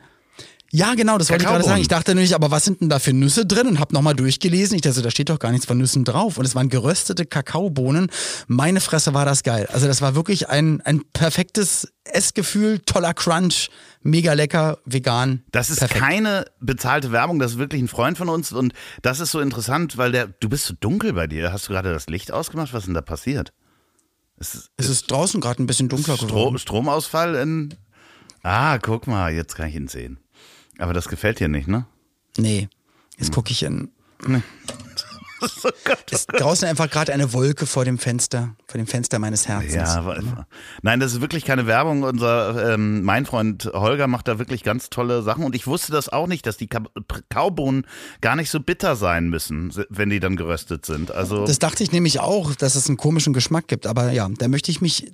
Ja, 0.72 0.94
genau, 0.94 1.16
das 1.16 1.30
wollte 1.30 1.44
ich 1.44 1.48
gerade 1.48 1.64
sagen. 1.64 1.80
Ich 1.80 1.88
dachte 1.88 2.14
nämlich, 2.14 2.34
aber 2.34 2.50
was 2.50 2.64
sind 2.64 2.80
denn 2.80 2.88
da 2.88 2.98
für 2.98 3.12
Nüsse 3.12 3.46
drin? 3.46 3.66
Und 3.68 3.80
habe 3.80 3.94
nochmal 3.94 4.14
durchgelesen. 4.14 4.74
Ich 4.74 4.82
dachte, 4.82 5.00
da 5.02 5.10
steht 5.10 5.28
doch 5.28 5.38
gar 5.38 5.52
nichts 5.52 5.66
von 5.66 5.78
Nüssen 5.78 6.04
drauf. 6.04 6.38
Und 6.38 6.44
es 6.44 6.54
waren 6.54 6.68
geröstete 6.68 7.24
Kakaobohnen. 7.24 8.10
Meine 8.48 8.80
Fresse 8.80 9.14
war 9.14 9.24
das 9.24 9.42
geil. 9.42 9.68
Also 9.72 9.86
das 9.86 10.02
war 10.02 10.14
wirklich 10.14 10.48
ein, 10.48 10.80
ein 10.82 11.02
perfektes 11.12 11.92
Essgefühl, 12.04 12.80
toller 12.80 13.14
Crunch, 13.14 13.70
mega 14.02 14.32
lecker, 14.32 14.78
vegan. 14.84 15.42
Das 15.52 15.70
ist 15.70 15.78
perfekt. 15.80 16.00
keine 16.00 16.44
bezahlte 16.60 17.12
Werbung, 17.12 17.38
das 17.38 17.52
ist 17.52 17.58
wirklich 17.58 17.82
ein 17.82 17.88
Freund 17.88 18.16
von 18.16 18.28
uns 18.28 18.52
und 18.52 18.72
das 19.02 19.20
ist 19.20 19.32
so 19.32 19.40
interessant, 19.40 19.96
weil 19.96 20.12
der, 20.12 20.28
du 20.28 20.48
bist 20.48 20.64
so 20.66 20.74
dunkel 20.78 21.12
bei 21.12 21.26
dir. 21.26 21.52
Hast 21.52 21.68
du 21.68 21.72
gerade 21.72 21.92
das 21.92 22.06
Licht 22.06 22.32
ausgemacht? 22.32 22.72
Was 22.72 22.82
ist 22.82 22.86
denn 22.86 22.94
da 22.94 23.02
passiert? 23.02 23.52
Es 24.38 24.54
ist 24.54 24.70
Es 24.76 24.88
ist 24.88 25.10
draußen 25.10 25.40
gerade 25.40 25.62
ein 25.62 25.66
bisschen 25.66 25.88
dunkler 25.88 26.16
Stro 26.16 26.26
geworden. 26.26 26.58
Stromausfall 26.58 27.34
in. 27.36 27.74
Ah, 28.42 28.78
guck 28.78 29.06
mal, 29.06 29.32
jetzt 29.32 29.56
kann 29.56 29.68
ich 29.68 29.74
ihn 29.74 29.88
sehen. 29.88 30.18
Aber 30.78 30.92
das 30.92 31.08
gefällt 31.08 31.40
dir 31.40 31.48
nicht, 31.48 31.68
ne? 31.68 31.86
Nee, 32.36 32.68
jetzt 33.18 33.32
gucke 33.32 33.50
ich 33.52 33.62
in. 33.62 33.90
Oh 35.62 35.68
Gott, 35.84 35.98
oh 36.10 36.14
Ist 36.14 36.28
draußen 36.32 36.66
einfach 36.66 36.88
gerade 36.90 37.12
eine 37.12 37.34
Wolke 37.34 37.66
vor 37.66 37.84
dem 37.84 37.98
Fenster, 37.98 38.56
vor 38.66 38.78
dem 38.78 38.86
Fenster 38.86 39.18
meines 39.18 39.46
Herzens. 39.46 39.74
Ja, 39.74 40.16
nein, 40.82 40.98
das 40.98 41.12
ist 41.12 41.20
wirklich 41.20 41.44
keine 41.44 41.66
Werbung. 41.66 42.04
Unser 42.04 42.72
ähm, 42.74 43.02
mein 43.02 43.26
Freund 43.26 43.66
Holger 43.74 44.06
macht 44.06 44.28
da 44.28 44.38
wirklich 44.38 44.62
ganz 44.64 44.88
tolle 44.88 45.22
Sachen 45.22 45.44
und 45.44 45.54
ich 45.54 45.66
wusste 45.66 45.92
das 45.92 46.08
auch 46.08 46.26
nicht, 46.26 46.46
dass 46.46 46.56
die 46.56 46.68
Ka- 46.68 46.84
Kakaobohnen 47.06 47.86
gar 48.22 48.34
nicht 48.34 48.50
so 48.50 48.60
bitter 48.60 48.96
sein 48.96 49.28
müssen, 49.28 49.72
wenn 49.90 50.08
die 50.08 50.20
dann 50.20 50.36
geröstet 50.36 50.86
sind. 50.86 51.10
Also 51.10 51.44
Das 51.46 51.58
dachte 51.58 51.82
ich 51.84 51.92
nämlich 51.92 52.18
auch, 52.20 52.54
dass 52.54 52.74
es 52.74 52.88
einen 52.88 52.96
komischen 52.96 53.34
Geschmack 53.34 53.68
gibt. 53.68 53.86
Aber 53.86 54.12
ja, 54.12 54.28
da 54.38 54.48
möchte 54.48 54.70
ich 54.70 54.80
mich, 54.80 55.12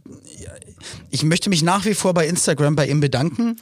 ich 1.10 1.24
möchte 1.24 1.50
mich 1.50 1.64
nach 1.64 1.84
wie 1.84 1.94
vor 1.94 2.14
bei 2.14 2.28
Instagram 2.28 2.76
bei 2.76 2.86
ihm 2.88 3.00
bedanken. 3.00 3.56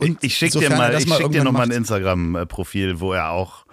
Ich, 0.00 0.16
ich 0.20 0.36
schicke 0.36 0.58
dir 0.58 0.70
mal, 0.70 0.94
ich 0.94 1.12
schick 1.12 1.30
dir 1.30 1.44
noch 1.44 1.52
mal 1.52 1.62
ein. 1.62 1.70
Instagram-Profil, 1.70 3.00
wo 3.00 3.12
er 3.12 3.30
auch 3.30 3.64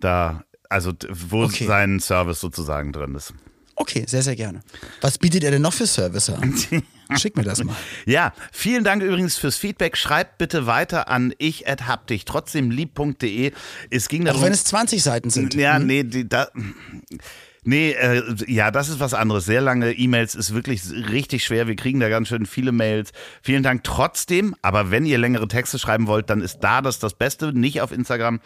da, 0.00 0.44
also 0.68 0.92
wo 1.10 1.44
Okay. 1.44 1.66
sein 1.66 2.00
Service 2.00 2.40
sozusagen 2.40 2.92
drin 2.92 3.14
ist. 3.14 3.32
Okay, 3.78 4.04
sehr, 4.08 4.22
sehr 4.22 4.36
gerne. 4.36 4.62
Was 5.02 5.18
bietet 5.18 5.44
er 5.44 5.50
denn 5.50 5.60
noch 5.62 5.72
für 5.74 5.86
Service 5.86 6.30
an? 6.30 6.54
Schick 7.18 7.36
mir 7.36 7.44
das 7.44 7.62
mal. 7.62 7.76
Ja, 8.06 8.32
vielen 8.50 8.82
Dank 8.84 9.02
übrigens 9.02 9.36
fürs 9.36 9.56
Feedback. 9.56 9.96
Schreibt 9.98 10.38
bitte 10.38 10.66
weiter 10.66 11.08
an 11.08 11.34
ich 11.38 11.66
hab 11.66 12.06
dich 12.06 12.24
trotzdem 12.24 12.70
lieb.de. 12.70 13.52
Es 13.90 14.08
ging 14.08 14.24
darum, 14.24 14.40
Auch 14.40 14.46
wenn 14.46 14.52
es 14.52 14.64
20 14.64 15.02
Seiten 15.02 15.28
sind. 15.30 15.54
Ja, 15.54 15.78
nee, 15.78 16.02
die, 16.04 16.26
da, 16.28 16.48
nee, 17.66 17.90
äh, 17.92 18.22
ja, 18.46 18.70
das 18.70 18.88
ist 18.88 19.00
was 19.00 19.14
anderes. 19.14 19.44
Sehr 19.44 19.60
lange 19.60 19.92
E-Mails 19.92 20.34
ist 20.34 20.54
wirklich 20.54 20.82
richtig 21.10 21.44
schwer. 21.44 21.66
Wir 21.66 21.76
kriegen 21.76 22.00
da 22.00 22.08
ganz 22.08 22.28
schön 22.28 22.46
viele 22.46 22.72
Mails. 22.72 23.12
Vielen 23.42 23.62
Dank 23.62 23.84
trotzdem. 23.84 24.54
Aber 24.62 24.90
wenn 24.90 25.04
ihr 25.04 25.18
längere 25.18 25.48
Texte 25.48 25.78
schreiben 25.78 26.06
wollt, 26.06 26.30
dann 26.30 26.40
ist 26.40 26.60
da 26.60 26.80
das 26.80 26.98
das 26.98 27.14
Beste, 27.14 27.52
nicht 27.52 27.80
auf 27.80 27.92
Instagram. 27.92 28.40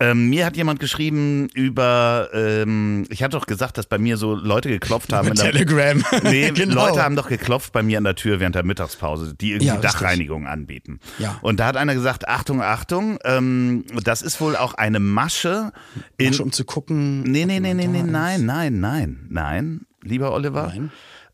Ähm, 0.00 0.28
mir 0.28 0.44
hat 0.44 0.56
jemand 0.56 0.80
geschrieben 0.80 1.48
über, 1.54 2.28
ähm, 2.34 3.06
ich 3.10 3.22
hatte 3.22 3.36
doch 3.38 3.46
gesagt, 3.46 3.78
dass 3.78 3.86
bei 3.86 3.96
mir 3.96 4.16
so 4.16 4.34
Leute 4.34 4.68
geklopft 4.68 5.12
haben. 5.12 5.28
in 5.28 5.34
der- 5.34 5.52
Telegram. 5.52 6.04
Nee, 6.24 6.50
Genau. 6.50 6.86
Leute 6.86 7.02
haben 7.02 7.14
doch 7.14 7.28
geklopft 7.28 7.72
bei 7.72 7.82
mir 7.84 7.98
an 7.98 8.04
der 8.04 8.16
Tür 8.16 8.40
während 8.40 8.56
der 8.56 8.64
Mittagspause, 8.64 9.34
die 9.36 9.50
irgendwie 9.52 9.66
Ja. 9.66 9.76
Dachreinigung 9.76 10.48
anbieten. 10.48 10.98
Ja. 11.18 11.38
Und 11.42 11.60
da 11.60 11.66
hat 11.66 11.76
einer 11.76 11.94
gesagt, 11.94 12.26
Achtung, 12.26 12.60
Achtung, 12.60 13.18
ähm, 13.24 13.84
das 14.02 14.20
ist 14.22 14.40
wohl 14.40 14.56
auch 14.56 14.74
eine 14.74 14.98
Masche 14.98 15.72
in, 16.18 16.30
Masche, 16.30 16.42
um 16.42 16.50
zu 16.50 16.64
gucken. 16.64 17.22
Nee, 17.22 17.44
nee, 17.46 17.60
nee, 17.60 17.74
nee, 17.74 17.86
nee, 17.86 18.02
nein, 18.02 18.44
nein, 18.46 18.80
nein, 18.80 19.26
nein, 19.30 19.80
lieber 20.02 20.32
Oliver. 20.32 20.66
Nein. 20.74 20.90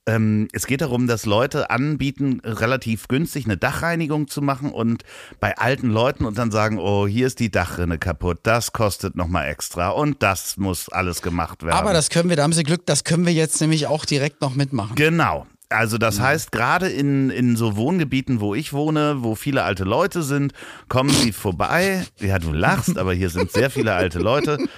Ähm, 0.07 0.49
es 0.53 0.67
geht 0.67 0.81
darum, 0.81 1.07
dass 1.07 1.27
Leute 1.27 1.71
anbieten, 1.71 2.41
relativ 2.45 3.07
günstig 3.09 3.45
eine 3.45 3.57
Dachreinigung 3.59 4.29
zu 4.29 4.41
machen 4.43 4.71
und 4.73 5.03
bei 5.41 5.57
alten 5.59 5.91
Leuten 5.91 6.25
und 6.25 6.39
dann 6.39 6.51
sagen, 6.51 6.79
oh, 6.79 7.07
hier 7.07 7.27
ist 7.27 7.39
die 7.39 7.51
Dachrinne 7.51 7.99
kaputt, 7.99 8.39
das 8.43 8.73
kostet 8.73 9.15
nochmal 9.15 9.49
extra 9.49 9.91
und 9.91 10.23
das 10.23 10.57
muss 10.57 10.89
alles 10.89 11.21
gemacht 11.23 11.63
werden. 11.63 11.77
Aber 11.77 11.93
das 11.93 12.09
können 12.09 12.29
wir, 12.31 12.37
da 12.37 12.45
haben 12.45 12.53
Sie 12.55 12.63
Glück, 12.65 12.87
das 12.87 13.05
können 13.05 13.27
wir 13.27 13.33
jetzt 13.35 13.61
nämlich 13.61 13.87
auch 13.87 14.05
direkt 14.07 14.41
noch 14.41 14.55
mitmachen. 14.55 14.95
Genau. 14.97 15.47
Also 15.73 15.99
das 15.99 16.19
Mhm. 16.19 16.23
heißt, 16.23 16.51
gerade 16.51 16.89
in, 16.89 17.31
in 17.31 17.55
so 17.55 17.77
Wohngebieten, 17.77 18.41
wo 18.41 18.57
ich 18.57 18.73
wohne, 18.73 19.19
wo 19.23 19.37
viele 19.37 19.63
alte 19.63 19.85
Leute 19.85 20.25
sind, 20.25 20.53
kommen 20.89 21.11
sie 21.11 21.31
vorbei. 21.31 22.05
Ja, 22.19 22.41
du 22.41 22.53
lachst, 22.53 22.99
aber 22.99 23.13
hier 23.13 23.31
sind 23.31 23.53
sehr 23.53 23.71
viele 23.71 23.95
alte 23.95 24.19
Leute. 24.19 24.59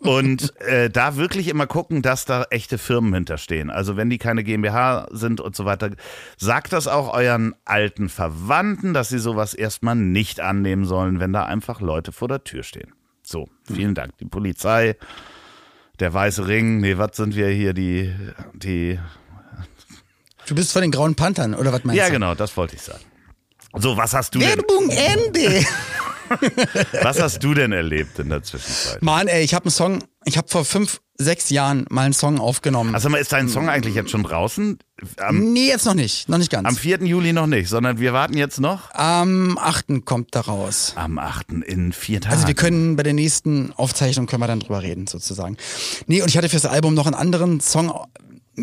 Und 0.00 0.58
äh, 0.60 0.90
da 0.90 1.16
wirklich 1.16 1.48
immer 1.48 1.66
gucken, 1.66 2.02
dass 2.02 2.24
da 2.24 2.44
echte 2.50 2.78
Firmen 2.78 3.12
hinterstehen. 3.14 3.70
Also 3.70 3.96
wenn 3.96 4.10
die 4.10 4.18
keine 4.18 4.44
GmbH 4.44 5.08
sind 5.10 5.40
und 5.40 5.56
so 5.56 5.64
weiter, 5.64 5.90
sagt 6.36 6.72
das 6.72 6.86
auch 6.86 7.12
euren 7.12 7.54
alten 7.64 8.08
Verwandten, 8.08 8.94
dass 8.94 9.08
sie 9.08 9.18
sowas 9.18 9.54
erstmal 9.54 9.96
nicht 9.96 10.40
annehmen 10.40 10.84
sollen, 10.84 11.18
wenn 11.18 11.32
da 11.32 11.44
einfach 11.44 11.80
Leute 11.80 12.12
vor 12.12 12.28
der 12.28 12.44
Tür 12.44 12.62
stehen. 12.62 12.92
So, 13.22 13.48
vielen 13.64 13.94
Dank. 13.94 14.16
Die 14.18 14.24
Polizei, 14.24 14.96
der 15.98 16.14
Weiße 16.14 16.46
Ring, 16.46 16.78
nee, 16.80 16.96
was 16.96 17.16
sind 17.16 17.34
wir 17.34 17.48
hier, 17.48 17.74
die, 17.74 18.14
die 18.54 18.98
Du 20.46 20.54
bist 20.54 20.72
von 20.72 20.80
den 20.80 20.90
Grauen 20.90 21.14
Panthern, 21.14 21.54
oder 21.54 21.72
was 21.72 21.84
meinst 21.84 21.98
ja, 21.98 22.06
du? 22.06 22.12
genau, 22.12 22.34
das 22.34 22.56
wollte 22.56 22.76
ich 22.76 22.82
sagen. 22.82 23.04
So, 23.74 23.96
was 23.98 24.14
hast 24.14 24.34
du 24.34 24.38
denn, 24.38 24.48
Werbung 24.48 24.88
Ende. 24.88 25.66
was 27.02 27.20
hast 27.20 27.42
du 27.42 27.54
denn 27.54 27.72
erlebt 27.72 28.18
in 28.18 28.28
der 28.30 28.42
Zwischenzeit? 28.42 29.02
Mann, 29.02 29.26
ey, 29.28 29.42
ich 29.42 29.54
habe 29.54 29.66
einen 29.66 29.70
Song, 29.70 29.98
ich 30.24 30.36
habe 30.36 30.48
vor 30.48 30.64
fünf, 30.64 31.00
sechs 31.20 31.50
Jahren 31.50 31.84
mal 31.90 32.02
einen 32.02 32.12
Song 32.14 32.38
aufgenommen. 32.38 32.94
Also 32.94 33.08
ist 33.16 33.32
dein 33.32 33.48
Song 33.48 33.68
eigentlich 33.68 33.94
jetzt 33.96 34.10
schon 34.10 34.22
draußen? 34.22 34.78
Am, 35.18 35.52
nee, 35.52 35.66
jetzt 35.68 35.84
noch 35.84 35.94
nicht, 35.94 36.28
noch 36.28 36.38
nicht 36.38 36.50
ganz. 36.50 36.68
am 36.68 36.76
4. 36.76 36.98
Juli 37.04 37.32
noch 37.32 37.46
nicht, 37.48 37.68
sondern 37.68 37.98
wir 37.98 38.12
warten 38.12 38.36
jetzt 38.36 38.60
noch 38.60 38.92
Am 38.94 39.58
8. 39.58 40.04
kommt 40.04 40.34
da 40.34 40.40
raus. 40.42 40.92
am 40.96 41.18
8. 41.18 41.50
in 41.66 41.92
vier 41.92 42.20
Tagen. 42.20 42.34
Also 42.34 42.46
wir 42.46 42.54
können 42.54 42.94
bei 42.96 43.02
der 43.02 43.14
nächsten 43.14 43.72
Aufzeichnung 43.72 44.26
können 44.26 44.42
wir 44.42 44.46
dann 44.46 44.60
drüber 44.60 44.82
reden, 44.82 45.06
sozusagen. 45.08 45.56
Nee, 46.06 46.22
und 46.22 46.28
ich 46.28 46.36
hatte 46.36 46.48
fürs 46.48 46.66
Album 46.66 46.94
noch 46.94 47.06
einen 47.06 47.14
anderen 47.16 47.60
Song 47.60 47.92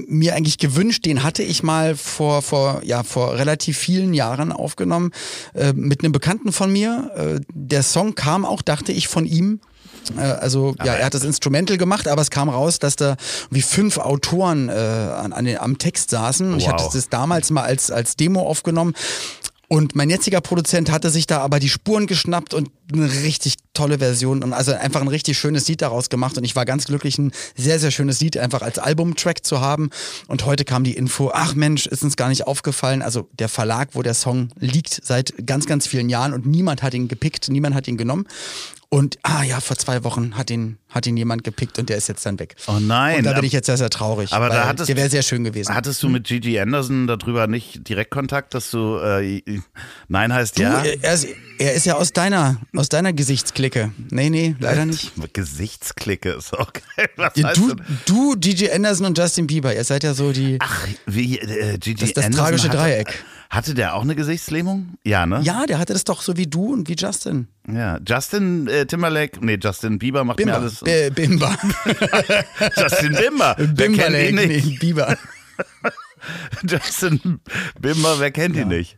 mir 0.07 0.35
eigentlich 0.35 0.57
gewünscht, 0.57 1.05
den 1.05 1.23
hatte 1.23 1.43
ich 1.43 1.63
mal 1.63 1.95
vor, 1.95 2.41
vor, 2.41 2.81
ja, 2.83 3.03
vor 3.03 3.35
relativ 3.35 3.77
vielen 3.77 4.13
Jahren 4.13 4.51
aufgenommen, 4.51 5.11
äh, 5.53 5.73
mit 5.73 6.03
einem 6.03 6.11
Bekannten 6.11 6.51
von 6.51 6.71
mir. 6.71 7.11
Äh, 7.15 7.41
der 7.53 7.83
Song 7.83 8.15
kam 8.15 8.45
auch, 8.45 8.61
dachte 8.61 8.91
ich, 8.91 9.07
von 9.07 9.25
ihm. 9.25 9.59
Äh, 10.17 10.21
also, 10.21 10.75
ja, 10.83 10.93
er 10.93 11.05
hat 11.05 11.13
das 11.13 11.23
Instrumental 11.23 11.77
gemacht, 11.77 12.07
aber 12.07 12.21
es 12.21 12.29
kam 12.29 12.49
raus, 12.49 12.79
dass 12.79 12.95
da 12.95 13.15
wie 13.49 13.61
fünf 13.61 13.97
Autoren 13.97 14.69
äh, 14.69 14.73
an, 14.73 15.33
an 15.33 15.45
den, 15.45 15.57
am 15.57 15.77
Text 15.77 16.09
saßen. 16.09 16.51
Und 16.53 16.59
ich 16.59 16.65
Wow. 16.65 16.73
hatte 16.73 16.89
das 16.93 17.09
damals 17.09 17.49
mal 17.49 17.63
als, 17.63 17.89
als 17.89 18.15
Demo 18.15 18.41
aufgenommen. 18.41 18.93
Und 19.67 19.95
mein 19.95 20.09
jetziger 20.09 20.41
Produzent 20.41 20.91
hatte 20.91 21.09
sich 21.09 21.27
da 21.27 21.39
aber 21.39 21.59
die 21.59 21.69
Spuren 21.69 22.07
geschnappt 22.07 22.53
und 22.53 22.69
eine 22.93 23.11
richtig 23.23 23.55
tolle 23.73 23.99
Version 23.99 24.43
und 24.43 24.53
also 24.53 24.73
einfach 24.73 25.01
ein 25.01 25.07
richtig 25.07 25.37
schönes 25.37 25.67
Lied 25.67 25.81
daraus 25.81 26.09
gemacht. 26.09 26.37
Und 26.37 26.43
ich 26.43 26.55
war 26.55 26.65
ganz 26.65 26.85
glücklich, 26.85 27.17
ein 27.17 27.31
sehr, 27.55 27.79
sehr 27.79 27.91
schönes 27.91 28.19
Lied 28.19 28.37
einfach 28.37 28.61
als 28.61 28.77
Albumtrack 28.77 29.45
zu 29.45 29.61
haben. 29.61 29.89
Und 30.27 30.45
heute 30.45 30.65
kam 30.65 30.83
die 30.83 30.95
Info, 30.95 31.31
ach 31.33 31.55
Mensch, 31.55 31.87
ist 31.87 32.03
uns 32.03 32.15
gar 32.15 32.29
nicht 32.29 32.45
aufgefallen. 32.47 33.01
Also 33.01 33.27
der 33.33 33.49
Verlag, 33.49 33.89
wo 33.93 34.03
der 34.03 34.13
Song 34.13 34.49
liegt, 34.59 35.01
seit 35.03 35.33
ganz, 35.45 35.65
ganz 35.65 35.87
vielen 35.87 36.09
Jahren 36.09 36.33
und 36.33 36.45
niemand 36.45 36.83
hat 36.83 36.93
ihn 36.93 37.07
gepickt, 37.07 37.49
niemand 37.49 37.75
hat 37.75 37.87
ihn 37.87 37.97
genommen. 37.97 38.27
Und 38.95 39.19
ah 39.23 39.43
ja, 39.43 39.59
vor 39.59 39.75
zwei 39.77 40.05
Wochen 40.05 40.37
hat 40.37 40.49
ihn, 40.49 40.77
hat 40.89 41.05
ihn 41.05 41.17
jemand 41.17 41.43
gepickt 41.43 41.77
und 41.79 41.89
der 41.89 41.97
ist 41.97 42.07
jetzt 42.07 42.25
dann 42.25 42.39
weg. 42.39 42.55
Oh 42.67 42.79
nein, 42.79 43.17
Und 43.17 43.23
da 43.25 43.33
bin 43.33 43.43
ich 43.43 43.51
jetzt 43.51 43.65
sehr, 43.65 43.75
sehr 43.75 43.89
traurig. 43.89 44.31
aber 44.31 44.47
da 44.47 44.65
hattest- 44.67 44.87
der 44.87 44.95
wäre 44.95 45.09
sehr 45.09 45.21
schön 45.21 45.43
gewesen. 45.43 45.75
Hattest 45.75 46.01
du 46.01 46.07
mit 46.07 46.23
Gigi 46.27 46.57
Anderson 46.57 47.05
darüber 47.05 47.47
nicht 47.47 47.89
direkt 47.89 48.09
Kontakt, 48.11 48.53
dass 48.53 48.71
du 48.71 48.97
äh, 48.99 49.41
Nein 50.07 50.31
heißt 50.33 50.57
Du, 50.57 50.63
ja? 50.63 50.81
er, 50.83 51.13
ist, 51.13 51.27
er 51.59 51.73
ist 51.73 51.85
ja 51.85 51.95
aus 51.95 52.13
deiner, 52.13 52.61
aus 52.73 52.87
deiner 52.87 53.11
Gesichtsklicke. 53.11 53.91
Nee, 54.11 54.29
nee, 54.29 54.55
leider 54.59 54.85
nicht. 54.85 55.11
Gesichtsklicke 55.33 56.29
ist 56.29 56.53
auch 56.57 56.71
geil. 56.71 57.09
Was 57.17 57.33
Ja, 57.35 57.51
du, 57.51 57.75
du, 58.05 58.35
DJ 58.35 58.71
Anderson 58.71 59.07
und 59.07 59.17
Justin 59.17 59.47
Bieber, 59.47 59.75
ihr 59.75 59.83
seid 59.83 60.05
ja 60.05 60.13
so 60.13 60.31
die. 60.31 60.57
Ach, 60.61 60.87
wie 61.05 61.37
äh, 61.39 61.77
Gigi 61.79 61.95
Das 62.05 62.13
das 62.13 62.23
Anderson 62.25 62.45
tragische 62.45 62.69
hatte, 62.69 62.77
Dreieck. 62.77 63.25
Hatte 63.49 63.73
der 63.73 63.95
auch 63.95 64.01
eine 64.01 64.15
Gesichtslähmung? 64.15 64.95
Ja, 65.03 65.25
ne? 65.25 65.39
Ja, 65.43 65.65
der 65.65 65.77
hatte 65.79 65.93
das 65.93 66.03
doch 66.03 66.21
so 66.21 66.35
wie 66.37 66.47
du 66.47 66.73
und 66.73 66.89
wie 66.89 66.95
Justin. 66.97 67.47
Ja. 67.71 67.99
Justin 68.05 68.67
äh, 68.67 68.85
Timberlake, 68.85 69.39
nee, 69.45 69.57
Justin 69.61 69.99
Bieber 69.99 70.23
macht 70.23 70.39
mir 70.39 70.45
Bimber. 70.45 70.59
alles. 70.59 70.79
B 70.79 71.09
Bimber. 71.11 71.55
Justin 72.75 73.13
Bimber. 73.13 73.55
wer 73.57 73.65
kennt 73.67 73.77
Bimberlake, 73.77 74.29
ihn 74.29 74.35
nicht? 74.35 74.79
Bieber. 74.79 75.17
Justin 76.67 77.39
Bimber, 77.79 78.19
wer 78.19 78.31
kennt 78.31 78.55
ihn 78.55 78.67
nicht? 78.67 78.97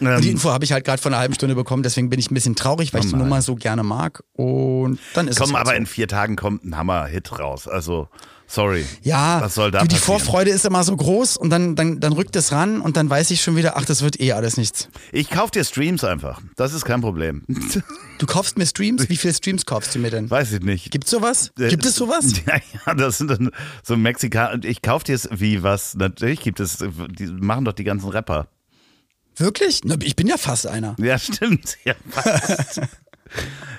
Und 0.00 0.06
die 0.22 0.28
Ähm, 0.28 0.34
Info 0.34 0.50
habe 0.50 0.64
ich 0.64 0.72
halt 0.72 0.84
gerade 0.84 1.00
vor 1.00 1.10
einer 1.10 1.18
halben 1.20 1.34
Stunde 1.34 1.54
bekommen, 1.54 1.82
deswegen 1.82 2.10
bin 2.10 2.18
ich 2.18 2.30
ein 2.30 2.34
bisschen 2.34 2.56
traurig, 2.56 2.92
weil 2.92 3.04
ich 3.04 3.10
die. 3.10 3.16
Nummer 3.16 3.42
so 3.42 3.54
gerne 3.54 3.82
mag. 3.84 4.24
Und 4.32 4.98
dann 5.14 5.28
ist 5.28 5.38
komm, 5.38 5.50
es 5.50 5.54
halt 5.54 5.60
aber 5.66 5.70
so. 5.70 5.76
in 5.76 5.86
vier 5.86 6.08
Tagen 6.08 6.36
kommt 6.36 6.64
ein 6.64 6.76
Hammer-Hit 6.76 7.38
raus. 7.38 7.68
Also, 7.68 8.08
sorry. 8.46 8.84
Ja, 9.02 9.40
Was 9.40 9.54
soll 9.54 9.70
da 9.70 9.80
du, 9.80 9.88
die 9.88 9.94
passieren? 9.96 10.20
Vorfreude 10.20 10.50
ist 10.50 10.64
immer 10.64 10.84
so 10.84 10.96
groß 10.96 11.36
und 11.36 11.50
dann, 11.50 11.74
dann, 11.76 12.00
dann 12.00 12.12
rückt 12.12 12.36
es 12.36 12.52
ran 12.52 12.80
und 12.80 12.96
dann 12.96 13.08
weiß 13.10 13.30
ich 13.30 13.42
schon 13.42 13.56
wieder, 13.56 13.76
ach, 13.76 13.84
das 13.84 14.02
wird 14.02 14.20
eh 14.20 14.32
alles 14.32 14.56
nichts. 14.56 14.88
Ich 15.12 15.28
kauf 15.30 15.50
dir 15.50 15.64
Streams 15.64 16.04
einfach. 16.04 16.40
Das 16.56 16.72
ist 16.74 16.84
kein 16.84 17.00
Problem. 17.00 17.42
Du 18.18 18.26
kaufst 18.26 18.56
mir 18.56 18.64
Streams? 18.64 19.08
Wie 19.08 19.16
viele 19.16 19.34
Streams 19.34 19.66
kaufst 19.66 19.92
du 19.94 19.98
mir 19.98 20.08
denn? 20.10 20.30
Weiß 20.30 20.52
ich 20.52 20.60
nicht. 20.60 20.92
Gibt's 20.92 21.10
sowas? 21.10 21.50
Äh, 21.58 21.68
Gibt 21.68 21.84
es 21.84 21.96
sowas? 21.96 22.26
Ja, 22.46 22.58
ja, 22.86 22.94
das 22.94 23.18
sind 23.18 23.28
dann 23.28 23.50
so 23.82 23.96
Mexikaner. 23.96 24.64
Ich 24.64 24.82
kauf 24.82 25.02
dir 25.02 25.16
es 25.16 25.28
wie 25.32 25.64
was. 25.64 25.96
Natürlich 25.96 26.40
gibt 26.40 26.60
es, 26.60 26.78
die 26.78 27.26
machen 27.26 27.64
doch 27.64 27.72
die 27.72 27.82
ganzen 27.82 28.08
Rapper. 28.10 28.46
Wirklich? 29.36 29.80
Ich 30.04 30.14
bin 30.14 30.28
ja 30.28 30.36
fast 30.38 30.68
einer. 30.68 30.94
Ja, 31.00 31.18
stimmt. 31.18 31.76
Ja, 31.84 31.94
fast. 32.08 32.80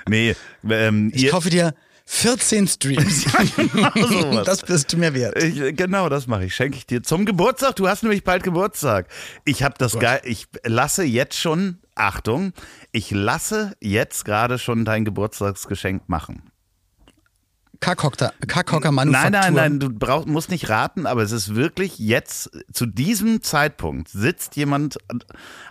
Nee, 0.08 0.36
ähm, 0.68 1.10
Ich 1.14 1.28
kaufe 1.30 1.48
dir 1.48 1.74
14 2.08 2.68
Streams. 2.68 3.22
sowas. 3.94 4.46
das 4.46 4.62
bist 4.62 4.92
du 4.92 4.96
mir 4.96 5.12
wert. 5.12 5.42
Ich, 5.42 5.76
genau, 5.76 6.08
das 6.08 6.26
mache 6.26 6.44
ich. 6.46 6.54
Schenke 6.54 6.78
ich 6.78 6.86
dir 6.86 7.02
zum 7.02 7.24
Geburtstag. 7.26 7.76
Du 7.76 7.88
hast 7.88 8.02
nämlich 8.04 8.22
bald 8.24 8.42
Geburtstag. 8.44 9.08
Ich 9.44 9.62
habe 9.62 9.74
das 9.78 9.98
geil. 9.98 10.20
Ich 10.24 10.46
lasse 10.64 11.02
jetzt 11.04 11.36
schon, 11.36 11.78
Achtung, 11.96 12.52
ich 12.92 13.10
lasse 13.10 13.74
jetzt 13.80 14.24
gerade 14.24 14.58
schon 14.58 14.84
dein 14.84 15.04
Geburtstagsgeschenk 15.04 16.08
machen. 16.08 16.42
Kackhocker 17.80 18.32
Manufaktur. 18.90 19.30
Nein, 19.30 19.32
nein, 19.32 19.54
nein, 19.54 19.80
du 19.80 19.90
brauchst, 19.90 20.26
musst 20.28 20.48
nicht 20.50 20.70
raten, 20.70 21.06
aber 21.06 21.22
es 21.22 21.32
ist 21.32 21.54
wirklich 21.54 21.98
jetzt, 21.98 22.50
zu 22.72 22.86
diesem 22.86 23.42
Zeitpunkt 23.42 24.08
sitzt 24.08 24.56
jemand 24.56 24.96
an- 25.10 25.22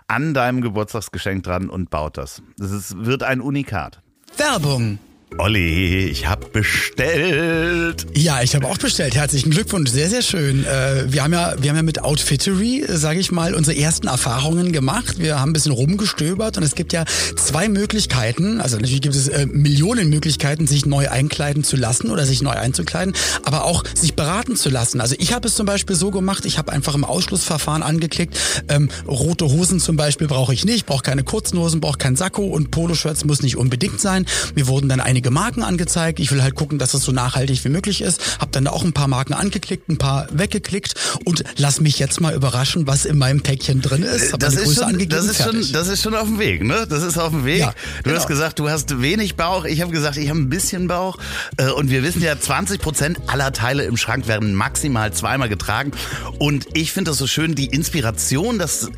an 0.06 0.32
deinem 0.34 0.60
Geburtstagsgeschenk 0.60 1.42
dran 1.42 1.68
und 1.68 1.90
baut 1.90 2.16
das. 2.16 2.42
Das 2.58 2.70
ist, 2.70 3.04
wird 3.04 3.24
ein 3.24 3.40
Unikat. 3.40 4.02
Werbung. 4.36 4.98
Olli, 5.38 6.06
ich 6.06 6.28
hab 6.28 6.52
bestellt. 6.52 8.06
Ja, 8.14 8.42
ich 8.42 8.54
habe 8.54 8.68
auch 8.68 8.78
bestellt. 8.78 9.16
Herzlichen 9.16 9.50
Glückwunsch, 9.50 9.90
sehr, 9.90 10.08
sehr 10.08 10.22
schön. 10.22 10.64
Äh, 10.64 11.12
wir 11.12 11.24
haben 11.24 11.32
ja, 11.32 11.54
wir 11.60 11.68
haben 11.68 11.76
ja 11.76 11.82
mit 11.82 12.00
Outfittery, 12.02 12.84
sage 12.88 13.18
ich 13.18 13.32
mal, 13.32 13.52
unsere 13.54 13.76
ersten 13.76 14.06
Erfahrungen 14.06 14.70
gemacht. 14.70 15.18
Wir 15.18 15.40
haben 15.40 15.50
ein 15.50 15.52
bisschen 15.52 15.72
rumgestöbert 15.72 16.56
und 16.56 16.62
es 16.62 16.76
gibt 16.76 16.92
ja 16.92 17.04
zwei 17.34 17.68
Möglichkeiten. 17.68 18.60
Also 18.60 18.76
natürlich 18.76 19.02
gibt 19.02 19.16
es 19.16 19.26
äh, 19.26 19.46
Millionen 19.46 20.08
Möglichkeiten, 20.10 20.68
sich 20.68 20.86
neu 20.86 21.10
einkleiden 21.10 21.64
zu 21.64 21.76
lassen 21.76 22.10
oder 22.10 22.24
sich 22.24 22.40
neu 22.40 22.52
einzukleiden, 22.52 23.12
aber 23.44 23.64
auch 23.64 23.82
sich 23.94 24.14
beraten 24.14 24.54
zu 24.54 24.70
lassen. 24.70 25.00
Also 25.00 25.16
ich 25.18 25.34
habe 25.34 25.48
es 25.48 25.56
zum 25.56 25.66
Beispiel 25.66 25.96
so 25.96 26.12
gemacht, 26.12 26.46
ich 26.46 26.56
habe 26.56 26.72
einfach 26.72 26.94
im 26.94 27.04
Ausschlussverfahren 27.04 27.82
angeklickt, 27.82 28.38
ähm, 28.68 28.88
rote 29.08 29.46
Hosen 29.46 29.80
zum 29.80 29.96
Beispiel 29.96 30.28
brauche 30.28 30.54
ich 30.54 30.64
nicht, 30.64 30.86
brauche 30.86 31.02
keine 31.02 31.24
kurzen 31.24 31.58
Hosen, 31.58 31.80
brauche 31.80 31.98
kein 31.98 32.14
Sakko 32.14 32.44
und 32.44 32.70
Poloshirts 32.70 33.24
muss 33.24 33.42
nicht 33.42 33.56
unbedingt 33.56 34.00
sein. 34.00 34.24
Mir 34.54 34.68
wurden 34.68 34.88
dann 34.88 35.00
einige 35.16 35.30
Marken 35.30 35.62
angezeigt. 35.62 36.20
Ich 36.20 36.30
will 36.30 36.42
halt 36.42 36.54
gucken, 36.54 36.78
dass 36.78 36.92
es 36.92 37.02
so 37.02 37.10
nachhaltig 37.10 37.64
wie 37.64 37.70
möglich 37.70 38.02
ist. 38.02 38.38
Hab 38.38 38.52
dann 38.52 38.66
da 38.66 38.72
auch 38.72 38.84
ein 38.84 38.92
paar 38.92 39.08
Marken 39.08 39.32
angeklickt, 39.32 39.88
ein 39.88 39.96
paar 39.96 40.26
weggeklickt 40.30 40.92
und 41.24 41.42
lass 41.56 41.80
mich 41.80 41.98
jetzt 41.98 42.20
mal 42.20 42.34
überraschen, 42.34 42.86
was 42.86 43.06
in 43.06 43.16
meinem 43.16 43.40
Päckchen 43.40 43.80
drin 43.80 44.02
ist. 44.02 44.34
Hab 44.34 44.40
Das 44.40 44.52
ist, 44.52 44.64
Größe 44.64 44.74
schon, 44.74 44.84
angegeben, 44.84 45.10
das, 45.10 45.24
ist 45.24 45.42
schon, 45.42 45.72
das 45.72 45.88
ist 45.88 46.02
schon 46.02 46.14
auf 46.14 46.26
dem 46.26 46.38
Weg, 46.38 46.62
ne? 46.62 46.86
Das 46.86 47.02
ist 47.02 47.16
auf 47.16 47.30
dem 47.30 47.46
Weg. 47.46 47.60
Ja, 47.60 47.70
du 47.70 48.02
genau. 48.02 48.16
hast 48.16 48.26
gesagt, 48.26 48.58
du 48.58 48.68
hast 48.68 49.00
wenig 49.00 49.36
Bauch. 49.36 49.64
Ich 49.64 49.80
habe 49.80 49.90
gesagt, 49.90 50.18
ich 50.18 50.28
habe 50.28 50.38
ein 50.38 50.50
bisschen 50.50 50.86
Bauch. 50.86 51.16
Äh, 51.56 51.70
Und 51.70 51.88
wir 51.88 52.02
wissen 52.02 52.20
ja, 52.20 52.38
20 52.38 52.78
Prozent 52.78 53.18
aller 53.26 53.54
Teile 53.54 53.84
im 53.84 53.96
Schrank 53.96 54.28
werden 54.28 54.52
maximal 54.54 55.14
zweimal 55.14 55.48
getragen. 55.48 55.92
Und 56.38 56.66
ich 56.74 56.92
finde 56.92 57.12
das 57.12 57.16
so 57.16 57.26
schön, 57.26 57.54
die 57.54 57.68
Inspiration, 57.68 58.58
dass 58.58 58.90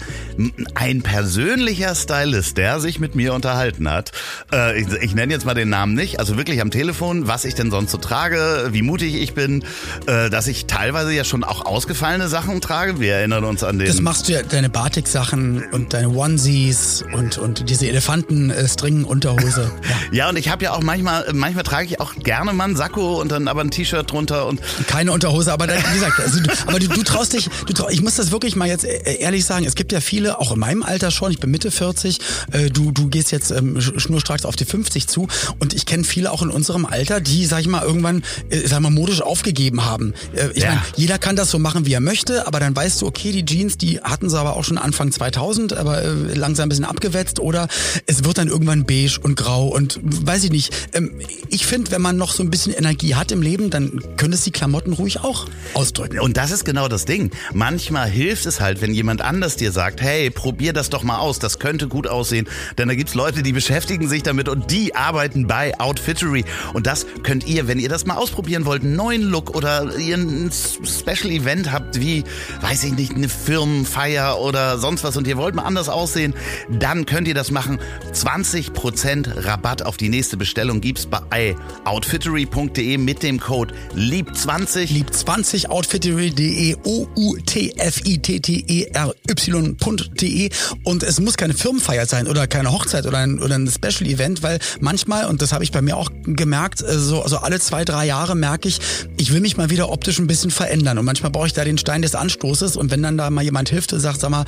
ein 0.75 1.03
persönlicher 1.03 1.95
Stylist, 1.95 2.57
der 2.57 2.81
sich 2.81 2.99
mit 2.99 3.15
mir 3.15 3.35
unterhalten 3.35 3.89
hat, 3.89 4.11
äh, 4.53 4.81
ich, 4.81 4.89
ich 5.01 5.15
nenne 5.15 5.33
jetzt 5.33 5.47
mal 5.47 5.55
den 5.55 5.69
Namen 5.69 5.95
nicht, 5.95 6.08
also 6.19 6.37
wirklich 6.37 6.61
am 6.61 6.71
Telefon, 6.71 7.27
was 7.29 7.45
ich 7.45 7.55
denn 7.55 7.71
sonst 7.71 7.91
so 7.93 7.99
trage, 7.99 8.69
wie 8.73 8.83
mutig 8.83 9.15
ich 9.15 9.35
bin, 9.35 9.65
äh, 10.07 10.31
dass 10.31 10.47
ich 10.47 10.67
teilweise 10.67 11.13
ja 11.13 11.25
schon 11.25 11.45
auch 11.45 11.65
ausgefallene 11.67 12.29
Sachen 12.29 12.61
trage. 12.61 13.01
Wir 13.01 13.15
erinnern 13.15 13.45
uns 13.45 13.63
an 13.65 13.79
den... 13.79 13.89
Das 13.89 14.01
machst 14.01 14.29
du 14.29 14.33
ja, 14.33 14.43
deine 14.43 14.71
Batik-Sachen 14.71 15.65
und 15.73 15.93
deine 15.93 16.09
Onesies 16.11 17.05
und, 17.15 17.39
und 17.39 17.69
diese 17.71 17.87
Elefanten-String-Unterhose. 17.89 19.71
Ja. 19.89 20.19
Ja, 20.19 20.29
und 20.29 20.37
ich 20.37 20.49
habe 20.49 20.65
ja 20.65 20.73
auch 20.73 20.83
manchmal, 20.83 21.25
manchmal 21.33 21.63
trage 21.65 21.87
ich 21.87 22.01
auch 22.01 22.15
gerne 22.17 22.53
mal 22.53 22.65
einen 22.65 22.77
Sakko 22.77 23.21
und 23.21 23.31
dann 23.31 23.49
aber 23.49 23.61
ein 23.63 23.71
T-Shirt 23.71 24.11
drunter 24.11 24.47
und 24.47 24.61
Keine 24.87 25.13
Unterhose, 25.13 25.53
aber 25.53 25.67
da, 25.67 25.75
wie 25.77 25.95
gesagt, 25.95 26.19
also, 26.21 26.41
du- 26.41 26.51
aber 26.67 26.79
du, 26.79 26.89
du 26.89 27.03
traust 27.03 27.33
dich, 27.33 27.49
du 27.67 27.73
trau, 27.73 27.89
ich 27.89 28.03
muss 28.03 28.17
das 28.17 28.31
wirklich 28.31 28.57
mal 28.57 28.69
jetzt 28.69 28.85
äh, 28.85 29.17
ehrlich 29.19 29.45
sagen, 29.45 29.65
es 29.65 29.75
gibt 29.75 29.93
ja 29.93 30.01
viele, 30.01 30.39
auch 30.39 30.53
in 30.53 30.59
meinem 30.59 30.83
Alter 30.83 31.11
schon, 31.11 31.31
ich 31.31 31.39
bin 31.41 31.51
Mitte 31.51 31.71
40, 31.71 32.19
äh, 32.53 32.71
du, 32.71 32.91
du 32.93 33.09
gehst 33.09 33.31
jetzt 33.33 33.51
ähm, 33.51 33.77
sch- 33.79 33.99
schnurstracks 33.99 34.45
auf 34.45 34.57
die 34.57 34.65
50 34.65 35.07
zu 35.09 35.29
und 35.59 35.75
ich 35.75 35.87
kenne 35.87 35.98
viele 36.05 36.31
auch 36.33 36.43
in 36.43 36.51
unserem 36.51 36.85
Alter, 36.87 37.21
die, 37.21 37.47
sag 37.47 37.61
ich 37.61 37.69
mal, 37.69 37.83
irgendwann, 37.83 38.23
äh, 38.51 38.67
sag 38.67 38.81
mal, 38.81 38.91
modisch 38.91 39.21
aufgegeben 39.23 39.85
haben. 39.85 40.15
Äh, 40.35 40.49
ich 40.55 40.63
Ja. 40.63 40.71
meine, 40.71 40.83
jeder 40.97 41.19
kann 41.19 41.37
das 41.37 41.51
so 41.51 41.59
machen, 41.59 41.87
wie 41.87 41.93
er 41.93 42.01
möchte, 42.01 42.47
aber 42.47 42.61
dann 42.61 42.75
weißt 42.75 43.03
du, 43.03 43.07
okay, 43.07 43.33
die 43.33 43.45
Jeans, 43.45 43.77
die 43.79 44.01
hatten 44.01 44.29
sie 44.31 44.39
aber 44.39 44.57
auch 44.57 44.65
schon 44.65 44.79
Anfang 44.79 45.13
2000, 45.13 45.73
aber 45.75 46.03
äh, 46.03 46.09
langsam 46.35 46.67
ein 46.67 46.69
bisschen 46.69 46.85
abgewetzt 46.85 47.41
oder 47.41 47.69
es 48.07 48.25
wird 48.25 48.39
dann 48.39 48.49
irgendwann 48.49 48.85
beige 48.85 49.19
und 49.23 49.37
grau 49.37 49.69
und 49.69 49.99
weiß 50.03 50.45
ich 50.45 50.51
nicht. 50.51 50.73
Ähm, 50.95 51.13
ich 51.49 51.67
finde, 51.67 51.91
wenn 51.91 52.03
man 52.03 52.17
noch 52.17 52.33
so 52.33 52.43
ein 52.43 52.51
bisschen 52.51 52.73
Energie 52.73 53.15
hat 53.15 53.33
im 53.33 53.43
Leben, 53.43 53.71
dann 53.71 54.01
können 54.17 54.33
es 54.35 54.45
die 54.45 54.51
Klamotten 54.51 54.93
ruhig 54.93 55.21
auch 55.21 55.47
ausdrücken. 55.75 56.21
und 56.21 56.37
das 56.37 56.51
ist 56.51 56.65
genau 56.65 56.89
das 56.89 57.05
Ding. 57.05 57.31
Manchmal 57.55 58.09
hilft 58.09 58.47
es 58.47 58.61
halt, 58.61 58.81
wenn 58.81 58.95
jemand 58.95 59.21
anders 59.23 59.57
dir 59.57 59.73
sagt, 59.73 60.01
hey, 60.01 60.31
probier 60.31 60.73
das 60.73 60.91
doch 60.91 61.03
mal 61.03 61.19
aus, 61.19 61.39
das 61.39 61.59
könnte 61.59 61.89
gut 61.89 62.07
aussehen. 62.07 62.49
Denn 62.77 62.89
da 62.89 62.95
gibt's 62.95 63.15
Leute, 63.15 63.43
die 63.43 63.53
beschäftigen 63.53 64.09
sich 64.09 64.23
damit 64.23 64.49
und 64.49 64.71
die 64.71 64.95
arbeiten 64.95 65.47
bei 65.47 65.79
Outfittery. 65.89 66.45
Und 66.75 66.87
das 66.87 67.07
könnt 67.23 67.47
ihr, 67.47 67.67
wenn 67.67 67.79
ihr 67.79 67.89
das 67.89 68.05
mal 68.05 68.17
ausprobieren 68.17 68.67
wollt, 68.67 68.83
einen 68.83 68.97
neuen 68.97 69.23
Look 69.23 69.57
oder 69.57 69.97
ihr 69.97 70.17
ein 70.17 70.51
Special 70.53 71.33
Event 71.33 71.73
habt, 71.73 71.99
wie, 71.99 72.25
weiß 72.61 72.85
ich 72.85 72.93
nicht, 72.93 73.15
eine 73.15 73.29
Firmenfeier 73.29 74.39
oder 74.39 74.79
sonst 74.79 75.03
was 75.05 75.17
und 75.17 75.27
ihr 75.27 75.39
wollt 75.39 75.55
mal 75.55 75.63
anders 75.63 75.89
aussehen, 75.89 76.35
dann 76.69 77.07
könnt 77.07 77.27
ihr 77.27 77.35
das 77.35 77.51
machen. 77.51 77.79
20% 78.13 79.47
Rabatt 79.47 79.83
auf 79.83 79.97
die 79.97 80.11
nächste 80.11 80.37
Bestellung 80.37 80.81
gibt's 80.81 81.07
bei 81.07 81.57
outfittery.de 81.85 82.99
mit 82.99 83.23
dem 83.23 83.41
Code 83.41 83.75
LIEB20. 83.97 84.93
Lieb 84.93 85.13
20 85.13 85.71
outfittery.de 85.71 86.77
o 86.85 87.09
u 87.17 87.37
t 87.39 87.73
f 87.77 88.01
i 88.05 88.19
t 88.19 88.41
t 88.41 88.65
e 88.67 88.91
r 88.93 89.15
y.de 89.29 90.51
und 90.85 91.03
es 91.03 91.21
muss 91.21 91.37
keine 91.37 91.55
Firmenfeier 91.55 92.07
sein 92.07 92.27
oder 92.27 92.47
keine 92.47 92.73
Hochzeit 92.73 93.07
oder 93.07 93.19
ein, 93.19 93.41
oder 93.41 93.55
ein 93.55 93.69
Special 93.69 94.11
Event, 94.11 94.43
weil 94.43 94.59
manchmal 94.81 95.27
und 95.27 95.43
das 95.43 95.53
habe 95.53 95.65
ich 95.65 95.73
bei 95.73 95.78
mir 95.83 95.97
auch 95.97 96.11
gemerkt, 96.25 96.83
äh, 96.83 96.99
so 96.99 97.23
also 97.23 97.39
alle 97.39 97.61
zwei 97.61 97.85
drei 97.85 98.07
Jahre 98.07 98.35
merke 98.35 98.69
ich, 98.69 98.81
ich 99.17 99.33
will 99.33 99.41
mich 99.41 99.57
mal 99.57 99.71
wieder 99.71 99.91
optisch 99.91 100.19
ein 100.19 100.27
bisschen 100.27 100.51
verändern. 100.51 100.99
Und 100.99 101.05
manchmal 101.05 101.31
brauche 101.31 101.47
ich 101.47 101.53
da 101.53 101.65
den 101.65 101.79
Stein 101.79 102.03
des 102.03 102.15
Anstoßes. 102.15 102.77
Und 102.77 102.91
wenn 102.91 103.03
dann 103.03 103.19
da 103.19 103.31
mal 103.31 103.43
jemand 103.43 103.69
hilft 103.69 103.93
und 103.93 104.01
sagt, 104.01 104.21
sag 104.21 104.31
mal, 104.31 104.45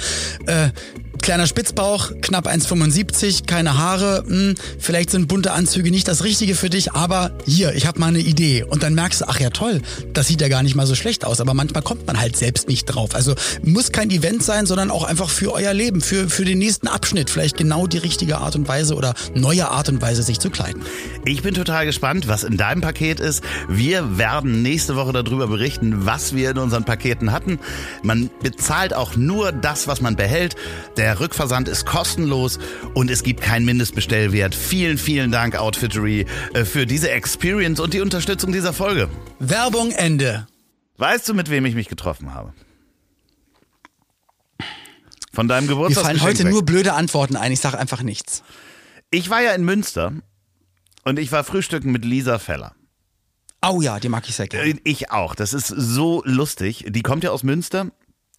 äh, 0.47 0.71
kleiner 1.23 1.47
Spitzbauch, 1.47 2.13
knapp 2.23 2.47
1,75, 2.47 3.47
keine 3.47 3.77
Haare, 3.77 4.25
hm, 4.27 4.55
vielleicht 4.79 5.11
sind 5.11 5.29
bunte 5.29 5.53
Anzüge 5.53 5.91
nicht 5.91 6.09
das 6.09 6.25
Richtige 6.25 6.55
für 6.55 6.71
dich, 6.71 6.93
aber 6.93 7.33
hier, 7.47 7.75
ich 7.75 7.87
habe 7.87 7.99
mal 7.99 8.09
eine 8.09 8.21
Idee. 8.21 8.65
Und 8.65 8.83
dann 8.83 8.95
merkst 8.95 9.23
du, 9.23 9.25
ach 9.29 9.41
ja 9.41 9.51
toll, 9.51 9.83
das 10.13 10.29
sieht 10.29 10.41
ja 10.41 10.49
gar 10.49 10.63
nicht 10.63 10.75
mal 10.75 10.87
so 10.87 10.95
schlecht 10.95 11.25
aus, 11.25 11.41
aber 11.41 11.55
manchmal 11.55 11.83
kommt 11.83 12.07
man 12.07 12.21
halt 12.21 12.37
selbst 12.37 12.69
nicht 12.69 12.87
drauf. 12.87 13.15
Also 13.15 13.35
muss 13.63 13.93
kein 13.93 14.11
Event 14.11 14.43
sein, 14.43 14.67
sondern 14.67 14.91
auch 14.91 15.05
einfach 15.05 15.31
für 15.31 15.53
euer 15.53 15.75
Leben, 15.75 16.01
für, 16.01 16.29
für 16.29 16.45
den 16.45 16.59
nächsten 16.59 16.89
Abschnitt 16.89 17.31
vielleicht 17.31 17.57
genau 17.57 17.87
die 17.87 17.99
richtige 17.99 18.39
Art 18.39 18.57
und 18.57 18.69
Weise 18.69 18.95
oder 18.95 19.15
neue 19.35 19.69
Art 19.69 19.89
und 19.89 20.03
Weise, 20.03 20.23
sich 20.23 20.39
zu 20.39 20.51
kleiden. 20.51 20.83
Ich 21.25 21.43
bin 21.43 21.55
total 21.55 21.87
gespannt, 21.87 22.29
was 22.29 22.45
in 22.45 22.57
deinem 22.57 22.81
Paket 22.81 23.21
ist. 23.21 23.43
Wir 23.69 24.19
werden 24.19 24.63
nächste 24.63 24.97
Woche 24.97 25.13
darüber 25.13 25.47
berichten, 25.47 26.07
was 26.07 26.35
wir 26.35 26.51
in 26.51 26.59
unseren 26.59 26.85
Paketen 26.85 27.33
hatten. 27.33 27.59
Man 28.03 28.31
bezahlt 28.43 28.95
auch 28.95 29.17
nur 29.17 29.53
das, 29.53 29.89
was 29.89 30.01
man 30.01 30.17
behält. 30.17 30.57
Der 31.11 31.19
Rückversand 31.19 31.67
ist 31.67 31.87
kostenlos 31.87 32.61
und 32.95 33.11
es 33.11 33.25
gibt 33.25 33.41
keinen 33.41 33.65
Mindestbestellwert. 33.65 34.55
Vielen, 34.55 34.97
vielen 34.97 35.33
Dank, 35.33 35.57
Outfittery, 35.57 36.25
äh, 36.55 36.65
für 36.65 36.87
diese 36.87 37.11
Experience 37.11 37.81
und 37.81 37.95
die 37.95 38.01
Unterstützung 38.01 38.53
dieser 38.53 38.73
Folge. 38.73 39.09
Werbung 39.41 39.91
Ende. 39.91 40.47
Weißt 40.99 41.29
du, 41.29 41.35
mit 41.35 41.51
wem 41.51 41.67
ich 41.67 41.75
mich 41.75 41.89
getroffen 41.89 42.33
habe? 42.33 42.55
Von 45.33 45.49
deinem 45.49 45.65
Mir 45.65 45.73
Geburtstagsgeschenk 45.73 46.21
fallen 46.21 46.31
heute 46.33 46.45
weg. 46.45 46.53
nur 46.53 46.65
blöde 46.65 46.93
Antworten 46.93 47.35
ein, 47.35 47.51
ich 47.51 47.59
sage 47.59 47.77
einfach 47.77 48.03
nichts. 48.03 48.45
Ich 49.11 49.31
war 49.31 49.43
ja 49.43 49.51
in 49.55 49.65
Münster 49.65 50.13
und 51.03 51.19
ich 51.19 51.33
war 51.33 51.43
frühstücken 51.43 51.91
mit 51.91 52.05
Lisa 52.05 52.39
Feller. 52.39 52.77
Au 53.61 53.81
ja, 53.81 53.99
die 53.99 54.09
mag 54.09 54.29
ich 54.29 54.37
sehr 54.37 54.47
gerne. 54.47 54.69
Äh, 54.71 54.77
Ich 54.85 55.11
auch. 55.11 55.35
Das 55.35 55.55
ist 55.55 55.67
so 55.67 56.23
lustig. 56.25 56.85
Die 56.89 57.03
kommt 57.03 57.25
ja 57.25 57.33
aus 57.33 57.43
Münster. 57.43 57.91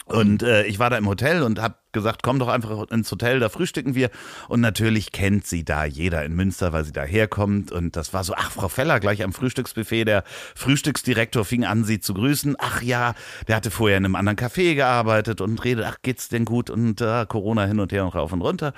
Und 0.06 0.44
äh, 0.44 0.64
ich 0.66 0.80
war 0.80 0.90
da 0.90 0.98
im 0.98 1.08
Hotel 1.08 1.44
und 1.44 1.60
habe 1.62 1.76
gesagt, 1.92 2.24
komm 2.24 2.40
doch 2.40 2.48
einfach 2.48 2.90
ins 2.90 3.12
Hotel, 3.12 3.40
da 3.40 3.50
frühstücken 3.50 3.96
wir. 3.96 4.10
Und 4.48 4.62
natürlich 4.62 5.12
kennt 5.12 5.46
sie 5.46 5.64
da 5.64 5.86
jeder 5.86 6.24
in 6.26 6.36
Münster, 6.36 6.74
weil 6.74 6.84
sie 6.86 6.92
da 6.92 7.04
herkommt. 7.04 7.72
Und 7.72 7.96
das 7.96 8.14
war 8.14 8.24
so, 8.24 8.34
ach, 8.36 8.52
Frau 8.52 8.68
Feller, 8.68 9.00
gleich 9.00 9.24
am 9.24 9.34
Frühstücksbuffet. 9.34 10.06
Der 10.06 10.24
Frühstücksdirektor 10.56 11.46
fing 11.46 11.66
an, 11.66 11.84
sie 11.84 12.00
zu 12.00 12.14
grüßen. 12.14 12.56
Ach 12.60 12.82
ja, 12.82 13.14
der 13.48 13.56
hatte 13.58 13.72
vorher 13.72 13.98
in 13.98 14.06
einem 14.06 14.16
anderen 14.16 14.38
Café 14.38 14.76
gearbeitet 14.76 15.42
und 15.42 15.64
redet, 15.64 15.86
ach, 15.86 15.98
geht's 16.02 16.30
denn 16.30 16.46
gut? 16.46 16.70
Und 16.70 17.02
äh, 17.02 17.26
Corona 17.28 17.66
hin 17.66 17.80
und 17.80 17.92
her 17.92 18.04
und 18.04 18.16
rauf 18.16 18.32
und 18.32 18.42
runter. 18.42 18.74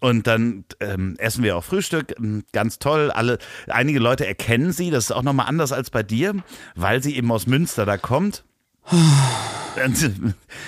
Und 0.00 0.26
dann 0.26 0.64
ähm, 0.80 1.16
essen 1.18 1.44
wir 1.44 1.56
auch 1.56 1.64
Frühstück. 1.64 2.14
Ähm, 2.18 2.44
Ganz 2.52 2.78
toll. 2.78 3.10
Alle, 3.10 3.38
einige 3.68 3.98
Leute 3.98 4.26
erkennen 4.26 4.72
sie. 4.72 4.90
Das 4.90 5.04
ist 5.04 5.12
auch 5.12 5.22
nochmal 5.22 5.46
anders 5.46 5.72
als 5.72 5.90
bei 5.90 6.02
dir, 6.02 6.34
weil 6.74 7.02
sie 7.02 7.16
eben 7.16 7.30
aus 7.30 7.46
Münster 7.46 7.86
da 7.86 7.96
kommt. 7.96 8.44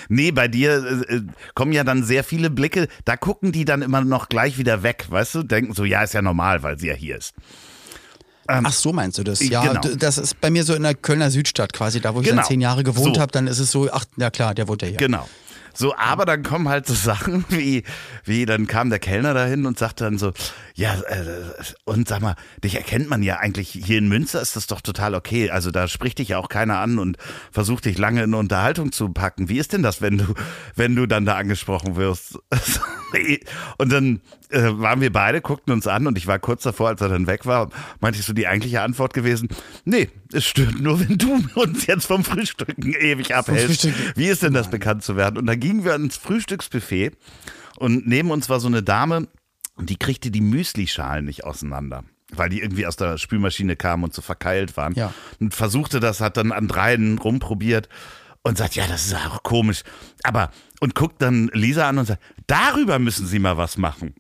Nee, 0.08 0.30
bei 0.32 0.48
dir 0.48 1.04
äh, 1.08 1.16
äh, 1.16 1.22
kommen 1.54 1.72
ja 1.72 1.84
dann 1.84 2.04
sehr 2.04 2.24
viele 2.24 2.48
Blicke, 2.50 2.88
da 3.04 3.16
gucken 3.16 3.52
die 3.52 3.64
dann 3.64 3.82
immer 3.82 4.02
noch 4.02 4.28
gleich 4.28 4.56
wieder 4.58 4.82
weg, 4.82 5.06
weißt 5.10 5.34
du? 5.36 5.42
Denken 5.42 5.74
so, 5.74 5.84
ja, 5.84 6.02
ist 6.02 6.14
ja 6.14 6.22
normal, 6.22 6.62
weil 6.62 6.78
sie 6.78 6.88
ja 6.88 6.94
hier 6.94 7.18
ist. 7.18 7.34
Ach 8.46 8.72
so 8.72 8.92
meinst 8.92 9.16
du 9.18 9.24
das? 9.24 9.40
Ja, 9.40 9.62
genau. 9.66 9.96
das 9.96 10.18
ist 10.18 10.40
bei 10.40 10.50
mir 10.50 10.64
so 10.64 10.74
in 10.74 10.82
der 10.82 10.94
Kölner 10.94 11.30
Südstadt 11.30 11.72
quasi, 11.72 12.00
da 12.00 12.14
wo 12.14 12.20
ich 12.20 12.26
Genau. 12.26 12.42
dann 12.42 12.46
zehn 12.46 12.60
Jahre 12.60 12.82
gewohnt 12.84 13.16
So. 13.16 13.20
habe, 13.20 13.32
dann 13.32 13.46
ist 13.46 13.58
es 13.58 13.70
so, 13.70 13.90
ach, 13.90 14.04
ja 14.16 14.30
klar, 14.30 14.54
der 14.54 14.68
wohnt 14.68 14.82
ja 14.82 14.88
hier. 14.88 14.96
Genau. 14.98 15.26
So, 15.74 15.94
aber 15.96 16.24
dann 16.24 16.42
kommen 16.42 16.68
halt 16.68 16.86
so 16.86 16.94
Sachen 17.04 17.44
wie, 17.48 17.82
wie 18.24 18.46
dann 18.46 18.66
kam 18.66 18.90
der 18.90 18.98
Kellner 18.98 19.34
dahin 19.34 19.66
und 19.66 19.78
sagte 19.78 20.04
dann 20.04 20.18
so, 20.18 20.32
ja, 20.74 20.94
äh, 20.94 21.24
und 21.84 22.08
sag 22.08 22.22
mal, 22.22 22.36
dich 22.62 22.76
erkennt 22.76 23.08
man 23.08 23.22
ja 23.22 23.38
eigentlich 23.38 23.70
hier 23.70 23.98
in 23.98 24.08
Münster 24.08 24.40
ist 24.40 24.56
das 24.56 24.66
doch 24.66 24.80
total 24.80 25.14
okay. 25.14 25.50
Also 25.50 25.70
da 25.70 25.88
spricht 25.88 26.18
dich 26.18 26.28
ja 26.28 26.38
auch 26.38 26.48
keiner 26.48 26.78
an 26.78 26.98
und 26.98 27.18
versucht 27.50 27.84
dich 27.84 27.98
lange 27.98 28.22
in 28.22 28.34
Unterhaltung 28.34 28.92
zu 28.92 29.08
packen. 29.10 29.48
Wie 29.48 29.58
ist 29.58 29.72
denn 29.72 29.82
das, 29.82 30.00
wenn 30.00 30.18
du, 30.18 30.34
wenn 30.76 30.94
du 30.94 31.06
dann 31.06 31.24
da 31.24 31.36
angesprochen 31.36 31.96
wirst? 31.96 32.38
und 33.78 33.92
dann 33.92 34.20
äh, 34.54 34.78
waren 34.78 35.00
wir 35.00 35.12
beide, 35.12 35.40
guckten 35.40 35.72
uns 35.72 35.86
an 35.86 36.06
und 36.06 36.16
ich 36.16 36.26
war 36.26 36.38
kurz 36.38 36.62
davor, 36.62 36.88
als 36.88 37.00
er 37.00 37.08
dann 37.08 37.26
weg 37.26 37.44
war, 37.44 37.70
meinte 38.00 38.18
ich 38.18 38.24
so 38.24 38.32
die 38.32 38.46
eigentliche 38.46 38.80
Antwort 38.80 39.12
gewesen, 39.12 39.48
nee, 39.84 40.08
es 40.32 40.44
stört 40.44 40.80
nur, 40.80 41.00
wenn 41.00 41.18
du 41.18 41.44
uns 41.54 41.86
jetzt 41.86 42.06
vom 42.06 42.24
Frühstücken 42.24 42.94
ewig 42.94 43.34
abhältst. 43.34 43.88
Wie 44.16 44.26
ist 44.26 44.42
denn 44.42 44.54
das 44.54 44.70
bekannt 44.70 45.02
zu 45.02 45.16
werden? 45.16 45.38
Und 45.38 45.46
da 45.46 45.54
gingen 45.54 45.84
wir 45.84 45.94
ins 45.94 46.16
Frühstücksbuffet 46.16 47.12
und 47.76 48.06
neben 48.06 48.30
uns 48.30 48.48
war 48.48 48.60
so 48.60 48.68
eine 48.68 48.82
Dame, 48.82 49.28
die 49.78 49.96
kriegte 49.96 50.30
die 50.30 50.40
Müslischalen 50.40 51.24
nicht 51.24 51.44
auseinander 51.44 52.04
weil 52.36 52.48
die 52.48 52.62
irgendwie 52.62 52.86
aus 52.86 52.96
der 52.96 53.16
Spülmaschine 53.16 53.76
kamen 53.76 54.02
und 54.02 54.12
so 54.12 54.20
verkeilt 54.20 54.76
waren. 54.76 54.94
Ja. 54.94 55.14
Und 55.38 55.54
versuchte 55.54 56.00
das, 56.00 56.20
hat 56.20 56.36
dann 56.36 56.50
an 56.50 56.66
dreien 56.66 57.18
rumprobiert 57.18 57.88
und 58.44 58.58
sagt, 58.58 58.76
ja, 58.76 58.86
das 58.86 59.06
ist 59.06 59.14
auch 59.14 59.42
komisch. 59.42 59.82
Aber, 60.22 60.50
und 60.80 60.94
guckt 60.94 61.20
dann 61.20 61.50
Lisa 61.52 61.88
an 61.88 61.98
und 61.98 62.06
sagt, 62.06 62.22
darüber 62.46 62.98
müssen 62.98 63.26
Sie 63.26 63.40
mal 63.40 63.56
was 63.56 63.76
machen. 63.76 64.14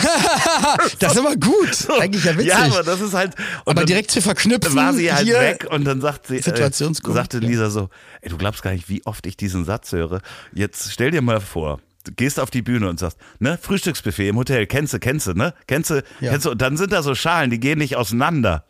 das 0.98 1.12
ist 1.12 1.18
aber 1.18 1.36
gut. 1.36 1.88
Eigentlich 2.00 2.24
ja 2.24 2.32
witzig. 2.34 2.48
Ja, 2.48 2.64
aber 2.64 2.82
das 2.82 3.00
ist 3.00 3.12
halt. 3.12 3.34
aber 3.66 3.84
direkt 3.84 4.10
zu 4.10 4.22
verknüpfen. 4.22 4.74
War 4.74 4.94
sie 4.94 5.12
halt 5.12 5.26
weg 5.26 5.66
und 5.70 5.84
dann 5.84 6.00
sagt 6.00 6.26
sie, 6.26 6.36
äh, 6.36 6.70
sagte 6.72 7.38
Lisa 7.38 7.68
so, 7.68 7.90
ey, 8.22 8.30
du 8.30 8.38
glaubst 8.38 8.62
gar 8.62 8.72
nicht, 8.72 8.88
wie 8.88 9.04
oft 9.04 9.26
ich 9.26 9.36
diesen 9.36 9.64
Satz 9.64 9.92
höre. 9.92 10.22
Jetzt 10.54 10.90
stell 10.92 11.10
dir 11.10 11.20
mal 11.20 11.40
vor, 11.40 11.80
du 12.04 12.12
gehst 12.12 12.40
auf 12.40 12.50
die 12.50 12.62
Bühne 12.62 12.88
und 12.88 12.98
sagst, 12.98 13.18
ne, 13.40 13.58
Frühstücksbuffet 13.60 14.28
im 14.28 14.36
Hotel, 14.36 14.66
kennst 14.66 14.94
du, 14.94 14.98
kennst 14.98 15.26
du, 15.26 15.34
ne? 15.34 15.52
Kennst 15.66 15.90
du, 15.90 16.02
ja. 16.20 16.30
kennst 16.30 16.46
du, 16.46 16.52
und 16.52 16.62
dann 16.62 16.78
sind 16.78 16.92
da 16.92 17.02
so 17.02 17.14
Schalen, 17.14 17.50
die 17.50 17.60
gehen 17.60 17.78
nicht 17.78 17.96
auseinander. 17.96 18.64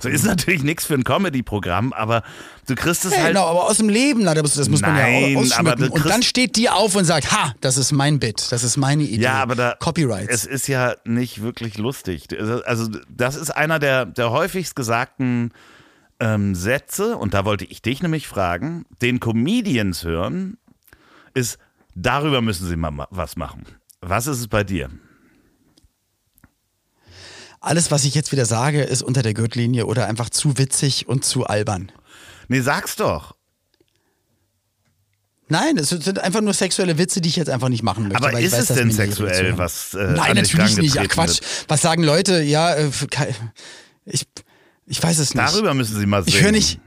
So 0.00 0.08
ist 0.08 0.24
natürlich 0.24 0.62
nichts 0.62 0.84
für 0.84 0.94
ein 0.94 1.04
Comedy-Programm, 1.04 1.92
aber 1.92 2.22
du 2.66 2.74
kriegst 2.74 3.04
es 3.04 3.12
hey, 3.12 3.22
halt. 3.22 3.34
Genau, 3.34 3.46
aber 3.46 3.64
aus 3.66 3.78
dem 3.78 3.88
Leben, 3.88 4.24
das 4.24 4.68
muss 4.68 4.80
man 4.80 4.94
Nein, 4.94 5.32
ja 5.32 5.38
auch 5.38 5.58
aber 5.58 5.92
Und 5.92 6.06
dann 6.06 6.22
steht 6.22 6.56
die 6.56 6.68
auf 6.68 6.94
und 6.96 7.04
sagt, 7.04 7.32
ha, 7.32 7.54
das 7.60 7.76
ist 7.76 7.92
mein 7.92 8.18
Bit, 8.18 8.50
das 8.50 8.62
ist 8.62 8.76
meine 8.76 9.02
Idee. 9.02 9.22
Ja, 9.22 9.34
aber 9.34 9.54
da, 9.54 9.76
Copyright. 9.78 10.28
Es 10.28 10.44
ist 10.44 10.66
ja 10.68 10.94
nicht 11.04 11.42
wirklich 11.42 11.78
lustig. 11.78 12.28
Also 12.64 12.88
das 13.08 13.36
ist 13.36 13.50
einer 13.50 13.78
der, 13.78 14.06
der 14.06 14.30
häufigst 14.30 14.76
gesagten 14.76 15.52
ähm, 16.20 16.54
Sätze, 16.54 17.16
und 17.16 17.34
da 17.34 17.44
wollte 17.44 17.64
ich 17.64 17.82
dich 17.82 18.02
nämlich 18.02 18.28
fragen, 18.28 18.84
den 19.00 19.18
Comedians 19.18 20.04
hören, 20.04 20.56
ist, 21.34 21.58
darüber 21.94 22.40
müssen 22.40 22.68
sie 22.68 22.76
mal 22.76 23.06
was 23.10 23.36
machen. 23.36 23.64
Was 24.00 24.26
ist 24.26 24.38
es 24.38 24.48
bei 24.48 24.64
dir? 24.64 24.90
Alles, 27.62 27.90
was 27.90 28.04
ich 28.04 28.14
jetzt 28.14 28.32
wieder 28.32 28.44
sage, 28.44 28.82
ist 28.82 29.02
unter 29.02 29.22
der 29.22 29.34
Gürtellinie 29.34 29.86
oder 29.86 30.06
einfach 30.06 30.28
zu 30.28 30.58
witzig 30.58 31.08
und 31.08 31.24
zu 31.24 31.46
albern. 31.46 31.90
Nee, 32.48 32.60
sag's 32.60 32.96
doch. 32.96 33.34
Nein, 35.48 35.76
es 35.76 35.90
sind 35.90 36.18
einfach 36.18 36.40
nur 36.40 36.54
sexuelle 36.54 36.98
Witze, 36.98 37.20
die 37.20 37.28
ich 37.28 37.36
jetzt 37.36 37.50
einfach 37.50 37.68
nicht 37.68 37.82
machen 37.82 38.08
möchte. 38.08 38.26
Aber 38.26 38.40
ist 38.40 38.52
weiß, 38.52 38.70
es 38.70 38.76
denn 38.76 38.90
sexuell, 38.90 39.58
was 39.58 39.94
äh, 39.94 40.12
Nein, 40.12 40.36
natürlich 40.36 40.76
nicht. 40.78 40.98
Ach 40.98 41.08
Quatsch. 41.08 41.40
Wird? 41.40 41.64
Was 41.68 41.82
sagen 41.82 42.02
Leute? 42.02 42.42
Ja, 42.42 42.74
äh, 42.74 42.90
ich, 44.06 44.26
ich 44.86 45.02
weiß 45.02 45.18
es 45.18 45.34
nicht. 45.34 45.46
Darüber 45.46 45.74
müssen 45.74 45.98
sie 45.98 46.06
mal 46.06 46.24
sehen. 46.24 46.34
Ich 46.34 46.42
höre 46.42 46.52
nicht, 46.52 46.80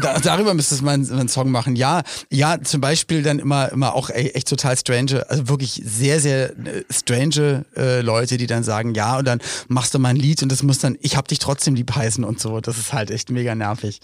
da, 0.00 0.18
darüber 0.18 0.54
müsste 0.54 0.82
man 0.82 1.10
einen 1.10 1.28
Song 1.28 1.50
machen. 1.50 1.76
Ja, 1.76 2.02
ja, 2.30 2.60
zum 2.62 2.80
Beispiel 2.80 3.22
dann 3.22 3.38
immer, 3.38 3.70
immer 3.70 3.94
auch 3.94 4.08
echt 4.10 4.48
total 4.48 4.76
strange, 4.78 5.28
also 5.28 5.48
wirklich 5.48 5.82
sehr, 5.84 6.20
sehr 6.20 6.50
äh, 6.50 6.84
strange 6.90 7.66
äh, 7.76 8.00
Leute, 8.00 8.38
die 8.38 8.46
dann 8.46 8.64
sagen, 8.64 8.94
ja, 8.94 9.18
und 9.18 9.26
dann 9.26 9.40
machst 9.68 9.92
du 9.94 9.98
mal 9.98 10.10
ein 10.10 10.16
Lied 10.16 10.42
und 10.42 10.50
das 10.50 10.62
muss 10.62 10.78
dann, 10.78 10.96
ich 11.00 11.16
hab 11.16 11.28
dich 11.28 11.38
trotzdem 11.38 11.74
lieb 11.74 11.94
heißen 11.94 12.24
und 12.24 12.40
so. 12.40 12.60
Das 12.60 12.78
ist 12.78 12.92
halt 12.92 13.10
echt 13.10 13.30
mega 13.30 13.54
nervig. 13.54 14.00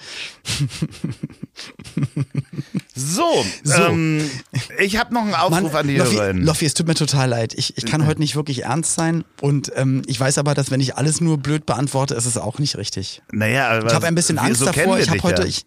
So, 2.97 3.45
so. 3.65 3.83
Ähm, 3.83 4.31
ich 4.79 4.97
habe 4.97 5.15
noch 5.15 5.23
einen 5.23 5.35
Aufruf 5.35 5.73
Mann, 5.73 5.83
an 5.83 5.89
die 5.89 5.97
Loffi, 5.97 6.17
Hörerin. 6.17 6.43
Loffi, 6.43 6.67
es 6.67 6.75
tut 6.75 6.87
mir 6.87 6.95
total 6.95 7.29
leid. 7.29 7.55
Ich, 7.55 7.77
ich 7.77 7.87
kann 7.87 8.03
mhm. 8.03 8.07
heute 8.07 8.21
nicht 8.21 8.37
wirklich 8.37 8.65
ernst 8.65 8.95
sein 8.95 9.25
und 9.41 9.73
ähm, 9.77 10.03
ich 10.07 10.19
weiß 10.19 10.39
aber, 10.39 10.55
dass 10.55 10.71
wenn 10.71 10.81
ich 10.81 10.97
alles 10.97 11.21
nur 11.21 11.39
blöd 11.39 11.67
beantworte, 11.67 12.15
ist 12.15 12.27
es 12.27 12.37
auch 12.37 12.59
nicht 12.59 12.77
richtig. 12.77 13.23
Naja, 13.33 13.69
aber 13.69 13.87
ich 13.87 13.95
habe 13.95 14.07
ein 14.07 14.15
bisschen 14.15 14.39
Angst 14.39 14.61
so 14.61 14.67
davor. 14.67 14.99
Ich 14.99 15.11
habe 15.11 15.23
heute, 15.23 15.43
ja. 15.43 15.49
ich, 15.49 15.67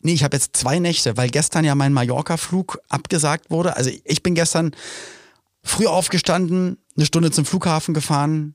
nee, 0.00 0.12
ich 0.12 0.24
habe 0.24 0.36
jetzt 0.36 0.56
zwei 0.56 0.78
Nächte, 0.78 1.16
weil 1.16 1.28
gestern 1.28 1.64
ja 1.64 1.74
mein 1.74 1.92
Mallorca-Flug 1.92 2.78
abgesagt 2.88 3.50
wurde. 3.50 3.76
Also 3.76 3.90
ich 4.04 4.22
bin 4.22 4.34
gestern 4.34 4.72
früh 5.62 5.86
aufgestanden, 5.86 6.78
eine 6.96 7.06
Stunde 7.06 7.30
zum 7.30 7.44
Flughafen 7.44 7.94
gefahren, 7.94 8.54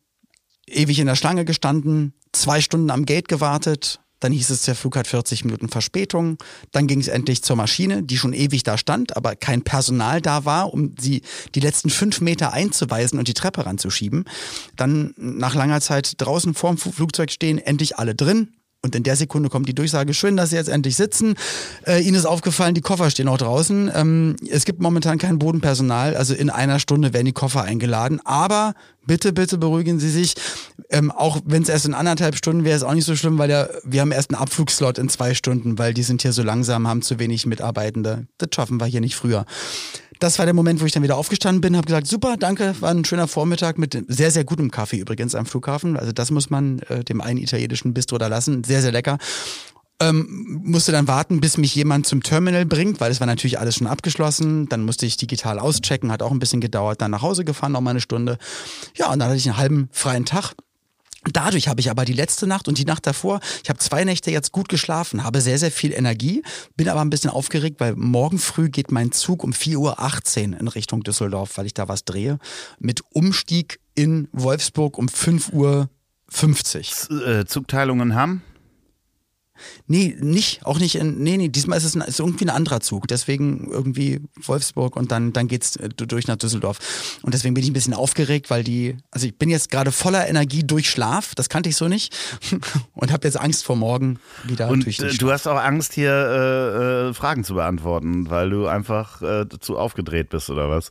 ewig 0.67 0.99
in 0.99 1.07
der 1.07 1.15
Schlange 1.15 1.45
gestanden, 1.45 2.13
zwei 2.31 2.61
Stunden 2.61 2.89
am 2.89 3.05
Gate 3.05 3.27
gewartet, 3.27 3.99
dann 4.19 4.31
hieß 4.31 4.49
es, 4.49 4.63
der 4.63 4.75
Flug 4.75 4.95
hat 4.95 5.07
40 5.07 5.45
Minuten 5.45 5.69
Verspätung. 5.69 6.37
Dann 6.71 6.87
ging 6.87 6.99
es 6.99 7.07
endlich 7.07 7.43
zur 7.43 7.55
Maschine, 7.55 8.03
die 8.03 8.17
schon 8.17 8.33
ewig 8.33 8.63
da 8.63 8.77
stand, 8.77 9.15
aber 9.15 9.35
kein 9.35 9.61
Personal 9.63 10.21
da 10.21 10.45
war, 10.45 10.73
um 10.73 10.95
sie 10.99 11.21
die 11.53 11.59
letzten 11.59 11.89
fünf 11.89 12.21
Meter 12.21 12.53
einzuweisen 12.53 13.19
und 13.19 13.27
die 13.27 13.33
Treppe 13.33 13.65
ranzuschieben. 13.65 14.25
Dann 14.75 15.13
nach 15.17 15.55
langer 15.55 15.81
Zeit 15.81 16.13
draußen 16.17 16.53
vorm 16.53 16.77
Flugzeug 16.77 17.31
stehen, 17.31 17.57
endlich 17.57 17.97
alle 17.97 18.15
drin. 18.15 18.53
Und 18.85 18.95
in 18.95 19.01
der 19.01 19.15
Sekunde 19.15 19.49
kommt 19.49 19.67
die 19.67 19.73
Durchsage, 19.73 20.13
schön, 20.13 20.37
dass 20.37 20.51
Sie 20.51 20.55
jetzt 20.55 20.69
endlich 20.69 20.95
sitzen. 20.95 21.33
Äh, 21.87 22.03
Ihnen 22.03 22.15
ist 22.15 22.25
aufgefallen, 22.25 22.75
die 22.75 22.81
Koffer 22.81 23.09
stehen 23.09 23.27
auch 23.27 23.39
draußen. 23.39 23.91
Ähm, 23.95 24.35
es 24.47 24.63
gibt 24.63 24.79
momentan 24.79 25.17
kein 25.17 25.39
Bodenpersonal, 25.39 26.15
also 26.15 26.35
in 26.35 26.51
einer 26.51 26.77
Stunde 26.77 27.11
werden 27.11 27.25
die 27.25 27.33
Koffer 27.33 27.63
eingeladen. 27.63 28.21
Aber 28.25 28.75
bitte, 29.07 29.33
bitte 29.33 29.57
beruhigen 29.57 29.99
Sie 29.99 30.11
sich. 30.11 30.35
Ähm, 30.91 31.09
auch 31.09 31.39
wenn 31.45 31.63
es 31.63 31.69
erst 31.69 31.87
in 31.87 31.95
anderthalb 31.95 32.35
Stunden 32.35 32.63
wäre, 32.63 32.75
ist 32.75 32.83
auch 32.83 32.93
nicht 32.93 33.05
so 33.05 33.15
schlimm, 33.15 33.39
weil 33.39 33.49
ja, 33.49 33.67
wir 33.83 34.01
haben 34.01 34.11
erst 34.11 34.31
einen 34.31 34.39
Abflugslot 34.39 34.99
in 34.99 35.09
zwei 35.09 35.33
Stunden, 35.33 35.79
weil 35.79 35.95
die 35.95 36.03
sind 36.03 36.21
hier 36.21 36.31
so 36.31 36.43
langsam, 36.43 36.87
haben 36.87 37.01
zu 37.01 37.17
wenig 37.17 37.47
Mitarbeitende. 37.47 38.27
Das 38.37 38.49
schaffen 38.53 38.79
wir 38.79 38.85
hier 38.85 39.01
nicht 39.01 39.15
früher 39.15 39.45
das 40.19 40.39
war 40.39 40.45
der 40.45 40.53
Moment, 40.53 40.81
wo 40.81 40.85
ich 40.85 40.91
dann 40.91 41.03
wieder 41.03 41.17
aufgestanden 41.17 41.61
bin, 41.61 41.75
habe 41.75 41.85
gesagt, 41.85 42.07
super, 42.07 42.35
danke, 42.37 42.75
war 42.79 42.91
ein 42.91 43.05
schöner 43.05 43.27
Vormittag 43.27 43.77
mit 43.77 44.03
sehr, 44.07 44.31
sehr 44.31 44.43
gutem 44.43 44.71
Kaffee 44.71 44.97
übrigens 44.97 45.35
am 45.35 45.45
Flughafen. 45.45 45.97
Also 45.97 46.11
das 46.11 46.31
muss 46.31 46.49
man 46.49 46.79
äh, 46.89 47.03
dem 47.03 47.21
einen 47.21 47.39
italienischen 47.39 47.93
Bistro 47.93 48.17
da 48.17 48.27
lassen. 48.27 48.63
Sehr, 48.63 48.81
sehr 48.81 48.91
lecker. 48.91 49.17
Ähm, 50.01 50.61
musste 50.65 50.91
dann 50.91 51.07
warten, 51.07 51.39
bis 51.39 51.57
mich 51.57 51.73
jemand 51.73 52.05
zum 52.05 52.21
Terminal 52.21 52.65
bringt, 52.65 52.99
weil 52.99 53.11
es 53.11 53.21
war 53.21 53.27
natürlich 53.27 53.59
alles 53.59 53.75
schon 53.75 53.87
abgeschlossen. 53.87 54.67
Dann 54.67 54.83
musste 54.83 55.05
ich 55.05 55.15
digital 55.15 55.57
auschecken, 55.57 56.11
hat 56.11 56.21
auch 56.21 56.31
ein 56.31 56.39
bisschen 56.39 56.59
gedauert. 56.59 57.01
Dann 57.01 57.11
nach 57.11 57.21
Hause 57.21 57.45
gefahren, 57.45 57.71
noch 57.71 57.81
mal 57.81 57.91
eine 57.91 58.01
Stunde. 58.01 58.37
Ja, 58.95 59.11
und 59.11 59.19
dann 59.19 59.29
hatte 59.29 59.37
ich 59.37 59.47
einen 59.47 59.57
halben 59.57 59.89
freien 59.91 60.25
Tag. 60.25 60.53
Dadurch 61.31 61.67
habe 61.67 61.81
ich 61.81 61.89
aber 61.89 62.05
die 62.05 62.13
letzte 62.13 62.47
Nacht 62.47 62.67
und 62.67 62.77
die 62.77 62.85
Nacht 62.85 63.07
davor, 63.07 63.39
ich 63.63 63.69
habe 63.69 63.79
zwei 63.79 64.03
Nächte 64.03 64.31
jetzt 64.31 64.51
gut 64.51 64.69
geschlafen, 64.69 65.23
habe 65.23 65.41
sehr, 65.41 65.57
sehr 65.57 65.71
viel 65.71 65.91
Energie, 65.93 66.43
bin 66.75 66.89
aber 66.89 67.01
ein 67.01 67.09
bisschen 67.09 67.29
aufgeregt, 67.29 67.79
weil 67.79 67.95
morgen 67.95 68.37
früh 68.37 68.69
geht 68.69 68.91
mein 68.91 69.11
Zug 69.11 69.43
um 69.43 69.51
4.18 69.51 70.53
Uhr 70.53 70.59
in 70.59 70.67
Richtung 70.67 71.03
Düsseldorf, 71.03 71.57
weil 71.57 71.65
ich 71.65 71.73
da 71.73 71.87
was 71.87 72.05
drehe, 72.05 72.39
mit 72.79 73.01
Umstieg 73.11 73.79
in 73.95 74.27
Wolfsburg 74.31 74.97
um 74.97 75.07
5.50 75.07 75.53
Uhr. 75.53 77.27
Äh, 77.27 77.45
Zugteilungen 77.45 78.15
haben? 78.15 78.43
Nee, 79.87 80.15
nicht, 80.19 80.65
auch 80.65 80.79
nicht 80.79 80.95
in, 80.95 81.19
nee, 81.21 81.37
nee, 81.37 81.49
diesmal 81.49 81.77
ist 81.77 81.83
es 81.83 81.95
ein, 81.95 82.01
ist 82.01 82.19
irgendwie 82.19 82.45
ein 82.45 82.49
anderer 82.49 82.81
Zug. 82.81 83.07
Deswegen 83.07 83.69
irgendwie 83.71 84.21
Wolfsburg 84.41 84.95
und 84.95 85.11
dann, 85.11 85.33
dann 85.33 85.47
geht's 85.47 85.77
durch 85.95 86.27
nach 86.27 86.35
Düsseldorf. 86.35 87.19
Und 87.21 87.33
deswegen 87.33 87.53
bin 87.53 87.63
ich 87.63 87.69
ein 87.69 87.73
bisschen 87.73 87.93
aufgeregt, 87.93 88.49
weil 88.49 88.63
die, 88.63 88.97
also 89.11 89.27
ich 89.27 89.37
bin 89.37 89.49
jetzt 89.49 89.71
gerade 89.71 89.91
voller 89.91 90.27
Energie 90.27 90.63
durch 90.63 90.89
Schlaf, 90.89 91.35
das 91.35 91.49
kannte 91.49 91.69
ich 91.69 91.75
so 91.75 91.87
nicht. 91.87 92.15
und 92.93 93.11
habe 93.11 93.27
jetzt 93.27 93.39
Angst 93.39 93.63
vor 93.63 93.75
morgen 93.75 94.19
wieder 94.43 94.69
und, 94.69 94.87
äh, 94.87 95.15
Du 95.17 95.31
hast 95.31 95.47
auch 95.47 95.59
Angst, 95.59 95.93
hier 95.93 96.11
äh, 96.11 97.09
äh, 97.09 97.13
Fragen 97.13 97.43
zu 97.43 97.55
beantworten, 97.55 98.29
weil 98.29 98.49
du 98.49 98.67
einfach 98.67 99.21
äh, 99.21 99.45
zu 99.59 99.77
aufgedreht 99.77 100.29
bist, 100.29 100.49
oder 100.49 100.69
was? 100.69 100.89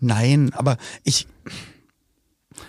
Nein, 0.00 0.52
aber 0.54 0.76
ich 1.04 1.26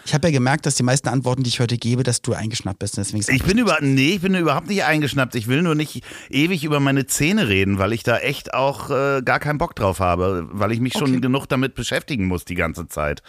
ich 0.06 0.14
habe 0.14 0.28
ja 0.28 0.32
gemerkt, 0.32 0.66
dass 0.66 0.76
die 0.76 0.84
meisten 0.84 1.08
Antworten, 1.10 1.44
die 1.44 1.50
ich 1.50 1.60
heute 1.60 1.78
gebe, 1.78 2.04
dass 2.04 2.22
du 2.22 2.34
eingeschnappt 2.34 2.80
bist. 2.80 2.98
Deswegen 2.98 3.24
ich 3.34 3.44
bin 3.44 3.58
über, 3.58 3.78
nee, 3.82 4.12
ich 4.16 4.22
bin 4.22 4.36
überhaupt 4.36 4.68
nicht 4.68 4.84
eingeschnappt. 4.84 5.36
Ich 5.36 5.48
will 5.48 5.62
nur 5.62 5.76
nicht 5.76 6.04
ewig 6.30 6.64
über 6.64 6.80
meine 6.80 7.06
Zähne 7.08 7.48
reden, 7.48 7.78
weil 7.78 7.94
ich 7.94 8.04
da 8.04 8.18
echt 8.18 8.54
auch 8.54 8.90
äh, 8.90 9.22
gar 9.24 9.40
keinen 9.40 9.58
Bock 9.58 9.76
drauf 9.76 10.00
habe, 10.00 10.48
weil 10.52 10.72
ich 10.72 10.80
mich 10.80 10.94
schon 10.94 11.12
Okay. 11.12 11.20
genug 11.22 11.48
damit 11.48 11.76
beschäftigen 11.76 12.26
muss 12.28 12.46
die 12.46 12.56
ganze 12.56 12.88
Zeit. 12.88 13.22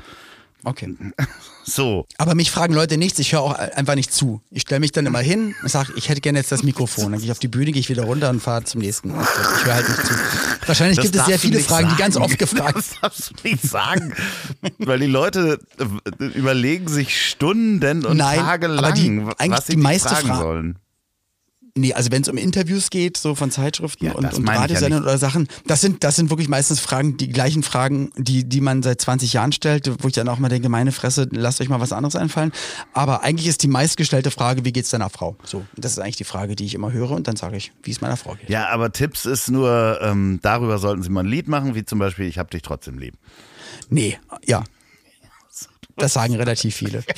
Okay. 0.64 0.94
So. 1.70 2.06
Aber 2.16 2.34
mich 2.34 2.50
fragen 2.50 2.72
Leute 2.72 2.96
nichts, 2.96 3.18
ich 3.18 3.34
höre 3.34 3.42
auch 3.42 3.52
einfach 3.52 3.94
nicht 3.94 4.10
zu. 4.10 4.40
Ich 4.50 4.62
stelle 4.62 4.80
mich 4.80 4.90
dann 4.90 5.04
immer 5.04 5.18
hin 5.18 5.54
und 5.62 5.68
sage, 5.68 5.92
ich 5.96 6.08
hätte 6.08 6.22
gerne 6.22 6.38
jetzt 6.38 6.50
das 6.50 6.62
Mikrofon. 6.62 7.12
Dann 7.12 7.20
gehe 7.20 7.26
ich 7.26 7.30
auf 7.30 7.40
die 7.40 7.48
Bühne, 7.48 7.72
gehe 7.72 7.80
ich 7.80 7.90
wieder 7.90 8.04
runter 8.04 8.30
und 8.30 8.40
fahre 8.40 8.64
zum 8.64 8.80
nächsten. 8.80 9.10
Und 9.10 9.20
Ich 9.58 9.64
höre 9.66 9.74
halt 9.74 9.86
nicht 9.86 10.00
zu. 10.06 10.14
Wahrscheinlich 10.66 10.96
Das 10.96 11.02
gibt 11.04 11.16
es 11.16 11.26
sehr 11.26 11.38
viele 11.38 11.60
Fragen, 11.60 11.88
die 11.88 11.90
sagen. 11.90 11.98
ganz 11.98 12.16
oft 12.16 12.38
gefragt 12.38 12.74
Das 12.76 12.90
darfst 13.02 13.30
du 13.32 13.34
nicht 13.46 13.62
sagen. 13.62 14.14
weil 14.78 14.98
die 14.98 15.06
Leute 15.08 15.60
äh, 15.78 16.24
überlegen 16.24 16.88
sich 16.88 17.28
Stunden 17.28 18.06
und 18.06 18.16
Nein, 18.16 18.38
Tage 18.38 18.68
lang, 18.68 18.78
aber 18.86 18.92
die- 18.92 19.26
was 19.26 19.38
eigentlich 19.38 19.60
sie 19.66 19.72
die 19.72 19.82
meiste 19.82 20.08
fragen 20.08 20.26
Fra- 20.28 20.38
sollen. 20.40 20.78
Nee, 21.80 21.92
also 21.94 22.10
wenn 22.10 22.22
es 22.22 22.28
um 22.28 22.36
Interviews 22.36 22.90
geht, 22.90 23.16
so 23.16 23.34
von 23.34 23.50
Zeitschriften 23.50 24.06
Ja, 24.06 24.12
und, 24.12 24.32
und 24.34 24.46
ja 24.46 24.52
Radiosendern 24.54 25.00
nicht. 25.00 25.08
oder 25.08 25.18
Sachen, 25.18 25.48
das 25.66 25.80
sind, 25.80 26.04
das 26.04 26.16
sind 26.16 26.30
wirklich 26.30 26.48
meistens 26.48 26.80
Fragen, 26.80 27.16
die 27.16 27.28
gleichen 27.28 27.62
Fragen, 27.62 28.10
die, 28.16 28.44
die 28.44 28.60
man 28.60 28.82
seit 28.82 29.00
20 29.00 29.32
Jahren 29.32 29.52
stellt, 29.52 29.90
wo 30.02 30.08
ich 30.08 30.14
dann 30.14 30.28
auch 30.28 30.38
mal 30.38 30.48
denke, 30.48 30.68
meine 30.68 30.92
Fresse, 30.92 31.28
lasst 31.30 31.60
euch 31.60 31.68
mal 31.68 31.80
was 31.80 31.92
anderes 31.92 32.16
einfallen. 32.16 32.52
Aber 32.92 33.22
eigentlich 33.22 33.48
ist 33.48 33.62
die 33.62 33.68
meistgestellte 33.68 34.30
Frage, 34.30 34.64
wie 34.64 34.72
geht's 34.72 34.90
deiner 34.90 35.10
Frau? 35.10 35.36
So, 35.44 35.64
das 35.76 35.92
ist 35.92 35.98
eigentlich 35.98 36.16
die 36.16 36.24
Frage, 36.24 36.56
die 36.56 36.64
ich 36.64 36.74
immer 36.74 36.92
höre 36.92 37.12
und 37.12 37.28
dann 37.28 37.36
sage 37.36 37.56
ich, 37.56 37.72
wie 37.82 37.90
es 37.90 38.00
meiner 38.00 38.16
Frau 38.16 38.34
geht. 38.34 38.48
Ja, 38.50 38.68
aber 38.68 38.92
Tipps 38.92 39.24
ist 39.24 39.50
nur, 39.50 39.98
ähm, 40.02 40.40
darüber 40.42 40.78
sollten 40.78 41.02
Sie 41.02 41.10
mal 41.10 41.20
ein 41.24 41.26
Lied 41.26 41.48
machen, 41.48 41.74
wie 41.74 41.84
zum 41.84 41.98
Beispiel 41.98 42.26
Ich 42.26 42.38
hab 42.38 42.50
dich 42.50 42.62
trotzdem 42.62 42.98
lieb. 42.98 43.14
Nee, 43.90 44.18
ja. 44.46 44.64
Das 45.98 46.12
sagen 46.14 46.36
relativ 46.36 46.74
viele. 46.74 47.04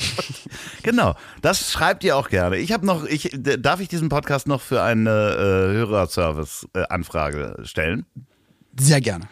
Genau, 0.83 1.15
das 1.43 1.71
schreibt 1.71 2.03
ihr 2.03 2.17
auch 2.17 2.27
gerne. 2.27 2.57
Ich 2.57 2.71
habe 2.71 2.87
noch, 2.87 3.05
ich 3.05 3.29
darf 3.33 3.79
ich 3.81 3.87
diesen 3.87 4.09
Podcast 4.09 4.47
noch 4.47 4.61
für 4.61 4.81
eine 4.81 5.09
äh, 5.09 5.73
Hörerservice-Anfrage 5.73 7.57
stellen? 7.63 8.07
Sehr 8.79 8.99
gerne. 8.99 9.27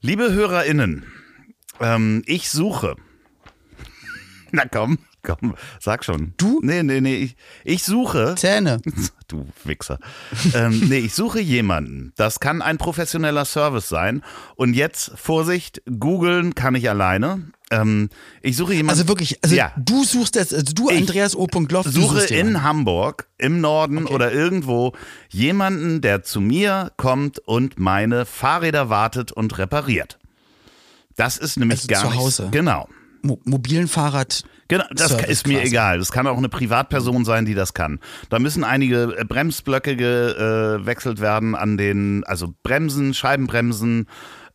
Liebe 0.00 0.32
HörerInnen, 0.32 1.06
ähm, 1.80 2.22
ich 2.26 2.50
suche. 2.50 2.96
Na 4.50 4.64
komm, 4.66 4.98
komm, 5.22 5.54
sag 5.80 6.04
schon. 6.04 6.34
Du? 6.36 6.60
Nee, 6.62 6.82
nee, 6.82 7.00
nee, 7.00 7.16
ich, 7.16 7.36
ich 7.64 7.84
suche. 7.84 8.34
Zähne. 8.36 8.80
Du 9.28 9.46
Wichser. 9.64 9.98
ähm, 10.54 10.88
nee, 10.90 10.98
ich 10.98 11.14
suche 11.14 11.40
jemanden. 11.40 12.12
Das 12.16 12.38
kann 12.38 12.60
ein 12.60 12.76
professioneller 12.76 13.46
Service 13.46 13.88
sein. 13.88 14.22
Und 14.56 14.74
jetzt, 14.74 15.12
Vorsicht, 15.14 15.80
googeln 15.98 16.54
kann 16.54 16.74
ich 16.74 16.90
alleine. 16.90 17.50
Ähm, 17.70 18.10
ich 18.42 18.58
suche 18.58 18.74
jemanden. 18.74 18.90
Also 18.90 19.08
wirklich, 19.08 19.42
also 19.42 19.56
ja. 19.56 19.72
du 19.78 20.04
suchst 20.04 20.34
jetzt, 20.34 20.52
also 20.52 20.70
du, 20.74 20.90
Ich 20.90 20.98
Andreas 20.98 21.34
O. 21.34 21.48
Loff, 21.70 21.86
suche 21.86 22.24
in 22.24 22.62
Hamburg, 22.62 23.26
im 23.38 23.62
Norden 23.62 24.06
oder 24.06 24.32
irgendwo 24.32 24.92
jemanden, 25.30 26.02
der 26.02 26.22
zu 26.22 26.42
mir 26.42 26.92
kommt 26.98 27.38
und 27.38 27.78
meine 27.78 28.26
Fahrräder 28.26 28.90
wartet 28.90 29.32
und 29.32 29.56
repariert. 29.56 30.18
Das 31.16 31.38
ist 31.38 31.58
nämlich 31.58 31.78
Also 31.78 31.88
gar 31.88 32.00
zu 32.02 32.08
nicht. 32.08 32.18
Hause? 32.18 32.48
Genau. 32.50 32.88
Mo 33.22 33.40
mobilen 33.44 33.88
Fahrrad. 33.88 34.44
Genau, 34.72 34.84
das 34.90 35.08
Service 35.08 35.28
ist 35.28 35.46
mir 35.46 35.58
quasi. 35.58 35.68
egal. 35.68 35.98
Das 35.98 36.10
kann 36.10 36.26
auch 36.26 36.38
eine 36.38 36.48
Privatperson 36.48 37.26
sein, 37.26 37.44
die 37.44 37.52
das 37.52 37.74
kann. 37.74 38.00
Da 38.30 38.38
müssen 38.38 38.64
einige 38.64 39.14
äh, 39.18 39.24
Bremsblöcke 39.24 39.96
gewechselt 39.96 41.20
werden 41.20 41.54
an 41.54 41.76
den, 41.76 42.24
also 42.24 42.54
Bremsen, 42.62 43.12
Scheibenbremsen, 43.12 44.06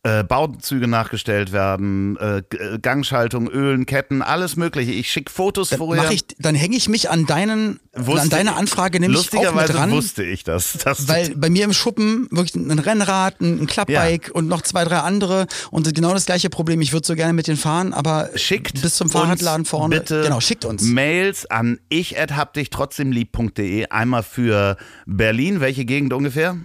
äh, 0.04 0.22
Bauzüge 0.24 0.86
nachgestellt 0.86 1.52
werden, 1.52 2.16
äh, 2.18 2.38
äh, 2.38 2.78
Gangschaltung, 2.80 3.48
Ölen, 3.48 3.84
Ketten, 3.86 4.22
alles 4.22 4.56
mögliche. 4.56 4.92
Ich 4.92 5.10
schicke 5.10 5.30
Fotos 5.32 5.70
Dann, 5.70 5.78
vorher. 5.78 6.10
ich, 6.10 6.24
dann 6.38 6.54
hänge 6.54 6.76
ich 6.76 6.88
mich 6.88 7.10
an 7.10 7.26
deinen, 7.26 7.80
Wusste- 7.96 8.20
an 8.22 8.28
deine 8.30 8.54
Anfrage 8.56 9.00
nämlich 9.00 9.18
auch 9.18 9.24
mit 9.24 9.32
Lustigerweise 9.42 9.74
ran. 9.74 9.90
wusste 9.90 10.22
ich 10.24 10.44
das. 10.44 10.78
das 10.84 11.08
Weil 11.08 11.34
bei 11.36 11.50
mir 11.50 11.64
im 11.64 11.72
Schuppen 11.72 12.28
wirklich 12.30 12.54
ein 12.54 12.78
Rennrad, 12.78 13.40
ein 13.40 13.60
ein 13.60 13.66
Klappbike 13.66 14.30
und 14.32 14.46
noch 14.48 14.62
zwei, 14.62 14.84
drei 14.84 14.98
andere 15.00 15.46
und 15.70 15.92
genau 15.94 16.12
das 16.14 16.26
gleiche 16.26 16.48
Problem. 16.50 16.80
Ich 16.80 16.92
würde 16.92 17.06
so 17.06 17.14
gerne 17.16 17.32
mit 17.32 17.46
denen 17.48 17.56
fahren, 17.58 17.92
aber 17.92 18.30
schickt 18.36 18.80
bis 18.82 18.94
zum 18.94 19.10
Fahrradladen 19.10 19.64
vorne. 19.64 19.96
Bitte 19.98 20.22
Genau, 20.22 20.40
schickt 20.40 20.64
uns. 20.64 20.82
Mails 20.84 21.46
an 21.50 21.78
ich 21.88 22.12
hab 22.18 22.54
dich 22.54 22.70
trotzdem 22.70 23.10
lieb.de. 23.10 23.86
Einmal 23.88 24.22
für 24.22 24.76
Berlin. 25.06 25.60
Welche 25.60 25.84
Gegend 25.84 26.12
ungefähr? 26.12 26.56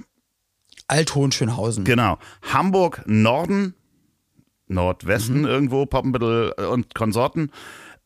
Alt-Hohenschönhausen. 0.93 1.84
Genau. 1.86 2.19
Hamburg 2.53 3.01
Norden, 3.08 3.73
Nordwesten 4.67 5.39
Mhm. 5.41 5.47
irgendwo, 5.47 5.86
Poppenbüttel 5.88 6.51
und 6.51 6.93
Konsorten. 6.93 7.49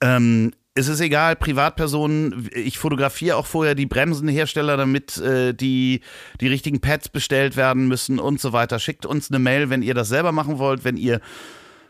Ähm, 0.02 0.54
es 0.74 0.88
ist 0.88 1.00
egal, 1.02 1.36
Privatpersonen, 1.36 2.50
ich 2.54 2.78
fotografiere 2.78 3.36
auch 3.36 3.48
vorher 3.48 3.74
die 3.76 3.88
Bremsenhersteller, 3.88 4.78
damit 4.78 5.18
äh, 5.18 5.54
die, 5.54 6.02
die 6.40 6.48
richtigen 6.48 6.80
Pads 6.80 7.10
bestellt 7.10 7.58
werden 7.58 7.88
müssen 7.88 8.20
und 8.20 8.40
so 8.40 8.54
weiter. 8.54 8.80
Schickt 8.80 9.06
uns 9.06 9.30
eine 9.32 9.40
Mail, 9.40 9.70
wenn 9.70 9.82
ihr 9.82 9.94
das 9.96 10.08
selber 10.08 10.32
machen 10.32 10.60
wollt, 10.60 10.84
wenn 10.84 10.96
ihr 10.96 11.20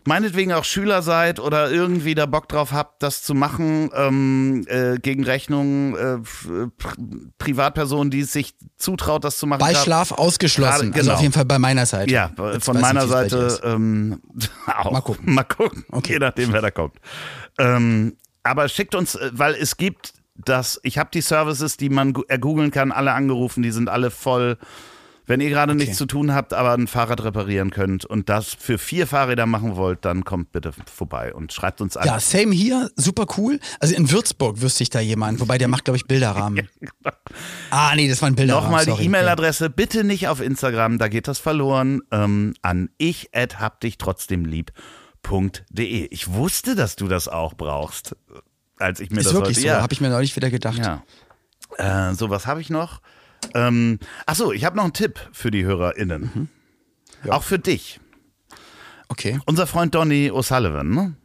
meinetwegen 0.08 0.54
auch 0.54 0.64
Schüler 0.64 1.02
seid 1.02 1.40
oder 1.40 1.70
irgendwie 1.70 2.16
da 2.16 2.26
Bock 2.26 2.48
drauf 2.48 2.72
habt, 2.72 3.04
das 3.04 3.22
zu 3.22 3.34
machen, 3.34 3.92
ähm, 3.94 4.66
äh, 4.68 4.98
gegen 4.98 5.24
Rechnung, 5.24 5.96
äh, 5.96 6.18
Pri 6.78 6.96
Privatperson, 7.38 8.10
die 8.10 8.22
es 8.22 8.32
sich 8.32 8.56
zutraut, 8.78 9.24
das 9.24 9.38
zu 9.38 9.48
machen. 9.48 9.60
Bei 9.60 9.76
Schlaf 9.76 10.12
ausgeschlossen. 10.12 10.94
Also 10.94 11.02
genau. 11.02 11.14
auf 11.14 11.22
jeden 11.22 11.34
Fall 11.34 11.46
bei 11.46 11.60
meiner 11.60 11.86
Seite. 11.86 12.12
Ja, 12.12 12.32
Jetzt 12.54 12.66
von 12.66 12.76
weiß 12.76 12.82
meiner 12.82 13.02
dir 13.02 13.08
Seite 13.08 13.60
ähm, 13.64 14.22
auch. 14.66 14.92
Mal 14.92 15.02
gucken. 15.02 15.34
Mal 15.34 15.44
gucken. 15.44 15.86
Okay. 15.92 16.14
Je 16.14 16.20
nachdem, 16.20 16.54
wer 16.54 16.62
da 16.62 16.72
kommt. 16.72 16.96
Ähm, 17.60 18.16
aber 18.44 18.70
schickt 18.70 18.96
uns, 18.96 19.16
äh, 19.16 19.30
weil 19.34 19.56
es 19.56 19.78
gibt 19.78 20.14
das, 20.36 20.80
ich 20.84 20.98
habe 20.98 21.10
die 21.14 21.22
Services, 21.22 21.78
die 21.78 21.90
man 21.90 22.14
ergoogeln 22.28 22.72
kann, 22.72 22.92
alle 22.92 23.12
angerufen, 23.14 23.64
die 23.64 23.72
sind 23.72 23.90
alle 23.90 24.12
voll. 24.12 24.58
Wenn 25.28 25.42
ihr 25.42 25.50
gerade 25.50 25.76
nichts 25.76 25.98
zu 25.98 26.06
tun 26.06 26.34
habt, 26.34 26.54
aber 26.54 26.74
ein 26.74 26.88
Fahrrad 26.88 27.22
reparieren 27.22 27.70
könnt 27.70 28.06
und 28.06 28.30
das 28.30 28.56
für 28.58 28.78
vier 28.78 29.06
Fahrräder 29.06 29.46
machen 29.46 29.76
wollt, 29.76 30.06
dann 30.06 30.24
kommt 30.24 30.54
bitte 30.54 30.72
vorbei 30.92 31.34
und 31.34 31.52
schreibt 31.52 31.82
uns 31.82 31.98
an. 31.98 32.08
Ja, 32.08 32.22
same 32.22 32.56
hier, 32.56 32.90
super 32.96 33.26
cool. 33.38 33.60
Also 33.82 33.94
in 33.94 34.10
Würzburg 34.10 34.62
wüsste 34.62 34.84
ich 34.84 34.90
da 34.90 35.02
jemanden, 35.02 35.42
wobei 35.42 35.58
der 35.58 35.68
macht, 35.68 35.84
glaube 35.84 35.98
ich, 35.98 36.06
Bilderrahmen. 36.06 36.70
ah, 37.72 37.94
nee, 37.96 38.08
das 38.08 38.22
war 38.22 38.30
ein 38.30 38.36
Bilderrahmen. 38.36 38.72
Nochmal 38.72 38.86
die. 38.86 39.04
E-Mail-Adresse, 39.04 39.70
bitte 39.70 40.06
nicht 40.06 40.30
auf 40.30 40.40
Instagram, 40.40 40.98
da 40.98 41.10
geht 41.10 41.28
das 41.28 41.40
verloren, 41.40 42.02
ähm, 42.12 42.54
an 42.62 42.90
ich 42.98 43.30
hab 43.34 43.82
dich 43.82 43.98
trotzdem 43.98 44.46
lieb.de. 44.46 46.06
Ich 46.06 46.32
wusste, 46.32 46.76
dass 46.76 46.96
du 46.96 47.10
das 47.10 47.28
auch 47.28 47.54
brauchst, 47.54 48.16
als 48.78 49.02
ich 49.02 49.10
mir 49.10 49.20
Ist 49.20 49.26
das 49.26 49.34
wirklich 49.34 49.58
heute, 49.58 49.62
so, 49.62 49.68
ja. 49.68 49.82
habe 49.82 49.94
ich 49.94 50.00
mir 50.00 50.10
neulich 50.10 50.34
wieder 50.38 50.50
gedacht. 50.50 50.78
ja. 50.78 51.04
Äh, 51.78 52.14
so, 52.14 52.30
was 52.30 52.48
habe 52.48 52.62
ich 52.62 52.70
noch? 52.70 53.02
Ähm, 53.54 54.00
achso, 54.26 54.52
ich 54.52 54.66
habe 54.66 54.76
noch 54.76 54.84
einen 54.84 54.94
Tipp 54.94 55.20
für 55.32 55.52
die 55.52 55.66
HörerInnen. 55.66 56.32
Mhm. 57.24 57.32
Auch 57.32 57.44
für 57.44 57.60
dich. 57.60 58.00
Okay, 59.10 59.40
Unser 59.46 59.68
Freund 59.68 59.96
Donny 59.96 60.32
O'Sullivan, 60.32 60.94
ne? 60.94 61.16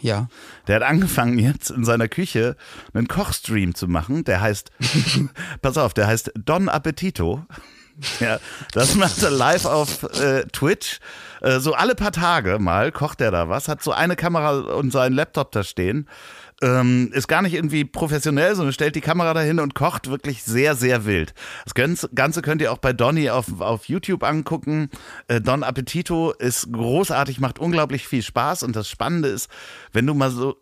ja. 0.00 0.28
Der 0.66 0.76
hat 0.76 0.82
angefangen 0.82 1.38
jetzt 1.38 1.70
in 1.70 1.84
seiner 1.84 2.08
Küche 2.08 2.56
einen 2.92 3.08
Kochstream 3.08 3.74
zu 3.74 3.88
machen. 3.88 4.24
Der 4.24 4.40
heißt, 4.40 4.70
pass 5.62 5.78
auf, 5.78 5.94
der 5.94 6.06
heißt 6.06 6.32
Don 6.36 6.68
Appetito. 6.68 7.44
Ja, 8.20 8.38
das 8.72 8.96
macht 8.96 9.22
er 9.22 9.30
live 9.30 9.64
auf 9.66 10.02
äh, 10.20 10.44
Twitch. 10.46 10.98
Äh, 11.40 11.60
so 11.60 11.74
alle 11.74 11.94
paar 11.94 12.12
Tage 12.12 12.58
mal 12.58 12.90
kocht 12.92 13.20
er 13.20 13.30
da 13.30 13.48
was, 13.48 13.68
hat 13.68 13.82
so 13.82 13.92
eine 13.92 14.16
Kamera 14.16 14.58
und 14.74 14.90
seinen 14.90 15.14
Laptop 15.14 15.52
da 15.52 15.62
stehen. 15.62 16.08
Ähm, 16.62 17.10
ist 17.12 17.26
gar 17.28 17.42
nicht 17.42 17.54
irgendwie 17.54 17.84
professionell, 17.84 18.54
sondern 18.54 18.72
stellt 18.72 18.94
die 18.94 19.00
Kamera 19.00 19.34
dahin 19.34 19.58
und 19.58 19.74
kocht 19.74 20.08
wirklich 20.08 20.44
sehr, 20.44 20.76
sehr 20.76 21.04
wild. 21.04 21.34
Das 21.64 21.74
Ganze- 21.74 22.42
könnt 22.42 22.62
ihr 22.62 22.72
auch 22.72 22.78
bei 22.78 22.92
Donny 22.92 23.28
auf, 23.28 23.60
auf 23.60 23.86
YouTube 23.86 24.22
angucken. 24.22 24.88
Äh, 25.28 25.40
Don 25.40 25.62
Appetito 25.64 26.32
ist 26.32 26.72
großartig, 26.72 27.40
macht 27.40 27.58
unglaublich 27.58 28.06
viel 28.06 28.22
Spaß 28.22 28.62
und 28.62 28.76
das 28.76 28.88
Spannende 28.88 29.28
ist, 29.28 29.50
wenn 29.92 30.06
du 30.06 30.14
mal 30.14 30.30
so 30.30 30.56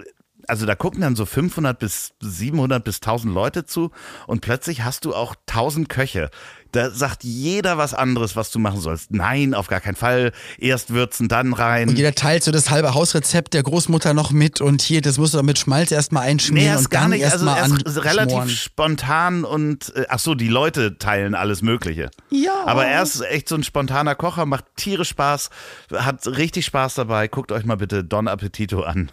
also 0.48 0.66
da 0.66 0.74
gucken 0.74 1.00
dann 1.00 1.16
so 1.16 1.26
500 1.26 1.78
bis 1.78 2.14
700 2.20 2.83
bis 2.83 2.96
1000 2.96 3.33
Leute 3.35 3.64
zu 3.64 3.90
und 4.26 4.40
plötzlich 4.40 4.83
hast 4.85 5.05
du 5.05 5.14
auch 5.14 5.35
1000 5.48 5.88
Köche. 5.88 6.31
Da 6.72 6.88
sagt 6.90 7.22
jeder 7.22 7.76
was 7.76 7.92
anderes, 7.92 8.35
was 8.35 8.50
du 8.50 8.59
machen 8.59 8.81
sollst. 8.81 9.11
Nein, 9.11 9.52
auf 9.52 9.66
gar 9.66 9.81
keinen 9.81 9.94
Fall. 9.94 10.33
Erst 10.59 10.88
würzen, 10.88 11.28
dann 11.28 11.52
rein. 11.52 11.90
Und 11.90 11.96
jeder 11.96 12.14
teilt 12.14 12.42
so 12.42 12.50
das 12.50 12.70
halbe 12.70 12.94
Hausrezept 12.94 13.52
der 13.52 13.62
Großmutter 13.62 14.14
noch 14.14 14.31
mit 14.31 14.62
und 14.62 14.81
hier, 14.81 15.02
das 15.02 15.18
musst 15.18 15.35
du 15.35 15.42
mit 15.42 15.59
Schmalz 15.59 15.90
erstmal 15.92 16.24
Nee, 16.24 16.31
einschmieren 16.31 16.68
er 16.68 16.74
ist 16.76 16.87
und 16.87 16.90
gar 16.90 17.02
dann 17.02 17.11
nicht, 17.11 17.24
also 17.24 17.44
erstmal 17.44 17.59
er 17.59 17.64
an 17.64 17.76
ist 17.85 18.05
relativ 18.05 18.33
schmoren. 18.33 18.48
spontan 18.48 19.44
und 19.44 19.94
äh, 19.96 20.07
ach 20.09 20.18
so, 20.18 20.35
die 20.35 20.48
Leute 20.48 20.96
teilen 20.96 21.35
alles 21.35 21.61
Mögliche. 21.61 22.11
Ja. 22.31 22.64
Aber 22.64 22.87
er 22.87 23.02
ist 23.02 23.20
echt 23.20 23.50
so 23.50 23.55
ein 23.55 23.64
spontaner 23.64 24.14
Kocher, 24.14 24.46
macht 24.46 24.64
tierisch 24.76 25.11
Spaß, 25.11 25.50
hat 25.92 26.26
richtig 26.26 26.64
Spaß 26.64 26.94
dabei. 26.94 27.28
Guckt 27.28 27.52
euch 27.52 27.66
mal 27.66 27.76
bitte 27.76 28.02
Don 28.02 28.28
Appetito 28.28 28.81
an 28.83 29.11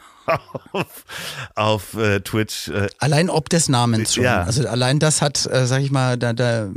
auf, 0.71 1.05
auf 1.55 1.93
äh, 1.95 2.19
Twitch. 2.21 2.69
Äh, 2.69 2.87
Allein 2.99 3.29
ob 3.29 3.49
des 3.49 3.69
Namens 3.69 4.15
schon. 4.15 4.23
Ja. 4.23 4.43
Also 4.43 4.67
allein 4.67 4.99
das 4.99 5.21
hat, 5.21 5.45
äh, 5.45 5.65
sag 5.65 5.81
ich 5.81 5.91
mal, 5.91 6.17
da, 6.17 6.33
da, 6.33 6.69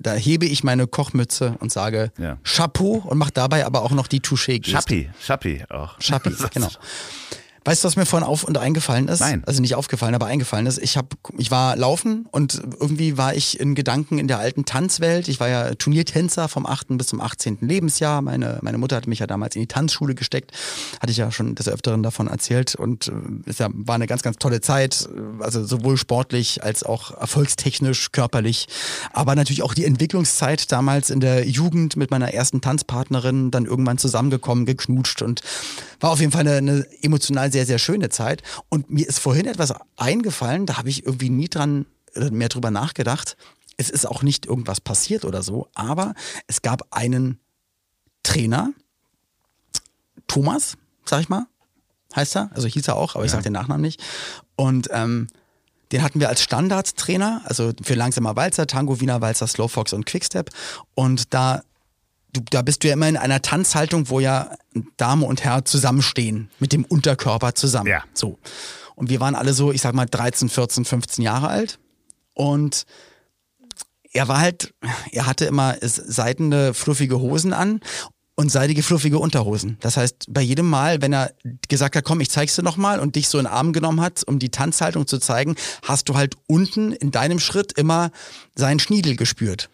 da 0.00 0.12
hebe 0.14 0.46
ich 0.46 0.64
meine 0.64 0.86
Kochmütze 0.86 1.56
und 1.60 1.72
sage 1.72 2.12
Ja. 2.18 2.38
Chapeau 2.44 3.02
und 3.06 3.18
mache 3.18 3.32
dabei 3.32 3.66
aber 3.66 3.82
auch 3.82 3.92
noch 3.92 4.06
die 4.06 4.20
Touché-Geste. 4.20 4.70
Schappi, 4.70 5.10
Schappi 5.20 5.64
auch. 5.68 6.00
Schappi, 6.00 6.30
genau. 6.52 6.68
Weißt 7.66 7.82
du, 7.82 7.88
was 7.88 7.96
mir 7.96 8.06
vorhin 8.06 8.26
auf 8.26 8.44
und 8.44 8.56
eingefallen 8.58 9.08
ist? 9.08 9.18
Nein. 9.18 9.42
Also 9.44 9.60
nicht 9.60 9.74
aufgefallen, 9.74 10.14
aber 10.14 10.26
eingefallen 10.26 10.66
ist. 10.66 10.78
Ich, 10.78 10.96
hab, 10.96 11.14
ich 11.36 11.50
war 11.50 11.74
laufen 11.74 12.26
und 12.30 12.62
irgendwie 12.78 13.18
war 13.18 13.34
ich 13.34 13.58
in 13.58 13.74
Gedanken 13.74 14.18
in 14.18 14.28
der 14.28 14.38
alten 14.38 14.64
Tanzwelt. 14.64 15.26
Ich 15.26 15.40
war 15.40 15.48
ja 15.48 15.74
Turniertänzer 15.74 16.48
vom 16.48 16.64
8. 16.64 16.96
bis 16.96 17.08
zum 17.08 17.20
18. 17.20 17.58
Lebensjahr. 17.62 18.22
Meine, 18.22 18.60
meine 18.62 18.78
Mutter 18.78 18.94
hat 18.94 19.08
mich 19.08 19.18
ja 19.18 19.26
damals 19.26 19.56
in 19.56 19.62
die 19.62 19.66
Tanzschule 19.66 20.14
gesteckt. 20.14 20.52
Hatte 21.00 21.10
ich 21.10 21.16
ja 21.16 21.32
schon 21.32 21.56
des 21.56 21.68
Öfteren 21.68 22.04
davon 22.04 22.28
erzählt. 22.28 22.76
Und 22.76 23.08
äh, 23.08 23.12
es 23.46 23.58
ja, 23.58 23.68
war 23.72 23.96
eine 23.96 24.06
ganz, 24.06 24.22
ganz 24.22 24.36
tolle 24.36 24.60
Zeit. 24.60 25.08
Also 25.40 25.64
sowohl 25.64 25.96
sportlich 25.96 26.62
als 26.62 26.84
auch 26.84 27.10
erfolgstechnisch, 27.20 28.12
körperlich. 28.12 28.68
Aber 29.12 29.34
natürlich 29.34 29.64
auch 29.64 29.74
die 29.74 29.86
Entwicklungszeit 29.86 30.70
damals 30.70 31.10
in 31.10 31.18
der 31.18 31.48
Jugend 31.48 31.96
mit 31.96 32.12
meiner 32.12 32.32
ersten 32.32 32.60
Tanzpartnerin 32.60 33.50
dann 33.50 33.64
irgendwann 33.64 33.98
zusammengekommen, 33.98 34.66
geknutscht 34.66 35.22
und 35.22 35.40
war 35.98 36.10
auf 36.10 36.20
jeden 36.20 36.32
Fall 36.32 36.46
eine, 36.46 36.56
eine 36.58 36.86
emotional 37.02 37.50
sehr, 37.50 37.55
sehr 37.64 37.78
schöne 37.78 38.10
Zeit. 38.10 38.42
Und 38.68 38.90
mir 38.90 39.08
ist 39.08 39.18
vorhin 39.18 39.46
etwas 39.46 39.72
eingefallen, 39.96 40.66
da 40.66 40.76
habe 40.76 40.90
ich 40.90 41.06
irgendwie 41.06 41.30
nie 41.30 41.48
dran 41.48 41.86
mehr 42.30 42.48
drüber 42.48 42.70
nachgedacht. 42.70 43.36
es 43.78 43.90
ist 43.90 44.06
auch 44.06 44.22
nicht 44.22 44.46
irgendwas 44.46 44.80
passiert 44.80 45.24
oder 45.24 45.42
so, 45.42 45.68
aber 45.74 46.14
es 46.46 46.62
gab 46.62 46.86
einen 46.90 47.38
Trainer, 48.22 48.72
Thomas, 50.26 50.76
sag 51.04 51.20
ich 51.20 51.28
mal, 51.28 51.46
heißt 52.14 52.36
er, 52.36 52.50
also 52.54 52.66
hieß 52.66 52.88
er 52.88 52.96
auch, 52.96 53.14
aber 53.14 53.24
ich 53.24 53.30
sag 53.30 53.42
den 53.42 53.52
Nachnamen 53.52 53.82
nicht. 53.82 54.02
Und 54.56 54.88
ähm, 54.90 55.28
den 55.92 56.02
hatten 56.02 56.18
wir 56.18 56.28
als 56.28 56.42
Standardtrainer, 56.42 57.42
also 57.44 57.72
für 57.82 57.94
langsamer 57.94 58.34
Walzer, 58.34 58.66
Tango, 58.66 59.00
Wiener 59.00 59.20
Walzer, 59.20 59.46
Slowfox 59.46 59.92
und 59.92 60.06
Quickstep. 60.06 60.50
Und 60.94 61.32
da, 61.32 61.62
du, 62.36 62.40
da 62.50 62.62
bist 62.62 62.82
du 62.82 62.88
ja 62.88 62.94
immer 62.94 63.08
in 63.08 63.16
einer 63.16 63.42
Tanzhaltung, 63.42 64.08
wo 64.08 64.20
ja 64.20 64.50
Dame 64.96 65.26
und 65.26 65.44
Herr 65.44 65.64
zusammenstehen, 65.64 66.50
mit 66.58 66.72
dem 66.72 66.84
Unterkörper 66.84 67.54
zusammen. 67.54 67.88
Ja. 67.88 68.04
So. 68.14 68.38
Und 68.94 69.10
wir 69.10 69.20
waren 69.20 69.34
alle 69.34 69.52
so, 69.52 69.72
ich 69.72 69.82
sag 69.82 69.94
mal, 69.94 70.06
13, 70.06 70.48
14, 70.48 70.84
15 70.84 71.22
Jahre 71.22 71.48
alt. 71.48 71.78
Und 72.34 72.84
er 74.12 74.28
war 74.28 74.40
halt, 74.40 74.74
er 75.12 75.26
hatte 75.26 75.44
immer 75.44 75.76
seidene, 75.80 76.74
fluffige 76.74 77.20
Hosen 77.20 77.52
an 77.52 77.80
und 78.34 78.50
seidige, 78.50 78.82
fluffige 78.82 79.18
Unterhosen. 79.18 79.78
Das 79.80 79.96
heißt, 79.96 80.26
bei 80.28 80.42
jedem 80.42 80.68
Mal, 80.68 81.02
wenn 81.02 81.12
er 81.12 81.32
gesagt 81.68 81.96
hat, 81.96 82.04
komm, 82.04 82.20
ich 82.20 82.30
zeig's 82.30 82.54
dir 82.56 82.62
nochmal 82.62 83.00
und 83.00 83.16
dich 83.16 83.28
so 83.28 83.38
in 83.38 83.44
den 83.44 83.52
Arm 83.52 83.72
genommen 83.72 84.00
hat, 84.00 84.22
um 84.26 84.38
die 84.38 84.50
Tanzhaltung 84.50 85.06
zu 85.06 85.18
zeigen, 85.18 85.56
hast 85.82 86.08
du 86.08 86.14
halt 86.14 86.36
unten 86.46 86.92
in 86.92 87.10
deinem 87.10 87.38
Schritt 87.38 87.72
immer 87.72 88.10
seinen 88.54 88.78
Schniedel 88.78 89.16
gespürt. 89.16 89.70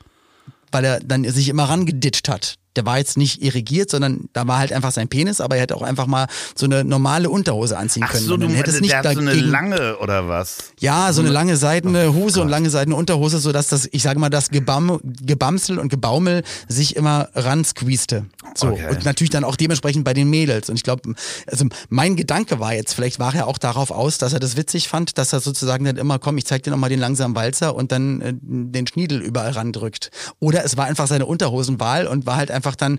Weil 0.72 0.84
er 0.84 1.00
dann 1.00 1.24
sich 1.24 1.48
immer 1.48 1.64
rangeditscht 1.64 2.28
hat 2.28 2.56
der 2.76 2.86
war 2.86 2.98
jetzt 2.98 3.16
nicht 3.16 3.42
irrigiert, 3.42 3.90
sondern 3.90 4.28
da 4.32 4.46
war 4.46 4.58
halt 4.58 4.72
einfach 4.72 4.92
sein 4.92 5.08
Penis, 5.08 5.40
aber 5.40 5.56
er 5.56 5.62
hätte 5.62 5.76
auch 5.76 5.82
einfach 5.82 6.06
mal 6.06 6.26
so 6.54 6.66
eine 6.66 6.84
normale 6.84 7.30
Unterhose 7.30 7.76
anziehen 7.76 8.06
können. 8.06 8.24
Ach 8.24 8.28
so, 8.28 8.36
du 8.36 8.48
hätte 8.48 8.70
es 8.70 8.80
nicht 8.80 8.92
der 8.92 9.02
hat 9.02 9.14
so 9.14 9.20
eine 9.20 9.34
lange 9.34 9.98
oder 9.98 10.28
was? 10.28 10.58
ja, 10.78 11.12
so 11.12 11.20
eine 11.20 11.30
lange 11.30 11.56
seidene 11.56 12.14
Hose 12.14 12.40
und 12.40 12.48
lange 12.48 12.70
seidene 12.70 12.96
Unterhose, 12.96 13.38
sodass 13.38 13.68
das, 13.68 13.88
ich 13.92 14.02
sage 14.02 14.18
mal, 14.18 14.30
das 14.30 14.50
Gebam, 14.50 15.00
Gebamsel 15.02 15.78
und 15.78 15.88
Gebaumel 15.88 16.42
sich 16.68 16.96
immer 16.96 17.28
ransqueezte. 17.34 18.26
So. 18.54 18.68
Okay. 18.68 18.88
Und 18.90 19.04
natürlich 19.04 19.30
dann 19.30 19.44
auch 19.44 19.56
dementsprechend 19.56 20.04
bei 20.04 20.14
den 20.14 20.28
Mädels. 20.28 20.68
Und 20.70 20.76
ich 20.76 20.82
glaube, 20.82 21.14
also 21.46 21.66
mein 21.88 22.16
Gedanke 22.16 22.60
war 22.60 22.74
jetzt, 22.74 22.94
vielleicht 22.94 23.18
war 23.18 23.34
er 23.34 23.46
auch 23.46 23.58
darauf 23.58 23.90
aus, 23.90 24.18
dass 24.18 24.32
er 24.32 24.40
das 24.40 24.56
witzig 24.56 24.88
fand, 24.88 25.18
dass 25.18 25.32
er 25.32 25.40
sozusagen 25.40 25.84
dann 25.84 25.96
immer, 25.96 26.18
komm, 26.18 26.38
ich 26.38 26.46
zeig 26.46 26.62
dir 26.62 26.70
nochmal 26.70 26.90
den 26.90 27.00
langsamen 27.00 27.36
Walzer 27.36 27.74
und 27.74 27.92
dann 27.92 28.20
äh, 28.20 28.34
den 28.40 28.86
Schniedel 28.86 29.20
überall 29.20 29.52
randrückt. 29.52 30.10
Oder 30.40 30.64
es 30.64 30.76
war 30.76 30.86
einfach 30.86 31.06
seine 31.06 31.26
Unterhosenwahl 31.26 32.06
und 32.06 32.26
war 32.26 32.36
halt 32.36 32.50
einfach 32.50 32.61
dann, 32.76 32.98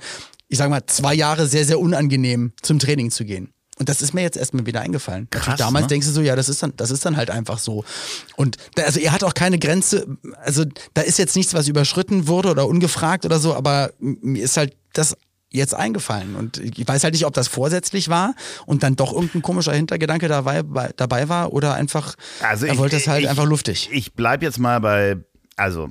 ich 0.50 0.58
sage 0.58 0.70
mal, 0.70 0.86
zwei 0.88 1.14
Jahre 1.14 1.48
sehr, 1.48 1.66
sehr 1.66 1.80
unangenehm 1.80 2.54
zum 2.62 2.80
Training 2.80 3.10
zu 3.12 3.26
gehen. 3.26 3.50
Und 3.80 3.90
das 3.90 4.04
ist 4.04 4.14
mir 4.14 4.22
jetzt 4.22 4.38
erstmal 4.38 4.68
wieder 4.68 4.82
eingefallen. 4.82 5.28
Krass, 5.32 5.58
damals 5.58 5.86
ne? 5.86 5.88
denkst 5.90 6.06
du 6.08 6.14
so, 6.14 6.22
ja, 6.22 6.36
das 6.36 6.48
ist 6.48 6.62
dann, 6.62 6.74
das 6.78 6.92
ist 6.92 7.04
dann 7.06 7.18
halt 7.18 7.32
einfach 7.32 7.58
so. 7.58 7.84
Und 8.36 8.58
da, 8.76 8.84
also 8.84 9.00
er 9.00 9.12
hat 9.12 9.24
auch 9.24 9.34
keine 9.34 9.58
Grenze, 9.58 10.06
also 10.44 10.64
da 10.94 11.02
ist 11.02 11.18
jetzt 11.18 11.36
nichts, 11.36 11.56
was 11.56 11.68
überschritten 11.68 12.28
wurde 12.28 12.52
oder 12.52 12.68
ungefragt 12.68 13.26
oder 13.26 13.40
so, 13.40 13.56
aber 13.56 13.92
mir 14.00 14.44
ist 14.44 14.58
halt 14.58 14.76
das 14.94 15.18
jetzt 15.50 15.74
eingefallen. 15.74 16.36
Und 16.36 16.58
ich 16.60 16.88
weiß 16.88 17.04
halt 17.04 17.14
nicht, 17.16 17.26
ob 17.26 17.34
das 17.34 17.48
vorsätzlich 17.48 18.10
war 18.10 18.36
und 18.68 18.84
dann 18.84 18.96
doch 18.96 19.12
irgendein 19.12 19.42
komischer 19.42 19.74
Hintergedanke 19.74 20.28
dabei, 20.28 20.62
bei- 20.62 20.92
dabei 20.96 21.28
war 21.30 21.52
oder 21.52 21.74
einfach, 21.74 22.14
Also 22.44 22.68
er 22.68 22.74
ich- 22.74 22.80
wollte 22.80 22.98
es 22.98 23.08
halt 23.08 23.24
ich- 23.24 23.30
einfach 23.30 23.46
luftig. 23.46 23.90
Ich 23.92 24.14
bleib 24.14 24.44
jetzt 24.44 24.60
mal 24.60 24.80
bei, 24.82 25.18
also 25.56 25.90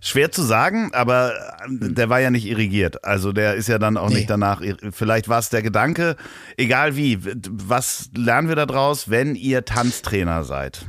schwer 0.00 0.32
zu 0.32 0.42
sagen, 0.42 0.90
aber 0.94 1.32
äh, 1.64 1.92
der 1.92 2.08
war 2.08 2.20
ja 2.20 2.30
nicht 2.30 2.46
irrigiert. 2.46 3.04
Also 3.04 3.32
der 3.32 3.54
ist 3.54 3.68
ja 3.68 3.78
dann 3.78 3.96
auch 3.96 4.08
Nee. 4.08 4.16
nicht 4.16 4.30
danach. 4.30 4.62
Vielleicht 4.90 5.28
war 5.28 5.38
es 5.38 5.50
der 5.50 5.62
Gedanke, 5.62 6.16
egal 6.56 6.96
wie. 6.96 7.18
Was 7.22 8.10
lernen 8.16 8.48
wir 8.48 8.56
daraus, 8.56 9.10
wenn 9.10 9.34
ihr 9.34 9.64
Tanztrainer 9.64 10.44
seid? 10.44 10.86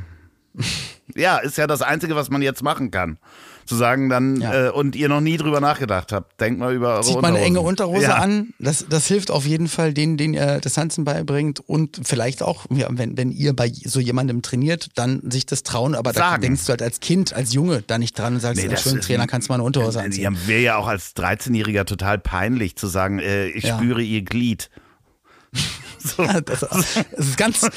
ja, 1.16 1.38
ist 1.38 1.57
ja 1.57 1.68
das 1.68 1.82
Einzige, 1.82 2.16
was 2.16 2.30
man 2.30 2.41
jetzt 2.41 2.64
machen 2.64 2.91
kann. 2.91 3.18
Zu 3.66 3.76
sagen 3.76 4.09
dann, 4.09 4.41
Ja. 4.41 4.68
äh, 4.68 4.70
und 4.72 4.95
ihr 4.95 5.07
noch 5.09 5.22
nie 5.22 5.38
drüber 5.38 5.59
nachgedacht 5.62 6.12
habt, 6.12 6.39
denkt 6.41 6.59
mal 6.59 6.74
über 6.74 6.95
eure 6.95 7.03
Zieht 7.03 7.22
mal 7.22 7.30
eine 7.30 7.39
enge. 7.39 7.62
Unterhose 7.62 8.03
ja. 8.03 8.16
an. 8.16 8.53
Das, 8.59 8.86
das 8.89 9.07
hilft 9.07 9.32
auf 9.32 9.45
jeden 9.45 9.68
Fall 9.68 9.93
denen, 9.93 10.18
denen 10.18 10.34
ihr 10.34 10.59
das 10.59 10.74
Tanzen 10.74 11.03
beibringt. 11.05 11.59
Und 11.59 12.01
vielleicht 12.03 12.41
auch, 12.43 12.66
ja, 12.72 12.88
wenn, 12.91 13.18
wenn 13.18 13.32
ihr 13.32 13.55
bei 13.55 13.70
so 13.72 13.99
jemandem 13.99 14.41
trainiert, 14.41 14.89
dann 14.95 15.22
sich 15.32 15.45
das 15.45 15.64
trauen. 15.64 15.95
Aber 15.95 16.12
da 16.14 16.38
denkst 16.38 16.66
du 16.66 16.70
halt 16.70 16.82
als 16.82 16.99
Kind, 16.99 17.34
als 17.34 17.53
Junge 17.53 17.84
da 17.86 17.97
nicht 17.97 18.18
dran 18.18 18.34
und 18.36 18.39
sagst, 18.39 18.62
Nee, 18.62 18.68
das 18.68 18.82
schön, 18.84 18.99
Trainer, 19.01 19.28
kannst 19.28 19.47
du 19.47 19.53
mal 19.53 19.55
eine 19.55 19.64
Unterhose 19.64 19.99
Ja, 19.99 20.05
anziehen. 20.05 20.38
wäre 20.45 20.62
ja 20.62 20.76
auch 20.78 20.88
als 20.88 21.16
13-Jähriger 21.16 21.86
total 21.86 22.20
peinlich 22.20 22.76
zu 22.76 22.88
sagen, 22.88 23.20
äh, 23.20 23.47
ich 23.47 23.68
spüre 23.68 24.01
ihr 24.01 24.22
Glied. 24.24 24.70
So. 26.18 26.26
Das, 26.26 26.60
das 26.62 26.86
ist 27.18 27.38
ganz, 27.38 27.68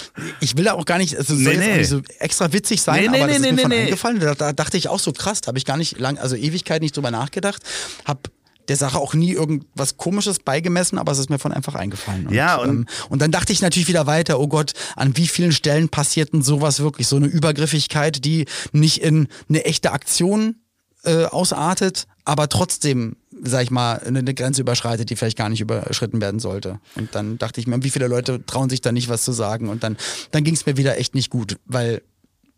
ich 0.41 0.57
will 0.57 0.65
da 0.65 0.73
auch 0.75 0.85
gar 0.85 0.99
nicht, 0.99 1.13
es 1.15 1.27
soll 1.29 1.37
Nee, 1.39 1.51
jetzt 1.53 1.61
auch 1.61 1.67
nee. 1.67 1.77
nicht 1.79 1.89
so 1.89 2.01
extra 2.19 2.53
witzig 2.53 2.83
sein, 2.83 3.03
Nee, 3.03 3.09
nee, 3.09 3.23
aber 3.23 3.33
das 3.33 3.41
nee, 3.41 3.49
ist 3.49 3.51
nee, 3.51 3.53
mir 3.57 3.63
von 3.63 3.71
nee, 3.71 3.77
nee. 3.77 3.83
eingefallen. 3.85 4.21
Da, 4.21 4.35
da 4.35 4.53
dachte 4.53 4.77
ich 4.77 4.89
auch 4.89 4.99
so 4.99 5.13
krass, 5.13 5.41
da 5.41 5.49
habe 5.49 5.59
ich 5.59 5.65
gar 5.65 5.77
nicht 5.77 5.99
lang, 5.99 6.19
also 6.19 6.37
Ewigkeit 6.37 6.83
nicht 6.83 6.97
drüber 6.97 7.11
nachgedacht, 7.11 7.63
hab 8.05 8.29
der 8.69 8.77
Sache 8.77 8.97
auch 8.99 9.13
nie 9.13 9.33
irgendwas 9.33 9.99
Komisches 9.99 10.39
beigemessen, 10.39 10.97
aber 10.97 11.13
es 11.13 11.19
ist 11.19 11.29
mir 11.29 11.39
von 11.39 11.53
einfach 11.53 11.75
eingefallen. 11.75 12.33
Ja, 12.33 12.57
und- 12.57 12.69
ähm, 12.71 12.87
und 13.11 13.21
dann 13.21 13.31
dachte 13.31 13.53
ich 13.53 13.61
natürlich 13.61 13.89
wieder 13.89 14.07
weiter, 14.07 14.41
oh 14.41 14.49
Gott, 14.49 14.73
an 14.97 15.17
wie 15.19 15.29
vielen 15.29 15.53
Stellen 15.53 15.91
passiert 15.91 16.33
denn 16.33 16.41
sowas 16.41 16.81
wirklich, 16.81 17.07
so 17.07 17.17
eine 17.17 17.27
Übergriffigkeit, 17.27 18.25
die 18.25 18.47
nicht 18.73 19.03
in 19.03 19.29
eine 19.51 19.67
echte 19.67 19.93
Aktion 19.93 20.57
äh, 21.05 21.25
ausartet, 21.27 22.07
aber 22.25 22.49
trotzdem, 22.49 23.17
sag 23.43 23.63
ich 23.63 23.71
mal, 23.71 24.01
eine, 24.05 24.21
eine 24.21 24.35
Grenze 24.35 24.63
überschreitet, 24.63 25.11
die 25.11 25.17
vielleicht 25.17 25.39
gar 25.39 25.49
nicht 25.49 25.61
überschritten 25.61 26.21
werden 26.21 26.41
sollte. 26.41 26.81
Und 26.95 27.15
dann 27.15 27.39
dachte 27.39 27.61
ich 27.61 27.67
mir, 27.67 27.83
wie 27.83 27.91
viele 27.91 28.09
Leute 28.09 28.45
trauen 28.45 28.71
sich 28.71 28.81
da 28.81 28.93
nicht 28.93 29.09
was 29.09 29.23
zu 29.23 29.33
sagen? 29.33 29.69
Und 29.69 29.83
dann, 29.83 29.97
dann 30.31 30.45
ging 30.45 30.55
es 30.55 30.67
mir 30.67 30.77
wieder 30.77 30.99
echt 30.99 31.15
nicht 31.15 31.31
gut, 31.31 31.59
weil, 31.67 32.03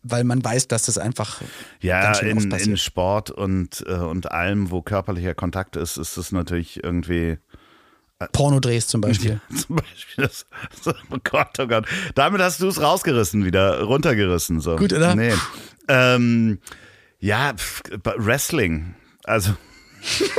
weil 0.03 0.23
man 0.23 0.43
weiß, 0.43 0.67
dass 0.67 0.85
das 0.85 0.97
einfach 0.97 1.41
Ja, 1.81 2.17
in, 2.19 2.51
in 2.51 2.77
Sport 2.77 3.31
und, 3.31 3.83
äh, 3.87 3.95
und 3.95 4.31
allem, 4.31 4.71
wo 4.71 4.81
körperlicher 4.81 5.35
Kontakt 5.35 5.75
ist, 5.75 5.97
ist 5.97 6.17
es 6.17 6.31
natürlich 6.31 6.83
irgendwie 6.83 7.37
Pornodrehs 8.31 8.87
zum 8.87 9.01
Beispiel. 9.01 9.39
zum 9.55 9.75
Beispiel 9.75 10.23
das, 10.25 10.45
so, 10.81 10.91
oh 11.11 11.17
Gott, 11.23 11.59
oh 11.59 11.67
Gott. 11.67 11.85
Damit 12.15 12.41
hast 12.41 12.61
du 12.61 12.67
es 12.67 12.81
rausgerissen 12.81 13.45
wieder, 13.45 13.81
runtergerissen. 13.81 14.59
So. 14.59 14.75
Gut, 14.75 14.93
oder? 14.93 15.15
Nee. 15.15 15.33
Ähm, 15.87 16.59
ja, 17.19 17.53
pf, 17.53 17.81
Wrestling. 18.17 18.95
Also, 19.23 19.55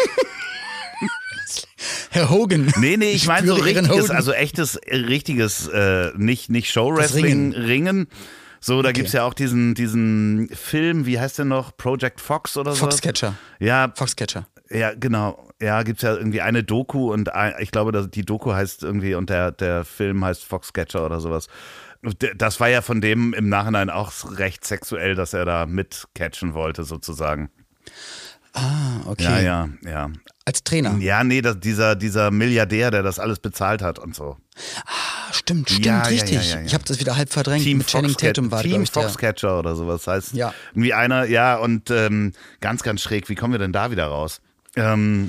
Herr 2.11 2.31
Hogan. 2.31 2.73
nee, 2.79 2.97
nee, 2.97 3.13
ich 3.13 3.27
meine 3.27 3.47
so 3.47 3.55
richtiges, 3.55 4.11
also 4.11 4.33
echtes, 4.33 4.77
äh, 4.77 4.97
richtiges, 4.97 5.69
äh, 5.69 6.13
nicht, 6.17 6.51
nicht 6.51 6.71
Show-Wrestling, 6.71 7.53
Das 7.53 7.63
Ringen. 7.65 8.09
So, 8.61 8.83
da 8.83 8.93
gibt's 8.93 9.13
ja 9.13 9.25
auch 9.25 9.35
diesen, 9.35 9.75
diesen 9.75 10.49
Film, 10.53 11.07
wie 11.07 11.21
heißt 11.21 11.39
der 11.39 11.45
noch? 11.45 11.77
Project 11.77 12.21
Fox 12.21 12.57
oder 12.57 12.73
so? 12.73 12.87
Foxcatcher. 12.87 13.35
Ja, 13.61 13.93
Foxcatcher. 13.95 14.49
Ja, 14.71 14.95
genau. 14.95 15.48
Ja, 15.61 15.83
gibt's 15.83 16.03
ja 16.03 16.15
irgendwie 16.15 16.41
eine 16.41 16.63
Doku 16.63 17.13
und 17.13 17.33
ein, 17.35 17.55
ich 17.59 17.71
glaube, 17.73 18.09
die 18.09 18.25
Doku 18.25 18.53
heißt 18.53 18.83
irgendwie 18.85 19.15
und 19.15 19.29
der, 19.29 19.51
der 19.51 19.85
Film 19.85 20.25
heißt 20.25 20.45
Foxcatcher 20.45 21.05
oder 21.05 21.21
sowas. 21.21 21.49
Das 22.37 22.61
war 22.61 22.69
ja 22.69 22.81
von 22.81 23.01
dem 23.01 23.35
im 23.35 23.49
Nachhinein 23.49 23.91
auch 23.91 24.13
recht 24.39 24.65
sexuell, 24.65 25.17
dass 25.17 25.33
er 25.33 25.45
da 25.45 25.67
mitcatchen 25.67 26.55
wollte, 26.55 26.85
sozusagen. 26.85 27.51
Ah, 28.53 29.01
okay. 29.07 29.25
Ja, 29.25 29.41
ja, 29.41 29.69
ja. 29.85 30.11
Als 30.45 30.63
Trainer. 30.65 30.97
Ja, 30.99 31.23
nee, 31.25 31.43
das, 31.43 31.59
dieser, 31.61 31.97
dieser 31.97 32.31
Milliardär, 32.31 32.91
der 32.91 33.03
das 33.03 33.19
alles 33.19 33.41
bezahlt 33.41 33.83
hat 33.83 33.99
und 33.99 34.15
so. 34.15 34.37
Ah, 34.87 35.33
stimmt, 35.33 35.69
stimmt, 35.71 35.87
Ja, 35.87 36.03
richtig. 36.03 36.51
ja, 36.53 36.61
ja. 36.61 36.65
Ich 36.67 36.73
habe 36.75 36.85
das 36.85 37.01
wieder 37.01 37.17
halb 37.17 37.31
verdrängt. 37.33 37.65
Team, 37.65 37.79
Mit 37.79 37.89
Channing 37.89 38.13
Foxcat- 38.13 38.35
Tatum 38.35 38.51
war 38.53 38.63
Team 38.63 38.83
ich. 38.83 38.91
Foxcatcher 38.93 39.59
oder 39.59 39.75
sowas 39.77 40.07
heißt. 40.07 40.35
Ja. 40.35 40.55
Irgendwie 40.73 40.95
einer, 40.95 41.25
ja, 41.27 41.57
und 41.57 41.91
ähm, 41.91 42.33
ganz, 42.61 42.83
ganz 42.85 43.03
schräg. 43.03 43.29
Wie 43.29 43.35
kommen 43.35 43.53
wir 43.53 43.59
denn 43.59 43.73
da 43.73 43.91
wieder 43.91 44.07
raus? 44.07 44.41
Ähm, 44.79 45.29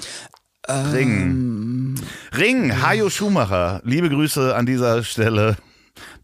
Ring. 0.68 1.95
Ring, 2.38 2.82
Hajo 2.82 3.10
Schumacher. 3.10 3.82
Liebe 3.84 4.10
Grüße 4.10 4.56
an 4.56 4.66
dieser 4.66 5.04
Stelle. 5.04 5.58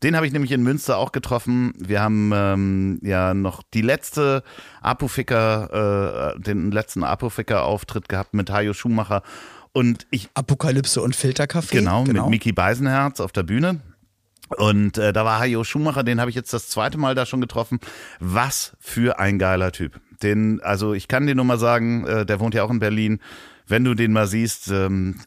Den 0.03 0.15
habe 0.15 0.27
ich 0.27 0.33
nämlich 0.33 0.51
in 0.51 0.63
Münster 0.63 0.97
auch 0.97 1.11
getroffen. 1.11 1.73
Wir 1.77 2.01
haben 2.01 2.31
ähm, 2.33 2.99
ja 3.01 3.33
noch 3.33 3.63
die 3.73 3.81
letzte 3.81 4.43
Apoficker, 4.81 6.35
äh, 6.35 6.39
den 6.39 6.71
letzten 6.71 7.03
Apoficker-Auftritt 7.03 8.07
gehabt 8.07 8.33
mit 8.33 8.49
Hajo 8.49 8.73
Schumacher. 8.73 9.23
Und 9.73 10.07
ich 10.11 10.29
Apokalypse 10.33 11.01
und 11.01 11.15
Filterkaffee. 11.15 11.79
Genau, 11.79 12.05
mit 12.05 12.25
Mickey 12.27 12.53
Beisenherz 12.53 13.19
auf 13.19 13.31
der 13.31 13.43
Bühne. 13.43 13.81
Und 14.57 14.97
äh, 14.97 15.11
da 15.11 15.25
war 15.25 15.39
Hajo 15.39 15.63
Schumacher, 15.63 16.03
den 16.03 16.21
habe 16.21 16.29
ich 16.29 16.35
jetzt 16.35 16.53
das 16.53 16.69
zweite 16.69 16.97
Mal 16.97 17.15
da 17.15 17.25
schon 17.25 17.41
getroffen. 17.41 17.79
Was 18.19 18.77
für 18.79 19.19
ein 19.19 19.39
geiler 19.39 19.71
Typ. 19.71 19.99
Den, 20.23 20.61
also 20.61 20.93
ich 20.93 21.07
kann 21.07 21.27
dir 21.27 21.35
nur 21.35 21.45
mal 21.45 21.59
sagen, 21.59 22.05
äh, 22.05 22.25
der 22.25 22.39
wohnt 22.39 22.53
ja 22.53 22.63
auch 22.63 22.71
in 22.71 22.79
Berlin. 22.79 23.19
Wenn 23.67 23.83
du 23.83 23.95
den 23.95 24.11
mal 24.11 24.27
siehst, 24.27 24.69
ähm, 24.69 25.19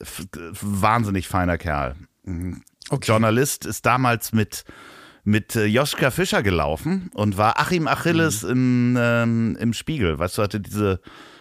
wahnsinnig 0.61 1.29
feiner 1.29 1.59
Kerl. 1.59 1.97
Mhm. 2.25 2.63
Okay. 2.91 3.07
Journalist 3.09 3.67
ist 3.67 3.85
damals 3.85 4.33
mit 4.33 4.65
mit 5.25 5.57
äh, 5.57 5.67
Joschka 5.67 6.11
Fischer 6.11 6.43
gelaufen 6.43 7.11
und 7.13 7.37
war 7.37 7.61
Achim 7.61 7.87
Achilles 7.87 8.45
im, 8.45 8.97
ähm, 8.99 9.59
im 9.61 9.75
Spiegel. 9.75 10.19
Weißt 10.19 10.39
du, 10.39 10.43
hatte 10.43 10.59
diese 10.59 11.01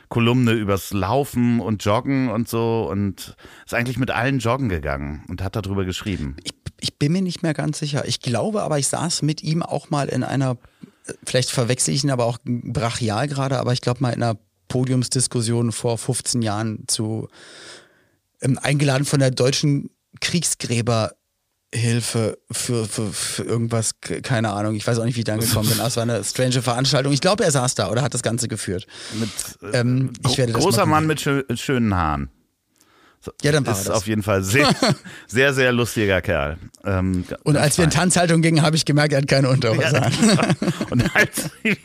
Kolumne 0.10 0.52
übers 0.52 0.91
Laufen 0.91 1.60
und 1.60 1.84
Joggen 1.84 2.30
und 2.30 2.50
so 2.50 2.88
und 2.89 3.36
ist 3.66 3.74
eigentlich 3.74 3.98
mit 3.98 4.12
allen 4.12 4.39
joggen 4.39 4.70
gegangen 4.70 5.24
und 5.30 5.41
hat 5.41 5.56
darüber 5.56 5.86
geschrieben. 5.86 6.36
Ich, 6.43 6.54
ich 6.80 6.98
bin 6.98 7.14
mir 7.14 7.22
nicht 7.22 7.43
mehr 7.43 7.54
ganz 7.54 7.80
sicher. 7.80 8.06
Ich 8.06 8.22
glaube 8.22 8.62
aber, 8.62 8.78
ich 8.78 8.88
saß 8.88 9.22
mit 9.22 9.43
ihm 9.43 9.64
auch 9.64 9.89
mal 9.89 10.10
in 10.10 10.24
einer 10.24 10.58
vielleicht 11.26 11.49
verwechsel 11.51 11.93
ich 11.93 12.03
ihn 12.03 12.12
aber 12.12 12.26
auch 12.26 12.38
brachial 12.43 13.28
gerade, 13.28 13.58
aber 13.60 13.74
ich 13.74 13.82
glaube 13.82 14.01
mal 14.01 14.12
in 14.14 14.22
einer 14.24 14.38
Podiumsdiskussion 14.68 15.72
vor 15.72 15.97
15 15.97 16.41
Jahren 16.41 16.84
zu 16.88 17.28
ähm, 18.41 18.60
eingeladen 18.62 19.05
von 19.05 19.20
der 19.20 19.32
deutschen 19.32 19.89
Kriegsgräber 20.22 21.14
Hilfe 21.76 22.38
für, 22.49 22.86
für, 22.86 23.12
für 23.12 23.43
irgendwas, 23.43 23.99
ke- 23.99 24.22
keine 24.22 24.51
Ahnung. 24.53 24.74
Ich 24.76 24.88
weiß 24.88 24.99
auch 24.99 25.03
nicht, 25.03 25.16
wie 25.16 25.20
ich 25.20 25.26
da 25.26 25.34
angekommen 25.34 25.68
bin. 25.68 25.80
aber 25.80 25.88
Es 25.89 25.97
war 25.97 26.03
eine 26.03 26.24
strange 26.24 26.62
Veranstaltung. 26.62 27.12
Ich 27.12 27.20
glaube, 27.20 27.43
er 27.43 27.51
saß 27.51 27.76
da 27.76 27.91
oder 27.91 28.01
hat 28.03 28.14
das 28.14 28.24
Ganze 28.24 28.47
geführt. 28.47 28.88
Mit, 29.20 29.30
äh, 29.74 29.80
Ähm, 29.80 30.14
ich 30.26 30.38
werde 30.38 30.53
das 30.53 30.62
großer 30.64 30.86
Mann 30.86 31.08
mit 31.08 31.20
schö 31.20 31.43
schönen 31.55 31.93
Haaren. 31.93 32.30
Ja, 33.41 33.51
dann 33.51 33.65
war 33.65 33.74
Ist 33.74 33.88
das. 33.88 33.95
auf 33.97 34.07
jeden 34.07 34.24
Fall 34.24 34.43
sehr, 34.43 34.70
sehr, 35.28 35.53
sehr 35.53 35.72
lustiger 35.74 36.22
Kerl. 36.22 36.57
Ähm, 36.86 37.26
Und 37.43 37.57
als 37.57 37.78
wir 37.78 37.84
in 37.86 37.91
fein. 37.91 38.01
Tanzhaltung 38.01 38.41
gingen, 38.41 38.61
habe 38.61 38.76
ich 38.78 38.86
gemerkt, 38.86 39.11
er 39.13 39.20
hat 39.22 39.28
keine 39.28 39.49
Unterhose 39.49 40.01
an. 40.01 40.13
Und 40.89 41.15
als 41.15 41.49
wir 41.63 41.78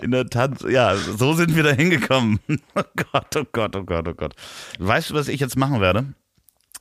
in 0.00 0.12
der 0.12 0.26
Tanz, 0.28 0.64
ja, 0.68 0.96
so 0.96 1.34
sind 1.34 1.56
wir 1.56 1.62
da 1.64 1.72
hingekommen. 1.72 2.38
Oh 2.76 2.82
Gott, 3.12 3.36
oh 3.36 3.44
Gott, 3.50 3.74
oh 3.74 3.82
Gott, 3.82 4.06
oh 4.08 4.14
Gott. 4.14 4.34
Weißt 4.78 5.10
du, 5.10 5.14
was 5.14 5.28
ich 5.28 5.40
jetzt 5.40 5.56
machen 5.56 5.80
werde? 5.80 6.06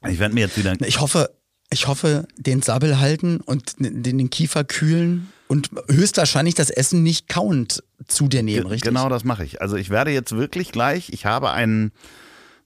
Ich 0.07 0.19
werde 0.19 0.35
mir 0.35 0.41
jetzt 0.41 0.57
wieder. 0.57 0.75
Ich 0.85 0.99
hoffe, 0.99 1.31
ich 1.71 1.87
hoffe, 1.87 2.27
den 2.37 2.61
Sabbel 2.61 2.99
halten 2.99 3.39
und 3.41 3.79
den, 3.79 4.03
den 4.03 4.29
Kiefer 4.29 4.63
kühlen 4.63 5.31
und 5.47 5.71
höchstwahrscheinlich 5.89 6.53
das 6.53 6.69
Essen 6.69 7.01
nicht 7.01 7.27
kauend 7.29 7.83
zu 8.07 8.27
dir 8.27 8.43
nehmen, 8.43 8.67
richtig? 8.67 8.87
Genau 8.89 9.09
das 9.09 9.23
mache 9.23 9.43
ich. 9.43 9.61
Also 9.61 9.75
ich 9.75 9.89
werde 9.89 10.11
jetzt 10.11 10.35
wirklich 10.35 10.71
gleich, 10.71 11.09
ich 11.09 11.25
habe 11.25 11.51
einen 11.51 11.91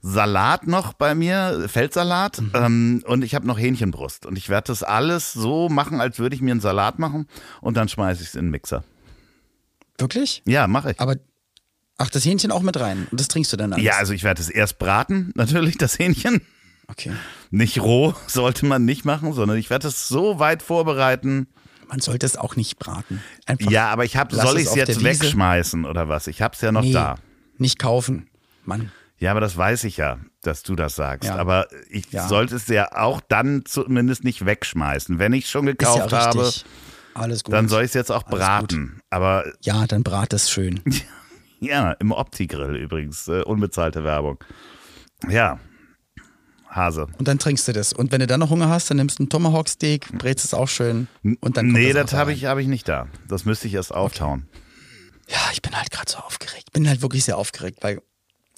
Salat 0.02 0.66
noch 0.66 0.94
bei 0.94 1.14
mir, 1.14 1.66
Feldsalat, 1.68 2.40
Mhm. 2.42 2.52
ähm, 2.54 3.04
und 3.06 3.24
ich 3.24 3.36
habe 3.36 3.46
noch 3.46 3.60
Hähnchenbrust. 3.60 4.26
Und 4.26 4.38
ich 4.38 4.48
werde 4.48 4.68
das 4.68 4.82
alles 4.84 5.34
so 5.34 5.68
machen, 5.70 6.00
als 6.00 6.20
würde 6.20 6.36
ich 6.36 6.42
mir 6.42 6.52
einen 6.52 6.62
Salat 6.62 7.00
machen 7.00 7.28
und 7.62 7.76
dann 7.76 7.90
schmeiße 7.90 8.22
ich 8.24 8.30
es 8.30 8.36
in 8.36 8.46
den 8.46 8.52
Mixer. 8.52 8.84
Wirklich? 9.98 10.42
Ja, 10.46 10.68
mache 10.68 10.92
ich. 10.92 11.00
Aber, 11.02 11.16
ach, 11.98 12.10
das 12.10 12.24
Hähnchen 12.24 12.52
auch 12.52 12.62
mit 12.62 12.80
rein. 12.80 13.08
Und 13.12 13.20
das 13.20 13.28
trinkst 13.28 13.52
du 13.52 13.58
dann 13.58 13.74
alles? 13.74 13.84
Ja, 13.84 13.98
also 13.98 14.14
ich 14.14 14.24
werde 14.24 14.42
es 14.42 14.50
erst 14.50 14.80
braten, 14.80 15.34
natürlich, 15.36 15.78
das 15.78 16.00
Hähnchen. 16.00 16.42
Okay. 16.88 17.12
Nicht 17.52 17.80
roh 17.82 18.14
sollte 18.28 18.66
man 18.66 18.86
nicht 18.86 19.04
machen, 19.06 19.34
sondern 19.34 19.58
ich 19.58 19.70
werde 19.70 19.90
es 19.90 20.08
so 20.08 20.40
weit 20.40 20.64
vorbereiten. 20.64 21.48
Man 21.90 22.00
sollte 22.00 22.26
es 22.26 22.38
auch 22.38 22.56
nicht 22.56 22.78
braten. 22.80 23.22
Einfach 23.48 23.70
Ja, 23.70 23.90
aber 23.90 24.06
ich 24.06 24.16
habe, 24.16 24.36
soll 24.36 24.60
ich 24.60 24.68
es 24.68 24.76
jetzt 24.76 25.04
wegschmeißen 25.04 25.86
oder 25.86 26.08
was? 26.08 26.28
Ich 26.28 26.42
habe 26.42 26.56
es 26.56 26.62
ja 26.62 26.72
noch 26.72 26.84
nee, 26.84 26.94
da. 26.94 27.16
nicht 27.58 27.80
kaufen. 27.80 28.30
Mann. 28.64 28.92
Ja, 29.20 29.32
aber 29.32 29.42
das 29.42 29.56
weiß 29.58 29.84
ich 29.84 29.98
ja, 29.98 30.18
dass 30.42 30.64
du 30.64 30.76
das 30.76 30.96
sagst. 30.96 31.28
Ja. 31.30 31.36
Aber 31.36 31.68
ich 31.90 32.10
Ja. 32.12 32.28
sollte 32.28 32.56
es 32.56 32.68
ja 32.68 32.92
auch 32.96 33.20
dann 33.28 33.64
zumindest 33.66 34.24
nicht 34.24 34.46
wegschmeißen. 34.46 35.20
Wenn 35.20 35.34
ich 35.34 35.46
es 35.46 35.52
schon 35.52 35.66
gekauft 35.66 36.12
ja 36.12 36.26
habe. 36.28 36.52
Alles 37.16 37.44
gut. 37.44 37.54
dann 37.54 37.68
soll 37.68 37.82
ich 37.84 37.90
es 37.90 37.94
jetzt 37.96 38.12
auch 38.12 38.26
Alles 38.28 38.40
braten. 38.40 39.02
Aber 39.10 39.44
Ja, 39.62 39.86
dann 39.88 40.04
brat 40.04 40.32
es 40.34 40.50
schön. 40.50 40.82
ja, 41.60 41.92
im 41.94 42.12
Opti-Grill 42.12 42.76
übrigens. 42.78 43.28
Äh, 43.28 43.42
unbezahlte 43.44 44.04
Werbung. 44.06 44.42
Ja. 45.28 45.60
Hase. 46.70 47.08
Und 47.18 47.28
dann 47.28 47.40
trinkst 47.40 47.68
du 47.68 47.74
das. 47.74 47.92
Und 47.94 48.12
wenn 48.12 48.20
du 48.20 48.28
dann 48.28 48.40
noch 48.40 48.52
Hunger 48.52 48.70
hast, 48.70 48.90
dann 48.90 48.98
nimmst 48.98 49.18
du 49.20 49.24
einen 49.24 49.30
Tomahawk-Steak, 49.30 50.18
brätst 50.20 50.46
es 50.46 50.54
auch 50.54 50.68
schön. 50.70 51.08
Und 51.42 51.58
dann 51.58 51.68
nee, 51.70 51.92
das 51.94 52.12
das 52.12 52.20
habe 52.20 52.32
ich, 52.32 52.46
hab 52.46 52.60
ich 52.60 52.68
nicht 52.68 52.88
da. 52.88 53.08
Das 53.28 53.44
müsste 53.44 53.68
ich 53.68 53.74
erst 53.74 53.94
auftauen. 53.94 54.48
Ja, 55.28 55.40
ich 55.52 55.62
bin 55.64 55.76
halt 55.76 55.90
gerade 55.92 56.10
so 56.10 56.20
aufgeregt. 56.20 56.72
Bin 56.72 56.88
halt 56.88 57.02
wirklich 57.02 57.24
sehr 57.26 57.38
aufgeregt, 57.38 57.80
weil 57.82 58.02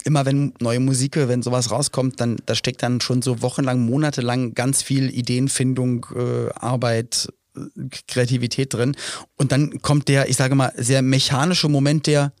immer 0.04 0.26
wenn 0.26 0.54
neue 0.60 0.80
Musik, 0.80 1.16
wenn 1.16 1.42
sowas 1.42 1.70
rauskommt, 1.70 2.20
dann 2.20 2.36
da 2.46 2.54
steckt 2.54 2.82
dann 2.82 3.00
schon 3.00 3.22
so 3.22 3.42
wochenlang, 3.42 3.80
monatelang 3.80 4.54
ganz 4.54 4.82
viel 4.82 5.10
Ideenfindung, 5.10 6.06
äh, 6.14 6.50
Arbeit, 6.54 7.28
äh, 7.56 7.60
Kreativität 8.08 8.74
drin. 8.74 8.96
Und 9.36 9.52
dann 9.52 9.80
kommt 9.82 10.08
der, 10.08 10.28
ich 10.28 10.36
sage 10.36 10.54
mal, 10.54 10.72
sehr 10.76 11.02
mechanische 11.02 11.68
Moment 11.68 12.06
der 12.06 12.32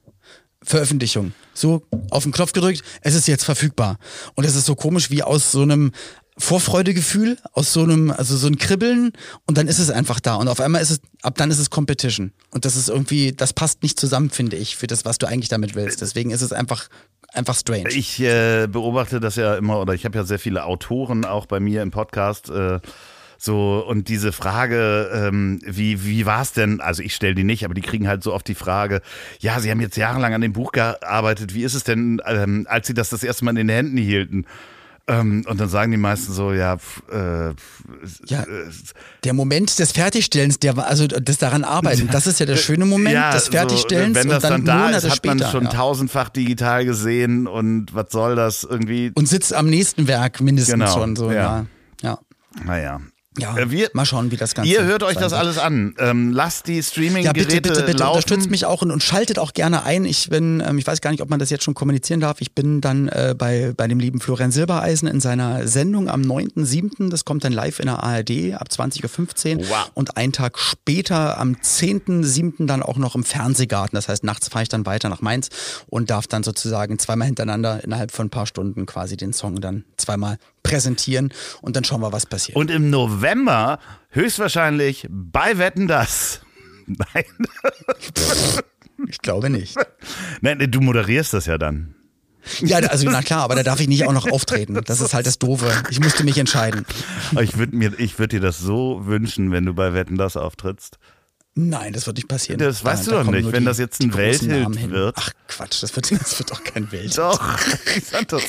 Veröffentlichung. 0.62 1.32
So 1.54 1.82
auf 2.10 2.22
den 2.22 2.32
Knopf 2.32 2.52
gedrückt, 2.52 2.82
es 3.00 3.14
ist 3.14 3.28
jetzt 3.28 3.44
verfügbar. 3.44 3.98
Und 4.34 4.44
es 4.44 4.54
ist 4.54 4.66
so 4.66 4.74
komisch 4.74 5.10
wie 5.10 5.22
aus 5.22 5.52
so 5.52 5.62
einem 5.62 5.92
Vorfreudegefühl, 6.38 7.36
aus 7.52 7.72
so 7.72 7.82
einem, 7.82 8.10
also 8.10 8.36
so 8.36 8.46
ein 8.46 8.56
Kribbeln 8.56 9.12
und 9.46 9.58
dann 9.58 9.68
ist 9.68 9.78
es 9.78 9.90
einfach 9.90 10.18
da. 10.18 10.36
Und 10.36 10.48
auf 10.48 10.60
einmal 10.60 10.80
ist 10.80 10.90
es, 10.90 11.00
ab 11.20 11.34
dann 11.36 11.50
ist 11.50 11.58
es 11.58 11.68
Competition. 11.68 12.32
Und 12.50 12.64
das 12.64 12.76
ist 12.76 12.88
irgendwie, 12.88 13.32
das 13.32 13.52
passt 13.52 13.82
nicht 13.82 14.00
zusammen, 14.00 14.30
finde 14.30 14.56
ich, 14.56 14.76
für 14.76 14.86
das, 14.86 15.04
was 15.04 15.18
du 15.18 15.26
eigentlich 15.26 15.50
damit 15.50 15.74
willst. 15.74 16.00
Deswegen 16.00 16.30
ist 16.30 16.40
es 16.40 16.52
einfach, 16.52 16.88
einfach 17.32 17.54
strange. 17.54 17.88
Ich 17.90 18.20
äh, 18.20 18.66
beobachte 18.66 19.20
das 19.20 19.36
ja 19.36 19.54
immer, 19.56 19.80
oder 19.80 19.94
ich 19.94 20.04
habe 20.04 20.16
ja 20.18 20.24
sehr 20.24 20.38
viele 20.38 20.64
Autoren 20.64 21.24
auch 21.24 21.46
bei 21.46 21.60
mir 21.60 21.82
im 21.82 21.90
Podcast. 21.90 22.50
Äh, 22.50 22.80
so, 23.38 23.84
und 23.84 24.08
diese 24.08 24.30
Frage, 24.30 25.10
ähm, 25.12 25.60
wie, 25.64 26.04
wie 26.04 26.26
war 26.26 26.42
es 26.42 26.52
denn? 26.52 26.80
Also 26.80 27.02
ich 27.02 27.12
stelle 27.12 27.34
die 27.34 27.42
nicht, 27.42 27.64
aber 27.64 27.74
die 27.74 27.80
kriegen 27.80 28.06
halt 28.06 28.22
so 28.22 28.32
oft 28.32 28.46
die 28.46 28.54
Frage, 28.54 29.02
ja, 29.40 29.58
sie 29.58 29.68
haben 29.70 29.80
jetzt 29.80 29.96
jahrelang 29.96 30.32
an 30.32 30.40
dem 30.42 30.52
Buch 30.52 30.70
gearbeitet, 30.70 31.52
wie 31.52 31.64
ist 31.64 31.74
es 31.74 31.82
denn, 31.82 32.22
ähm, 32.24 32.66
als 32.70 32.86
sie 32.86 32.94
das 32.94 33.10
das 33.10 33.24
erste 33.24 33.44
Mal 33.44 33.50
in 33.50 33.66
den 33.66 33.68
Händen 33.68 33.96
hielten? 33.96 34.46
Ähm, 35.08 35.44
und 35.48 35.60
dann 35.60 35.68
sagen 35.68 35.90
die 35.90 35.98
meisten 35.98 36.32
so, 36.32 36.52
ja, 36.52 36.76
pf, 36.78 37.02
äh, 37.10 37.54
pf, 37.54 38.20
Ja, 38.26 38.44
der 39.24 39.32
Moment 39.32 39.76
des 39.80 39.90
Fertigstellens, 39.90 40.60
der 40.60 40.76
war, 40.76 40.86
also 40.86 41.08
das 41.08 41.38
daran 41.38 41.64
arbeiten, 41.64 42.08
das 42.12 42.28
ist 42.28 42.38
ja 42.38 42.46
der 42.46 42.56
schöne 42.68 42.86
Moment 42.86 43.16
des 43.34 43.48
Fertigstellens 43.48 44.16
So, 44.16 44.22
wenn 44.22 44.28
das 44.28 44.44
und 44.44 44.50
dann, 44.50 44.64
dann, 44.64 44.64
da 44.64 44.84
Monate 44.86 44.96
ist, 44.98 45.10
hat 45.10 45.16
später. 45.16 45.34
man 45.34 45.50
schon 45.50 45.64
ja. 45.64 45.70
tausendfach 45.70 46.28
digital 46.28 46.84
gesehen 46.84 47.48
und 47.48 47.92
was 47.92 48.06
soll 48.10 48.36
das 48.36 48.62
irgendwie? 48.62 49.10
Und 49.14 49.28
sitzt 49.28 49.52
am 49.52 49.68
nächsten 49.68 50.06
Werk 50.06 50.40
mindestens 50.40 50.74
Genau, 50.74 50.92
schon 50.92 51.16
so, 51.16 51.32
ja. 51.32 51.34
ja. 51.42 51.66
Ja. 52.02 52.18
Naja. 52.64 53.00
Ja. 53.38 53.56
Äh, 53.56 53.70
wir- 53.70 53.90
mal 53.94 54.04
schauen, 54.04 54.30
wie 54.30 54.36
das 54.36 54.54
Ganze 54.54 54.70
Ihr 54.70 54.84
hört 54.84 55.02
euch 55.02 55.14
das 55.16 55.32
wird. 55.32 55.40
alles 55.40 55.58
an. 55.58 55.94
Ähm, 55.98 56.32
lasst 56.32 56.66
die 56.68 56.76
Ja, 56.76 56.82
Streaming-Geräte 56.82 57.46
bitte, 57.46 57.60
bitte, 57.62 57.82
bitte 57.84 57.98
laufen. 57.98 58.16
unterstützt 58.16 58.50
mich 58.50 58.64
auch 58.66 58.82
und, 58.82 58.90
und 58.90 59.02
schaltet 59.02 59.38
auch 59.38 59.52
gerne 59.52 59.84
ein. 59.84 60.04
Ich 60.04 60.28
bin, 60.28 60.62
ähm, 60.66 60.78
ich 60.78 60.86
weiß 60.86 61.00
gar 61.00 61.10
nicht, 61.10 61.22
ob 61.22 61.30
man 61.30 61.38
das 61.38 61.50
jetzt 61.50 61.64
schon 61.64 61.74
kommunizieren 61.74 62.20
darf. 62.20 62.40
Ich 62.40 62.54
bin 62.54 62.80
dann 62.80 63.08
äh, 63.08 63.34
bei, 63.36 63.72
bei 63.76 63.88
dem 63.88 63.98
lieben 63.98 64.20
Florian 64.20 64.50
Silbereisen 64.52 65.08
in 65.08 65.20
seiner 65.20 65.66
Sendung 65.66 66.08
am 66.08 66.22
9.7. 66.22 67.10
Das 67.10 67.24
kommt 67.24 67.44
dann 67.44 67.52
live 67.52 67.78
in 67.80 67.86
der 67.86 68.02
ARD 68.02 68.54
ab 68.54 68.68
20.15 68.70 69.58
Uhr. 69.58 69.68
Wow. 69.68 69.90
Und 69.94 70.16
einen 70.16 70.32
Tag 70.32 70.58
später, 70.58 71.38
am 71.38 71.54
10.7. 71.54 72.66
dann 72.66 72.82
auch 72.82 72.96
noch 72.96 73.14
im 73.14 73.24
Fernsehgarten. 73.24 73.94
Das 73.96 74.08
heißt, 74.08 74.24
nachts 74.24 74.48
fahre 74.48 74.62
ich 74.64 74.68
dann 74.68 74.86
weiter 74.86 75.08
nach 75.08 75.20
Mainz 75.20 75.48
und 75.88 76.10
darf 76.10 76.26
dann 76.26 76.42
sozusagen 76.42 76.98
zweimal 76.98 77.26
hintereinander 77.26 77.82
innerhalb 77.84 78.10
von 78.12 78.26
ein 78.26 78.30
paar 78.30 78.46
Stunden 78.46 78.86
quasi 78.86 79.16
den 79.16 79.32
Song 79.32 79.60
dann 79.60 79.84
zweimal 79.96 80.38
präsentieren 80.62 81.32
und 81.60 81.76
dann 81.76 81.84
schauen 81.84 82.00
wir, 82.00 82.12
was 82.12 82.26
passiert. 82.26 82.56
Und 82.56 82.70
im 82.70 82.90
November 82.90 83.78
höchstwahrscheinlich 84.10 85.06
bei 85.10 85.58
Wetten 85.58 85.88
das. 85.88 86.40
Nein. 86.86 87.24
ich 89.08 89.18
glaube 89.18 89.50
nicht. 89.50 89.76
Nein, 90.40 90.58
du 90.70 90.80
moderierst 90.80 91.32
das 91.32 91.46
ja 91.46 91.58
dann. 91.58 91.94
Ja, 92.60 92.78
also 92.78 93.08
na 93.08 93.22
klar, 93.22 93.42
aber 93.42 93.54
da 93.54 93.62
darf 93.62 93.78
ich 93.78 93.88
nicht 93.88 94.04
auch 94.04 94.12
noch 94.12 94.28
auftreten. 94.30 94.80
Das 94.84 95.00
ist 95.00 95.14
halt 95.14 95.26
das 95.26 95.38
Doofe. 95.38 95.70
Ich 95.90 96.00
musste 96.00 96.24
mich 96.24 96.38
entscheiden. 96.38 96.84
Ich 97.40 97.56
würde 97.56 97.76
mir, 97.76 97.92
ich 97.98 98.18
würde 98.18 98.36
dir 98.36 98.40
das 98.40 98.58
so 98.58 99.06
wünschen, 99.06 99.52
wenn 99.52 99.64
du 99.64 99.74
bei 99.74 99.94
Wetten 99.94 100.16
das 100.16 100.36
auftrittst. 100.36 100.98
Nein, 101.54 101.92
das 101.92 102.06
wird 102.06 102.16
nicht 102.16 102.28
passieren. 102.28 102.58
Das 102.58 102.82
weißt 102.82 103.06
du 103.06 103.10
doch 103.10 103.24
nicht, 103.24 103.52
wenn 103.52 103.66
das 103.66 103.76
jetzt 103.78 104.00
ein 104.00 104.10
die 104.10 104.16
hin. 104.78 104.90
wird. 104.90 105.16
Ach 105.18 105.30
Quatsch, 105.48 105.82
das 105.82 105.94
wird, 105.94 106.10
das 106.20 106.38
wird 106.38 106.50
doch 106.50 106.64
kein 106.64 106.90
Welthit. 106.90 107.18
Doch, 107.18 107.58
das. 108.26 108.42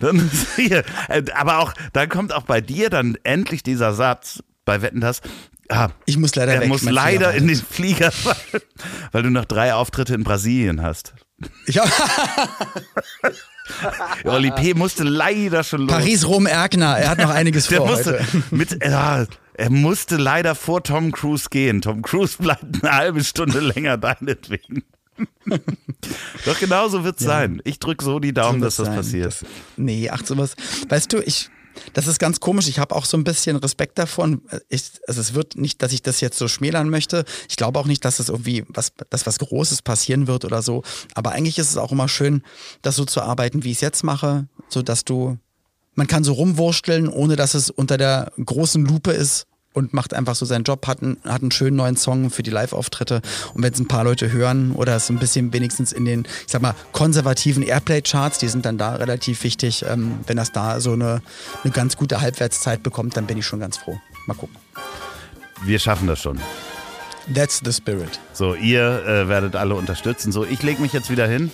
Dann 0.00 0.30
hier. 0.56 0.84
Äh, 1.08 1.22
Aber 1.34 1.58
auch, 1.60 1.72
dann 1.94 2.08
kommt 2.10 2.32
auch 2.34 2.42
bei 2.42 2.60
dir 2.60 2.90
dann 2.90 3.16
endlich 3.22 3.62
dieser 3.62 3.94
Satz 3.94 4.42
bei 4.66 4.82
Wetten 4.82 5.00
das. 5.00 5.20
Ah, 5.70 5.88
Ich 6.04 6.18
muss 6.18 6.34
leider 6.34 6.52
er 6.52 6.60
weg. 6.60 6.68
muss 6.68 6.82
leider 6.82 7.32
in 7.32 7.46
den 7.48 7.56
Flieger, 7.56 8.12
weil, 8.24 8.36
weil 9.12 9.22
du 9.22 9.30
noch 9.30 9.46
drei 9.46 9.72
Auftritte 9.72 10.14
in 10.14 10.22
Brasilien 10.22 10.82
hast. 10.82 11.14
Ich 11.66 11.78
hab, 11.78 11.88
Oli 14.24 14.50
P. 14.50 14.74
musste 14.74 15.04
leider 15.04 15.64
schon 15.64 15.82
los. 15.82 15.90
Paris, 15.90 16.26
Rom, 16.26 16.46
Erkner. 16.46 16.96
Er 16.98 17.10
hat 17.10 17.18
noch 17.18 17.30
einiges 17.30 17.66
vor 17.72 17.86
musste 17.86 18.20
mit, 18.50 18.82
ja, 18.84 19.24
er 19.54 19.70
musste 19.70 20.16
leider 20.16 20.54
vor 20.54 20.82
Tom 20.82 21.12
Cruise 21.12 21.48
gehen. 21.50 21.80
Tom 21.80 22.02
Cruise 22.02 22.36
bleibt 22.38 22.82
eine 22.82 22.94
halbe 22.96 23.24
Stunde 23.24 23.60
länger 23.74 23.96
deinetwegen. 23.96 24.82
Doch 26.44 26.58
genau 26.58 26.88
so 26.88 27.04
wird's 27.04 27.22
sein. 27.22 27.60
Ich 27.64 27.78
drück 27.78 28.02
so 28.02 28.18
die 28.18 28.32
Daumen, 28.34 28.58
So 28.58 28.64
dass 28.64 28.76
das 28.76 28.86
sein. 28.86 28.96
passiert. 28.96 29.26
Das, 29.26 29.44
nee, 29.76 30.10
ach 30.10 30.24
sowas. 30.24 30.56
Weißt 30.88 31.12
du, 31.12 31.18
ich, 31.20 31.50
das 31.92 32.06
ist 32.06 32.18
ganz 32.18 32.40
komisch. 32.40 32.68
Ich 32.68 32.78
habe 32.78 32.94
auch 32.94 33.04
so 33.04 33.16
ein 33.16 33.24
bisschen 33.24 33.56
Respekt 33.56 33.98
davon. 33.98 34.42
Ich, 34.68 34.84
also 35.06 35.20
es 35.20 35.34
wird 35.34 35.56
nicht, 35.56 35.82
dass 35.82 35.92
ich 35.92 36.02
das 36.02 36.20
jetzt 36.20 36.38
so 36.38 36.48
schmälern 36.48 36.88
möchte. 36.88 37.24
Ich 37.48 37.56
glaube 37.56 37.78
auch 37.78 37.86
nicht, 37.86 38.04
dass 38.04 38.20
es 38.20 38.28
irgendwie 38.28 38.64
was, 38.68 38.92
dass 39.10 39.26
was 39.26 39.38
Großes 39.38 39.82
passieren 39.82 40.26
wird 40.26 40.44
oder 40.44 40.62
so. 40.62 40.82
Aber 41.14 41.32
eigentlich 41.32 41.58
ist 41.58 41.70
es 41.70 41.76
auch 41.76 41.92
immer 41.92 42.08
schön, 42.08 42.42
das 42.82 42.96
so 42.96 43.04
zu 43.04 43.22
arbeiten, 43.22 43.64
wie 43.64 43.70
ich 43.70 43.78
es 43.78 43.82
jetzt 43.82 44.04
mache, 44.04 44.48
so 44.68 44.82
dass 44.82 45.04
du, 45.04 45.38
man 45.94 46.06
kann 46.06 46.24
so 46.24 46.32
rumwursteln, 46.32 47.08
ohne 47.08 47.36
dass 47.36 47.54
es 47.54 47.70
unter 47.70 47.98
der 47.98 48.32
großen 48.44 48.84
Lupe 48.84 49.12
ist 49.12 49.46
und 49.74 49.92
macht 49.92 50.14
einfach 50.14 50.34
so 50.34 50.46
seinen 50.46 50.64
Job, 50.64 50.86
hat 50.86 51.02
einen, 51.02 51.18
hat 51.24 51.42
einen 51.42 51.50
schönen 51.50 51.76
neuen 51.76 51.96
Song 51.96 52.30
für 52.30 52.42
die 52.42 52.50
Live-Auftritte. 52.50 53.20
Und 53.52 53.62
wenn 53.62 53.72
es 53.72 53.80
ein 53.80 53.88
paar 53.88 54.04
Leute 54.04 54.32
hören 54.32 54.72
oder 54.72 54.96
es 54.96 55.10
ein 55.10 55.18
bisschen 55.18 55.52
wenigstens 55.52 55.92
in 55.92 56.06
den, 56.06 56.24
ich 56.46 56.52
sag 56.52 56.62
mal, 56.62 56.74
konservativen 56.92 57.62
Airplay-Charts, 57.62 58.38
die 58.38 58.48
sind 58.48 58.64
dann 58.64 58.78
da 58.78 58.94
relativ 58.94 59.42
wichtig, 59.44 59.84
ähm, 59.86 60.20
wenn 60.26 60.36
das 60.36 60.52
da 60.52 60.80
so 60.80 60.92
eine, 60.92 61.20
eine 61.62 61.72
ganz 61.72 61.96
gute 61.96 62.20
Halbwertszeit 62.20 62.82
bekommt, 62.82 63.16
dann 63.16 63.26
bin 63.26 63.36
ich 63.36 63.44
schon 63.44 63.60
ganz 63.60 63.76
froh. 63.76 63.98
Mal 64.26 64.34
gucken. 64.34 64.56
Wir 65.64 65.78
schaffen 65.78 66.06
das 66.06 66.20
schon. 66.20 66.40
That's 67.34 67.60
the 67.64 67.72
spirit. 67.72 68.20
So, 68.32 68.54
ihr 68.54 69.04
äh, 69.06 69.28
werdet 69.28 69.56
alle 69.56 69.74
unterstützen. 69.74 70.30
So, 70.30 70.44
ich 70.44 70.62
lege 70.62 70.80
mich 70.80 70.92
jetzt 70.92 71.10
wieder 71.10 71.26
hin 71.26 71.50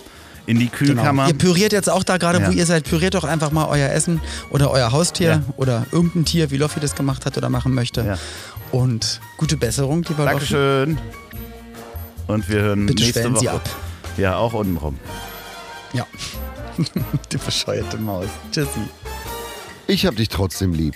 in 0.51 0.59
die 0.59 0.65
Genau. 0.69 0.77
Kühlkammer. 0.77 1.27
Ihr 1.27 1.33
püriert 1.33 1.71
jetzt 1.73 1.89
auch 1.89 2.03
da 2.03 2.17
gerade, 2.17 2.39
Ja. 2.39 2.47
wo 2.47 2.51
ihr 2.51 2.65
seid, 2.65 2.83
püriert 2.83 3.13
doch 3.15 3.23
einfach 3.23 3.51
mal 3.51 3.65
euer 3.67 3.89
Essen 3.89 4.21
oder 4.49 4.69
euer 4.71 4.91
Haustier 4.91 5.29
Ja. 5.29 5.41
oder 5.57 5.85
irgendein 5.91 6.25
Tier, 6.25 6.51
wie 6.51 6.57
Loffi 6.57 6.79
das 6.79 6.95
gemacht 6.95 7.25
hat 7.25 7.37
oder 7.37 7.49
machen 7.49 7.73
möchte. 7.73 8.01
Ja. 8.01 8.17
Und 8.71 9.19
gute 9.37 9.57
Besserung, 9.57 10.03
lieber 10.07 10.23
Loffi. 10.25 10.31
Dankeschön. 10.53 10.97
Und 12.27 12.47
wir 12.49 12.61
hören 12.61 12.85
Bitte 12.85 13.03
nächste 13.03 13.19
stellen 13.21 13.33
Woche. 13.35 13.41
Sie 13.41 13.49
ab. 13.49 13.69
Ja, 14.17 14.35
auch 14.37 14.53
untenrum. 14.53 14.97
Ja. 15.93 16.05
Die 17.31 17.37
bescheuerte 17.37 17.97
Maus. 17.97 18.27
Tschüssi. 18.51 18.69
Ich 19.87 20.05
hab 20.05 20.15
dich 20.15 20.29
trotzdem 20.29 20.73
lieb. 20.73 20.95